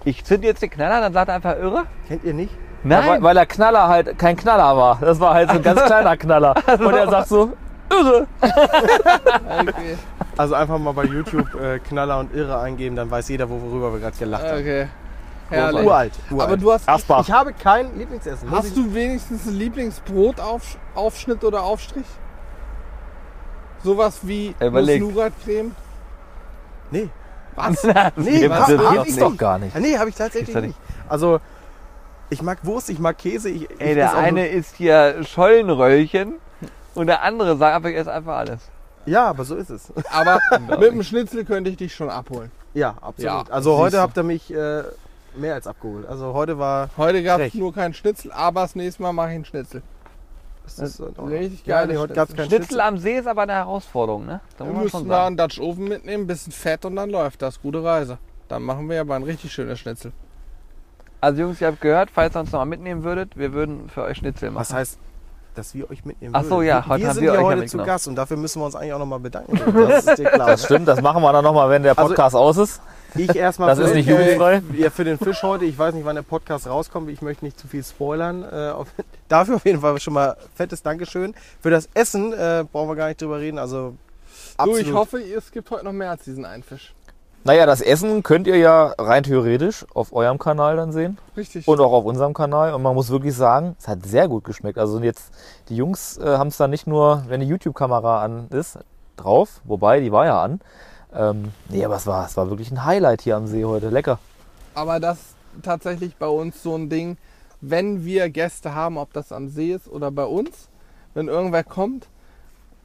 Ich 0.06 0.24
zünd 0.24 0.44
jetzt 0.44 0.62
den 0.62 0.70
Knaller, 0.70 1.02
dann 1.02 1.14
sagt 1.14 1.28
er 1.30 1.36
einfach 1.36 1.58
irre? 1.58 1.84
Kennt 2.08 2.24
ihr 2.24 2.34
nicht? 2.34 2.54
Ja, 2.86 2.90
weil, 3.00 3.06
Nein. 3.08 3.24
weil 3.24 3.34
der 3.36 3.46
Knaller 3.46 3.88
halt 3.90 4.18
kein 4.18 4.38
Knaller 4.38 4.78
war. 4.78 4.98
Das 5.02 5.20
war 5.20 5.34
halt 5.34 5.50
so 5.50 5.58
ein 5.58 5.64
ganz 5.64 5.82
kleiner 5.86 6.16
Knaller. 6.16 6.56
Und 6.80 6.94
er 6.94 7.10
sagt 7.10 7.28
so, 7.28 7.52
irre. 7.92 8.26
Okay. 8.42 9.98
Also 10.38 10.56
einfach 10.56 10.78
mal 10.78 10.94
bei 10.94 11.04
YouTube 11.04 11.54
äh, 11.62 11.80
Knaller 11.80 12.20
und 12.20 12.34
Irre 12.34 12.60
eingeben, 12.60 12.96
dann 12.96 13.12
weiß 13.12 13.28
jeder, 13.28 13.50
worüber 13.50 13.92
wir 13.92 14.00
gerade 14.00 14.16
gelacht 14.18 14.46
haben. 14.46 14.60
okay. 14.60 14.88
Herrlich. 15.50 15.86
Uralt, 15.86 16.14
uralt. 16.30 16.48
Aber 16.48 16.58
du 16.58 16.72
hast, 16.72 16.88
Asbach. 16.88 17.22
ich 17.28 17.32
habe 17.32 17.54
kein 17.54 17.98
Lieblingsessen. 17.98 18.50
hast 18.52 18.68
ich- 18.68 18.74
du 18.76 18.94
wenigstens 18.94 19.48
einen 19.48 19.58
Lieblingsbrotaufschnitt 19.58 21.44
oder 21.44 21.64
Aufstrich? 21.64 22.06
Sowas 23.84 24.20
wie 24.24 24.56
Überleg. 24.60 25.02
Nuss-Nougat-Creme? 25.02 25.76
Nee. 26.92 27.10
Was? 27.56 27.84
Nee, 28.16 28.50
was 28.50 28.68
hab, 28.78 29.08
ich 29.08 29.18
doch 29.18 29.36
gar 29.38 29.58
nicht. 29.58 29.76
Nee, 29.80 29.98
habe 29.98 30.10
ich 30.10 30.16
tatsächlich 30.16 30.56
nicht. 30.56 30.78
Also, 31.08 31.40
ich 32.30 32.42
mag 32.42 32.60
Wurst, 32.64 32.90
ich 32.90 33.00
mag 33.00 33.18
Käse. 33.18 33.50
Ich, 33.50 33.70
Ey, 33.80 33.90
ich 33.90 33.96
der 33.96 34.16
eine 34.16 34.48
isst 34.48 34.76
hier 34.76 35.24
Schollenröllchen 35.24 36.36
und 36.96 37.08
der 37.08 37.24
andere 37.24 37.58
sagt 37.58 37.76
einfach, 37.76 37.90
er 37.90 38.02
isst 38.02 38.10
einfach 38.10 38.38
alles. 38.38 38.60
Ja, 39.06 39.26
aber 39.28 39.44
so 39.44 39.56
ist 39.56 39.70
es. 39.72 39.92
Aber 40.12 40.40
mit 40.80 40.82
dem 40.84 41.04
Schnitzel 41.04 41.44
könnte 41.46 41.70
ich 41.70 41.78
dich 41.78 41.94
schon 41.96 42.10
abholen. 42.10 42.52
Ja, 42.74 42.90
absolut. 43.02 43.20
Ja, 43.20 43.44
also 43.50 43.78
heute 43.78 44.00
habt 44.00 44.16
ihr 44.18 44.24
mich 44.24 44.54
äh, 44.54 44.84
mehr 45.36 45.54
als 45.56 45.68
abgeholt. 45.68 46.06
Also 46.08 46.34
heute 46.34 46.58
war 46.60 46.90
Heute 46.98 47.24
gab 47.24 47.40
es 47.42 47.54
nur 47.54 47.74
keinen 47.74 47.94
Schnitzel, 47.94 48.32
aber 48.32 48.62
das 48.62 48.76
nächste 48.76 49.02
Mal 49.04 49.14
mache 49.14 49.30
ich 49.30 49.36
einen 49.36 49.46
Schnitzel. 49.46 49.82
das 50.64 50.80
ist, 50.80 51.00
in 51.00 51.06
Ordnung. 51.08 51.28
Richtig 51.30 51.66
ja, 51.66 51.80
geil. 51.80 51.88
nee, 51.88 51.98
heute 51.98 52.14
gab 52.14 52.30
es 52.30 52.36
keinen 52.36 52.48
Schnitzel 52.48 52.66
Schnitzel. 52.66 52.82
am 52.82 52.98
See 52.98 53.18
ist 53.18 53.28
aber 53.28 53.44
eine 53.44 53.54
Herausforderung, 53.54 54.26
ne? 54.26 54.42
Da 54.58 54.66
Wir 54.66 54.74
müssen 54.74 55.08
da 55.08 55.28
einen 55.28 55.38
Dutch 55.38 55.60
Oven 55.60 55.88
mitnehmen, 55.88 56.28
bisschen 56.28 56.52
Fett 56.52 56.86
und 56.86 56.96
dann 56.96 57.10
läuft 57.10 57.42
das. 57.42 57.62
Gute 57.62 57.84
Reise. 57.84 58.18
Dann 58.48 58.64
machen 58.64 58.90
wir 58.90 59.00
aber 59.02 59.16
ein 59.16 59.24
richtig 59.24 59.52
schönes 59.52 59.80
Schnitzel. 59.80 60.12
Also 61.22 61.42
Jungs, 61.42 61.60
ihr 61.62 61.68
habt 61.68 61.82
gehört, 61.82 62.10
falls 62.12 62.36
ihr 62.36 62.40
uns 62.40 62.52
noch 62.52 62.60
mal 62.60 62.66
mitnehmen 62.66 63.04
würdet, 63.04 63.36
wir 63.38 63.52
würden 63.54 63.90
für 63.90 64.04
euch 64.04 64.18
Schnitzel 64.18 64.52
machen. 64.52 64.62
Was 64.62 64.74
heißt, 64.74 64.98
dass 65.54 65.74
wir 65.76 65.90
euch 65.92 66.06
mitnehmen 66.06 66.34
Ach 66.34 66.44
so, 66.44 66.58
würden? 66.58 66.68
ja, 66.68 66.76
wir, 66.86 66.88
heute 66.88 67.02
wir 67.02 67.08
haben 67.10 67.14
sind 67.16 67.24
wir 67.24 67.28
ja 67.34 67.34
euch 67.34 67.40
ja 67.42 67.46
heute 67.46 67.58
zu 67.58 67.62
mitgenommen. 67.64 67.88
Gast 67.88 68.08
und 68.08 68.16
dafür 68.16 68.38
müssen 68.38 68.62
wir 68.62 68.66
uns 68.66 68.76
eigentlich 68.76 68.94
auch 68.94 69.00
nochmal 69.00 69.20
bedanken. 69.20 69.60
Das 69.90 70.06
ist 70.06 70.18
dir 70.18 70.30
klar. 70.30 70.48
Das 70.48 70.64
stimmt, 70.64 70.88
das 70.88 71.02
machen 71.02 71.22
wir 71.22 71.34
dann 71.34 71.44
nochmal, 71.44 71.70
wenn 71.70 71.84
der 71.84 71.98
Also- 71.98 72.08
Podcast 72.10 72.36
aus 72.36 72.58
ist. 72.58 72.82
Ich 73.16 73.36
erstmal 73.36 73.70
Das 73.70 73.80
ist 73.80 73.90
für- 73.90 73.96
nicht 73.96 74.08
äh, 74.08 74.12
jugendfrei. 74.12 74.62
Ja, 74.78 74.90
für 74.90 75.04
den 75.04 75.18
Fisch 75.18 75.42
heute, 75.44 75.66
ich 75.66 75.78
weiß 75.78 75.94
nicht, 75.96 76.06
wann 76.06 76.16
der 76.16 76.22
Podcast 76.24 76.68
rauskommt, 76.68 77.10
ich 77.10 77.22
möchte 77.22 77.44
nicht 77.46 77.60
zu 77.60 77.68
viel 77.68 77.84
spoilern. 77.84 78.44
Äh, 78.44 78.70
auf, 78.72 78.88
dafür 79.28 79.56
auf 79.58 79.66
jeden 79.66 79.82
Fall 79.82 80.00
schon 80.00 80.14
mal 80.14 80.38
fettes 80.56 80.82
Dankeschön. 80.84 81.34
Für 81.62 81.70
das 81.70 81.90
Essen 81.94 82.34
äh, 82.34 82.66
brauchen 82.72 82.90
wir 82.90 82.96
gar 82.96 83.08
nicht 83.08 83.22
drüber 83.22 83.40
reden. 83.40 83.58
Also 83.58 83.96
Du, 84.58 84.64
absolut. 84.64 84.82
ich 84.82 84.94
hoffe, 84.94 85.20
es 85.22 85.52
gibt 85.52 85.72
heute 85.72 85.86
noch 85.86 85.94
mehr 85.94 86.12
als 86.12 86.24
diesen 86.26 86.46
einen 86.46 86.64
Fisch. 86.64 86.94
Naja, 87.46 87.66
das 87.66 87.80
Essen 87.80 88.22
könnt 88.24 88.46
ihr 88.48 88.58
ja 88.58 88.94
rein 88.98 89.24
theoretisch 89.24 89.86
auf 89.94 90.12
eurem 90.12 90.38
Kanal 90.38 90.76
dann 90.76 90.92
sehen 90.92 91.18
Richtig. 91.38 91.66
und 91.68 91.80
auch 91.80 91.94
auf 91.94 92.04
unserem 92.04 92.34
Kanal. 92.34 92.74
Und 92.74 92.82
man 92.82 92.94
muss 92.94 93.10
wirklich 93.10 93.34
sagen, 93.34 93.78
es 93.80 93.88
hat 93.88 94.06
sehr 94.06 94.28
gut 94.28 94.44
geschmeckt. 94.44 94.78
Also 94.78 95.00
jetzt, 95.00 95.32
die 95.70 95.78
Jungs 95.78 96.18
äh, 96.18 96.26
haben 96.38 96.50
es 96.50 96.58
dann 96.58 96.70
nicht 96.70 96.86
nur, 96.86 97.24
wenn 97.30 97.40
die 97.40 97.48
YouTube-Kamera 97.48 98.22
an 98.22 98.48
ist, 98.50 98.80
drauf, 99.16 99.62
wobei 99.64 100.02
die 100.02 100.12
war 100.12 100.26
ja 100.26 100.44
an. 100.44 100.60
Ähm, 101.14 101.52
nee, 101.70 101.84
aber 101.84 101.96
es 101.96 102.06
war, 102.06 102.26
es 102.26 102.38
war 102.38 102.50
wirklich 102.50 102.72
ein 102.72 102.86
Highlight 102.86 103.22
hier 103.22 103.36
am 103.36 103.48
See 103.48 103.66
heute. 103.66 103.90
Lecker. 103.90 104.20
Aber 104.76 105.00
das 105.00 105.18
tatsächlich 105.64 106.16
bei 106.16 106.28
uns 106.28 106.62
so 106.62 106.76
ein 106.76 106.90
Ding, 106.90 107.18
wenn 107.62 108.06
wir 108.06 108.30
Gäste 108.30 108.74
haben, 108.74 108.98
ob 108.98 109.14
das 109.14 109.32
am 109.32 109.50
See 109.50 109.74
ist 109.74 109.88
oder 109.88 110.12
bei 110.12 110.26
uns, 110.26 110.70
wenn 111.14 111.28
irgendwer 111.28 111.64
kommt 111.64 112.08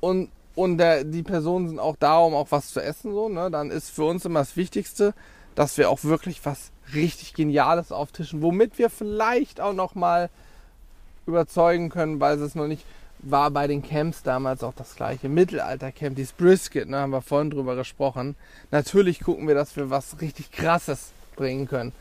und, 0.01 0.31
und 0.55 0.79
der, 0.79 1.05
die 1.05 1.23
Personen 1.23 1.69
sind 1.69 1.79
auch 1.79 1.97
da, 1.97 2.19
um 2.19 2.35
auch 2.35 2.49
was 2.51 2.73
zu 2.73 2.81
essen, 2.81 3.13
so, 3.13 3.29
ne, 3.29 3.51
dann 3.51 3.71
ist 3.71 3.91
für 3.91 4.05
uns 4.05 4.25
immer 4.25 4.41
das 4.41 4.57
Wichtigste, 4.57 5.15
dass 5.55 5.79
wir 5.79 5.91
auch 5.91 6.03
wirklich 6.03 6.45
was 6.45 6.73
richtig 6.95 7.35
Geniales 7.35 7.93
auftischen, 7.93 8.43
womit 8.43 8.79
wir 8.79 8.91
vielleicht 8.91 9.61
auch 9.61 9.73
noch 9.73 9.95
mal 9.95 10.31
überzeugen 11.27 11.91
können, 11.91 12.21
weil 12.21 12.41
es 12.41 12.55
noch 12.55 12.67
nicht 12.67 12.85
war 13.25 13.51
bei 13.51 13.67
den 13.67 13.83
Camps 13.83 14.23
damals 14.23 14.63
auch 14.63 14.75
das 14.75 14.97
gleiche. 14.97 15.29
Mittelalter-Camp, 15.29 16.17
dieses 16.17 16.33
Brisket, 16.33 16.89
ne, 16.89 16.99
haben 16.99 17.11
wir 17.11 17.23
vorhin 17.23 17.51
drüber 17.51 17.77
gesprochen. 17.77 18.37
Natürlich 18.71 19.21
gucken 19.21 19.49
wir, 19.49 19.55
dass 19.55 19.77
wir 19.77 19.91
was 19.91 20.21
richtig 20.21 20.53
Krasses 20.53 21.13
bringen 21.37 21.67
können, 21.67 21.93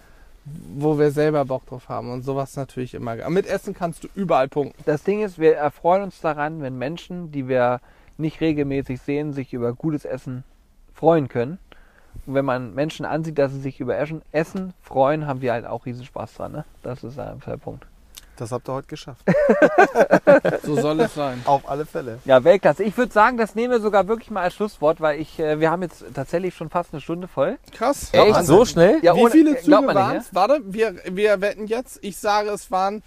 wo 0.45 0.99
wir 0.99 1.11
selber 1.11 1.45
Bock 1.45 1.65
drauf 1.65 1.89
haben 1.89 2.11
und 2.11 2.23
sowas 2.23 2.55
natürlich 2.55 2.93
immer. 2.93 3.29
Mit 3.29 3.45
Essen 3.45 3.73
kannst 3.73 4.03
du 4.03 4.07
überall 4.15 4.47
punkten. 4.47 4.83
Das 4.85 5.03
Ding 5.03 5.21
ist, 5.21 5.39
wir 5.39 5.55
erfreuen 5.55 6.03
uns 6.03 6.19
daran, 6.21 6.61
wenn 6.61 6.77
Menschen, 6.77 7.31
die 7.31 7.47
wir 7.47 7.79
nicht 8.17 8.41
regelmäßig 8.41 9.01
sehen, 9.01 9.33
sich 9.33 9.53
über 9.53 9.73
gutes 9.73 10.05
Essen 10.05 10.43
freuen 10.93 11.29
können. 11.29 11.57
Und 12.25 12.35
wenn 12.35 12.45
man 12.45 12.73
Menschen 12.75 13.05
ansieht, 13.05 13.39
dass 13.39 13.51
sie 13.53 13.61
sich 13.61 13.79
über 13.79 13.97
Essen, 13.97 14.73
freuen, 14.81 15.25
haben 15.25 15.41
wir 15.41 15.53
halt 15.53 15.65
auch 15.65 15.85
riesen 15.85 16.05
Spaß 16.05 16.35
dran. 16.35 16.51
Ne? 16.51 16.65
Das 16.83 17.03
ist 17.03 17.17
der 17.17 17.37
Punkt. 17.57 17.87
Das 18.43 18.51
habt 18.51 18.67
ihr 18.67 18.73
heute 18.73 18.87
geschafft. 18.87 19.23
So 20.63 20.75
soll 20.75 20.99
es 21.01 21.13
sein. 21.15 21.41
Auf 21.45 21.67
alle 21.69 21.85
Fälle. 21.85 22.19
Ja, 22.25 22.43
Weltklasse. 22.43 22.83
Ich 22.83 22.97
würde 22.97 23.11
sagen, 23.13 23.37
das 23.37 23.55
nehmen 23.55 23.71
wir 23.71 23.79
sogar 23.79 24.07
wirklich 24.07 24.31
mal 24.31 24.41
als 24.41 24.53
Schlusswort, 24.55 24.99
weil 24.99 25.19
ich, 25.21 25.39
äh, 25.39 25.59
wir 25.61 25.71
haben 25.71 25.81
jetzt 25.81 26.03
tatsächlich 26.13 26.53
schon 26.55 26.69
fast 26.69 26.93
eine 26.93 26.99
Stunde 27.01 27.27
voll. 27.29 27.57
Krass. 27.71 28.09
Echt? 28.11 28.33
Wahnsinn. 28.33 28.43
So 28.45 28.65
schnell? 28.65 28.99
Ja, 29.01 29.15
wie 29.15 29.21
ohne- 29.21 29.31
viele 29.31 29.55
glaubt 29.55 29.83
Züge 29.87 29.95
waren 29.95 30.17
es? 30.17 30.33
Warte, 30.35 30.59
wir, 30.65 30.95
wir 31.09 31.39
wetten 31.41 31.67
jetzt. 31.67 31.99
Ich 32.01 32.17
sage, 32.17 32.49
es 32.49 32.69
waren. 32.71 33.01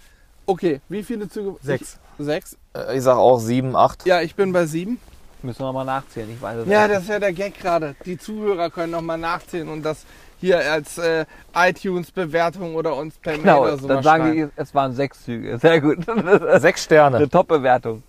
Okay, 0.47 0.81
wie 0.89 1.03
viele 1.03 1.29
Züge? 1.29 1.55
Sechs. 1.61 1.97
Ich, 2.17 2.25
sechs. 2.25 2.57
Äh, 2.73 2.97
Ich 2.97 3.03
sag 3.03 3.17
auch 3.17 3.37
sieben, 3.39 3.75
acht. 3.75 4.05
Ja, 4.05 4.21
ich 4.21 4.35
bin 4.35 4.53
bei 4.53 4.65
sieben. 4.65 4.99
Müssen 5.43 5.61
wir 5.63 5.71
mal 5.71 5.83
nachzählen, 5.83 6.29
ich 6.31 6.41
weiß 6.41 6.59
es 6.59 6.67
Ja, 6.67 6.87
nicht. 6.87 6.95
das 6.95 7.03
ist 7.03 7.09
ja 7.09 7.19
der 7.19 7.33
Gag 7.33 7.59
gerade. 7.59 7.95
Die 8.05 8.17
Zuhörer 8.17 8.71
können 8.71 8.91
nochmal 8.91 9.19
nachzählen 9.19 9.69
und 9.69 9.83
das 9.83 10.05
hier 10.39 10.59
als 10.71 10.97
äh, 10.97 11.25
iTunes-Bewertung 11.55 12.75
oder 12.75 12.95
uns 12.95 13.15
per 13.17 13.33
Mail 13.33 13.41
Genau, 13.41 13.63
oder 13.63 13.77
so 13.77 13.87
dann 13.87 14.03
sagen 14.03 14.23
schreiben. 14.25 14.51
die, 14.55 14.61
es 14.61 14.75
waren 14.75 14.93
sechs 14.93 15.23
Züge. 15.23 15.57
Sehr 15.61 15.81
gut. 15.81 15.99
Sechs 16.61 16.83
Sterne. 16.83 17.17
Eine 17.17 17.29
Top-Bewertung. 17.29 18.03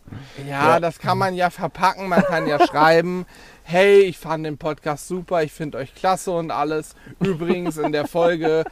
Ja, 0.48 0.80
das 0.80 0.98
kann 0.98 1.18
man 1.18 1.34
ja 1.34 1.50
verpacken. 1.50 2.08
Man 2.08 2.22
kann 2.22 2.46
ja 2.46 2.64
schreiben, 2.66 3.26
hey, 3.62 4.00
ich 4.00 4.18
fand 4.18 4.44
den 4.46 4.58
Podcast 4.58 5.08
super, 5.08 5.42
ich 5.42 5.52
finde 5.52 5.78
euch 5.78 5.94
klasse 5.94 6.30
und 6.30 6.50
alles. 6.50 6.94
Übrigens 7.20 7.76
in 7.78 7.92
der 7.92 8.06
Folge, 8.06 8.64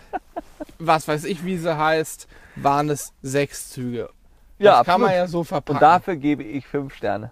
was 0.79 1.09
weiß 1.09 1.25
ich, 1.25 1.45
wie 1.45 1.57
sie 1.57 1.77
heißt, 1.77 2.27
waren 2.57 2.91
es 2.91 3.13
sechs 3.23 3.71
Züge. 3.71 4.11
Ja, 4.59 4.79
das 4.79 4.87
kann 4.87 5.01
man 5.03 5.13
ja 5.13 5.27
so 5.27 5.45
verpacken. 5.45 5.77
Und 5.77 5.83
dafür 5.83 6.17
gebe 6.17 6.43
ich 6.43 6.67
fünf 6.67 6.95
Sterne. 6.95 7.31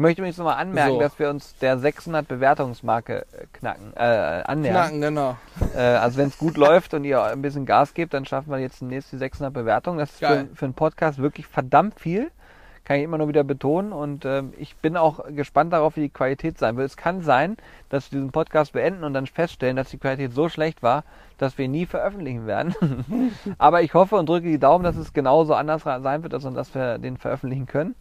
Ich 0.00 0.02
möchte 0.02 0.22
übrigens 0.22 0.38
nochmal 0.38 0.56
anmerken, 0.56 0.94
So. 0.94 0.98
dass 0.98 1.18
wir 1.18 1.28
uns 1.28 1.58
der 1.58 1.76
600 1.76 2.26
Bewertungsmarke 2.26 3.26
äh, 3.32 3.44
knacken, 3.52 3.92
äh, 3.94 4.00
annähern. 4.46 4.74
Knacken, 4.74 5.00
genau. 5.02 5.36
Äh, 5.76 5.80
also 5.82 6.16
wenn 6.16 6.28
es 6.28 6.38
gut 6.38 6.56
läuft 6.56 6.94
und 6.94 7.04
ihr 7.04 7.22
ein 7.22 7.42
bisschen 7.42 7.66
Gas 7.66 7.92
gebt, 7.92 8.14
dann 8.14 8.24
schaffen 8.24 8.50
wir 8.50 8.58
jetzt 8.60 8.80
demnächst 8.80 9.12
die 9.12 9.18
600 9.18 9.52
Bewertungen. 9.52 9.98
Das 9.98 10.12
ist 10.12 10.20
für, 10.20 10.24
Geil. 10.24 10.48
für 10.54 10.64
einen 10.64 10.72
Podcast 10.72 11.18
wirklich 11.18 11.46
verdammt 11.46 12.00
viel. 12.00 12.30
Kann 12.84 12.96
ich 12.96 13.02
immer 13.02 13.18
nur 13.18 13.28
wieder 13.28 13.44
betonen. 13.44 13.92
Und 13.92 14.24
ähm, 14.24 14.54
ich 14.56 14.74
bin 14.76 14.96
auch 14.96 15.22
gespannt 15.28 15.74
darauf, 15.74 15.96
wie 15.96 16.00
die 16.00 16.08
Qualität 16.08 16.56
sein 16.56 16.78
wird. 16.78 16.86
Es 16.86 16.96
kann 16.96 17.20
sein, 17.20 17.58
dass 17.90 18.10
wir 18.10 18.20
diesen 18.20 18.32
Podcast 18.32 18.72
beenden 18.72 19.04
und 19.04 19.12
dann 19.12 19.26
feststellen, 19.26 19.76
dass 19.76 19.90
die 19.90 19.98
Qualität 19.98 20.32
so 20.32 20.48
schlecht 20.48 20.82
war, 20.82 21.04
dass 21.36 21.58
wir 21.58 21.66
ihn 21.66 21.72
nie 21.72 21.84
veröffentlichen 21.84 22.46
werden. 22.46 22.74
Aber 23.58 23.82
ich 23.82 23.92
hoffe 23.92 24.16
und 24.16 24.30
drücke 24.30 24.46
die 24.46 24.58
Daumen, 24.58 24.82
dass 24.82 24.96
es 24.96 25.12
genauso 25.12 25.52
anders 25.52 25.82
sein 25.82 26.22
wird, 26.22 26.32
also 26.32 26.48
dass 26.48 26.74
wir 26.74 26.96
den 26.96 27.18
veröffentlichen 27.18 27.66
können. 27.66 27.94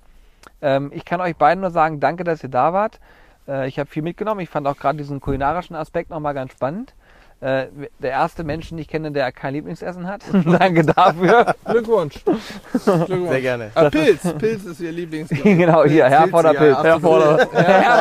Ähm, 0.62 0.92
ich 0.94 1.06
kann 1.06 1.22
euch 1.22 1.36
beiden 1.36 1.62
nur 1.62 1.72
sagen, 1.72 2.00
danke, 2.00 2.24
dass 2.24 2.44
ihr 2.44 2.50
da 2.50 2.74
wart. 2.74 3.00
Äh, 3.48 3.68
ich 3.68 3.80
habe 3.80 3.90
viel 3.90 4.04
mitgenommen. 4.04 4.42
Ich 4.42 4.50
fand 4.50 4.68
auch 4.68 4.78
gerade 4.78 4.98
diesen 4.98 5.20
kulinarischen 5.20 5.76
Aspekt 5.76 6.10
nochmal 6.10 6.34
ganz 6.34 6.52
spannend. 6.52 6.94
Äh, 7.42 7.68
der 8.00 8.12
erste 8.12 8.44
Mensch, 8.44 8.68
den 8.68 8.78
ich 8.80 8.90
kenne, 8.90 9.12
der 9.14 9.32
kein 9.32 9.54
Lieblingsessen 9.54 10.08
hat. 10.08 10.24
danke 10.46 10.84
dafür. 10.84 11.56
Glückwunsch. 11.64 12.22
Glückwunsch. 12.26 13.30
Sehr 13.30 13.42
gerne. 13.42 13.72
Äh, 13.76 13.90
Pilz. 13.90 14.34
Pilz 14.38 14.66
ist 14.66 14.82
ihr 14.82 14.92
Lieblings. 14.92 15.30
genau, 15.44 15.86
hier, 15.86 16.10
Herr 16.10 16.28
Pilz, 16.28 16.44
ja, 16.44 16.84
Herr 16.84 17.00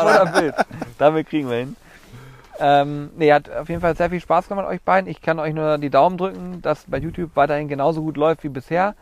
Vorder 0.00 0.26
Pilz. 0.32 0.54
Damit 0.98 1.28
kriegen 1.28 1.48
wir 1.48 1.58
hin. 1.58 1.76
Ähm, 2.60 3.10
nee, 3.16 3.32
hat 3.32 3.48
auf 3.48 3.68
jeden 3.68 3.80
Fall 3.80 3.96
sehr 3.96 4.10
viel 4.10 4.20
Spaß 4.20 4.48
gemacht, 4.48 4.66
euch 4.66 4.82
beiden. 4.82 5.08
Ich 5.08 5.22
kann 5.22 5.38
euch 5.38 5.54
nur 5.54 5.78
die 5.78 5.90
Daumen 5.90 6.18
drücken, 6.18 6.60
dass 6.60 6.84
bei 6.88 6.98
YouTube 6.98 7.30
weiterhin 7.34 7.68
genauso 7.68 8.02
gut 8.02 8.16
läuft 8.16 8.42
wie 8.42 8.48
bisher. 8.48 8.96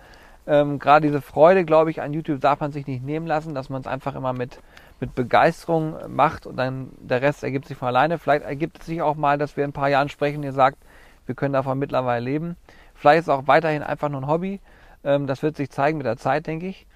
Ähm, 0.47 0.79
Gerade 0.79 1.07
diese 1.07 1.21
Freude, 1.21 1.65
glaube 1.65 1.91
ich, 1.91 2.01
an 2.01 2.13
YouTube 2.13 2.41
darf 2.41 2.61
man 2.61 2.73
sich 2.73 2.87
nicht 2.87 3.05
nehmen 3.05 3.27
lassen, 3.27 3.55
dass 3.55 3.69
man 3.69 3.81
es 3.81 3.87
einfach 3.87 4.15
immer 4.15 4.33
mit, 4.33 4.61
mit 5.01 5.15
Begeisterung 5.15 5.97
macht 6.09 6.47
und 6.47 6.57
dann 6.57 6.91
der 7.01 7.23
Rest 7.23 7.43
ergibt 7.43 7.67
sich 7.67 7.77
von 7.77 7.89
alleine. 7.89 8.19
Vielleicht 8.19 8.45
ergibt 8.45 8.81
es 8.81 8.87
sich 8.87 9.03
auch 9.03 9.17
mal, 9.17 9.39
dass 9.39 9.57
wir 9.57 9.65
in 9.65 9.71
ein 9.71 9.75
paar 9.75 9.89
Jahren 9.89 10.09
sprechen 10.09 10.39
und 10.39 10.45
ihr 10.45 10.53
sagt, 10.53 10.79
wir 11.27 11.35
können 11.35 11.53
davon 11.53 11.79
mittlerweile 11.79 12.25
leben. 12.25 12.57
Vielleicht 12.95 13.21
ist 13.21 13.25
es 13.25 13.29
auch 13.31 13.47
weiterhin 13.47 13.83
einfach 13.83 14.09
nur 14.09 14.21
ein 14.23 14.29
Hobby. 14.29 14.61
Ähm, 15.05 15.27
das 15.27 15.43
wird 15.43 15.57
sich 15.57 15.71
zeigen 15.71 15.99
mit 15.99 16.07
der 16.07 16.17
Zeit, 16.17 16.47
denke 16.47 16.67
ich. 16.67 16.87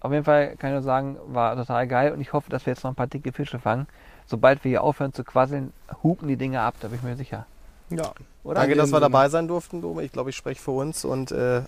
Auf 0.00 0.12
jeden 0.12 0.24
Fall 0.24 0.56
kann 0.56 0.70
ich 0.70 0.74
nur 0.74 0.82
sagen, 0.82 1.16
war 1.26 1.56
total 1.56 1.88
geil 1.88 2.12
und 2.12 2.20
ich 2.20 2.32
hoffe, 2.32 2.50
dass 2.50 2.66
wir 2.66 2.72
jetzt 2.72 2.84
noch 2.84 2.92
ein 2.92 2.94
paar 2.94 3.08
dicke 3.08 3.32
Fische 3.32 3.58
fangen. 3.58 3.86
Sobald 4.26 4.62
wir 4.62 4.68
hier 4.68 4.82
aufhören 4.82 5.12
zu 5.12 5.24
quasseln, 5.24 5.72
hupen 6.02 6.28
die 6.28 6.36
Dinge 6.36 6.60
ab, 6.60 6.74
da 6.80 6.88
bin 6.88 6.98
ich 6.98 7.02
mir 7.02 7.16
sicher. 7.16 7.46
Ja. 7.90 8.12
Oder? 8.44 8.60
Danke, 8.60 8.76
dass 8.76 8.92
wir 8.92 9.00
dabei 9.00 9.28
sein 9.28 9.48
durften, 9.48 9.80
Dome. 9.80 10.02
Ich 10.04 10.12
glaube, 10.12 10.30
ich 10.30 10.36
spreche 10.36 10.60
für 10.60 10.70
uns 10.72 11.04
und 11.04 11.32
äh, 11.32 11.62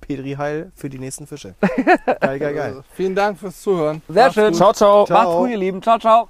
Petri 0.00 0.32
Heil 0.32 0.72
für 0.74 0.88
die 0.88 0.98
nächsten 0.98 1.26
Fische. 1.26 1.54
Geil, 2.20 2.38
geil, 2.38 2.54
geil. 2.54 2.84
Vielen 2.94 3.14
Dank 3.14 3.38
fürs 3.38 3.60
Zuhören. 3.60 4.02
Sehr 4.08 4.22
Macht's 4.24 4.34
schön. 4.34 4.46
gut. 4.48 4.56
Ciao, 4.56 4.72
ciao. 4.72 5.04
Ciao. 5.06 5.18
Macht's 5.22 5.36
gut, 5.36 5.50
ihr 5.50 5.56
Lieben. 5.56 5.82
Ciao, 5.82 5.98
ciao. 5.98 6.28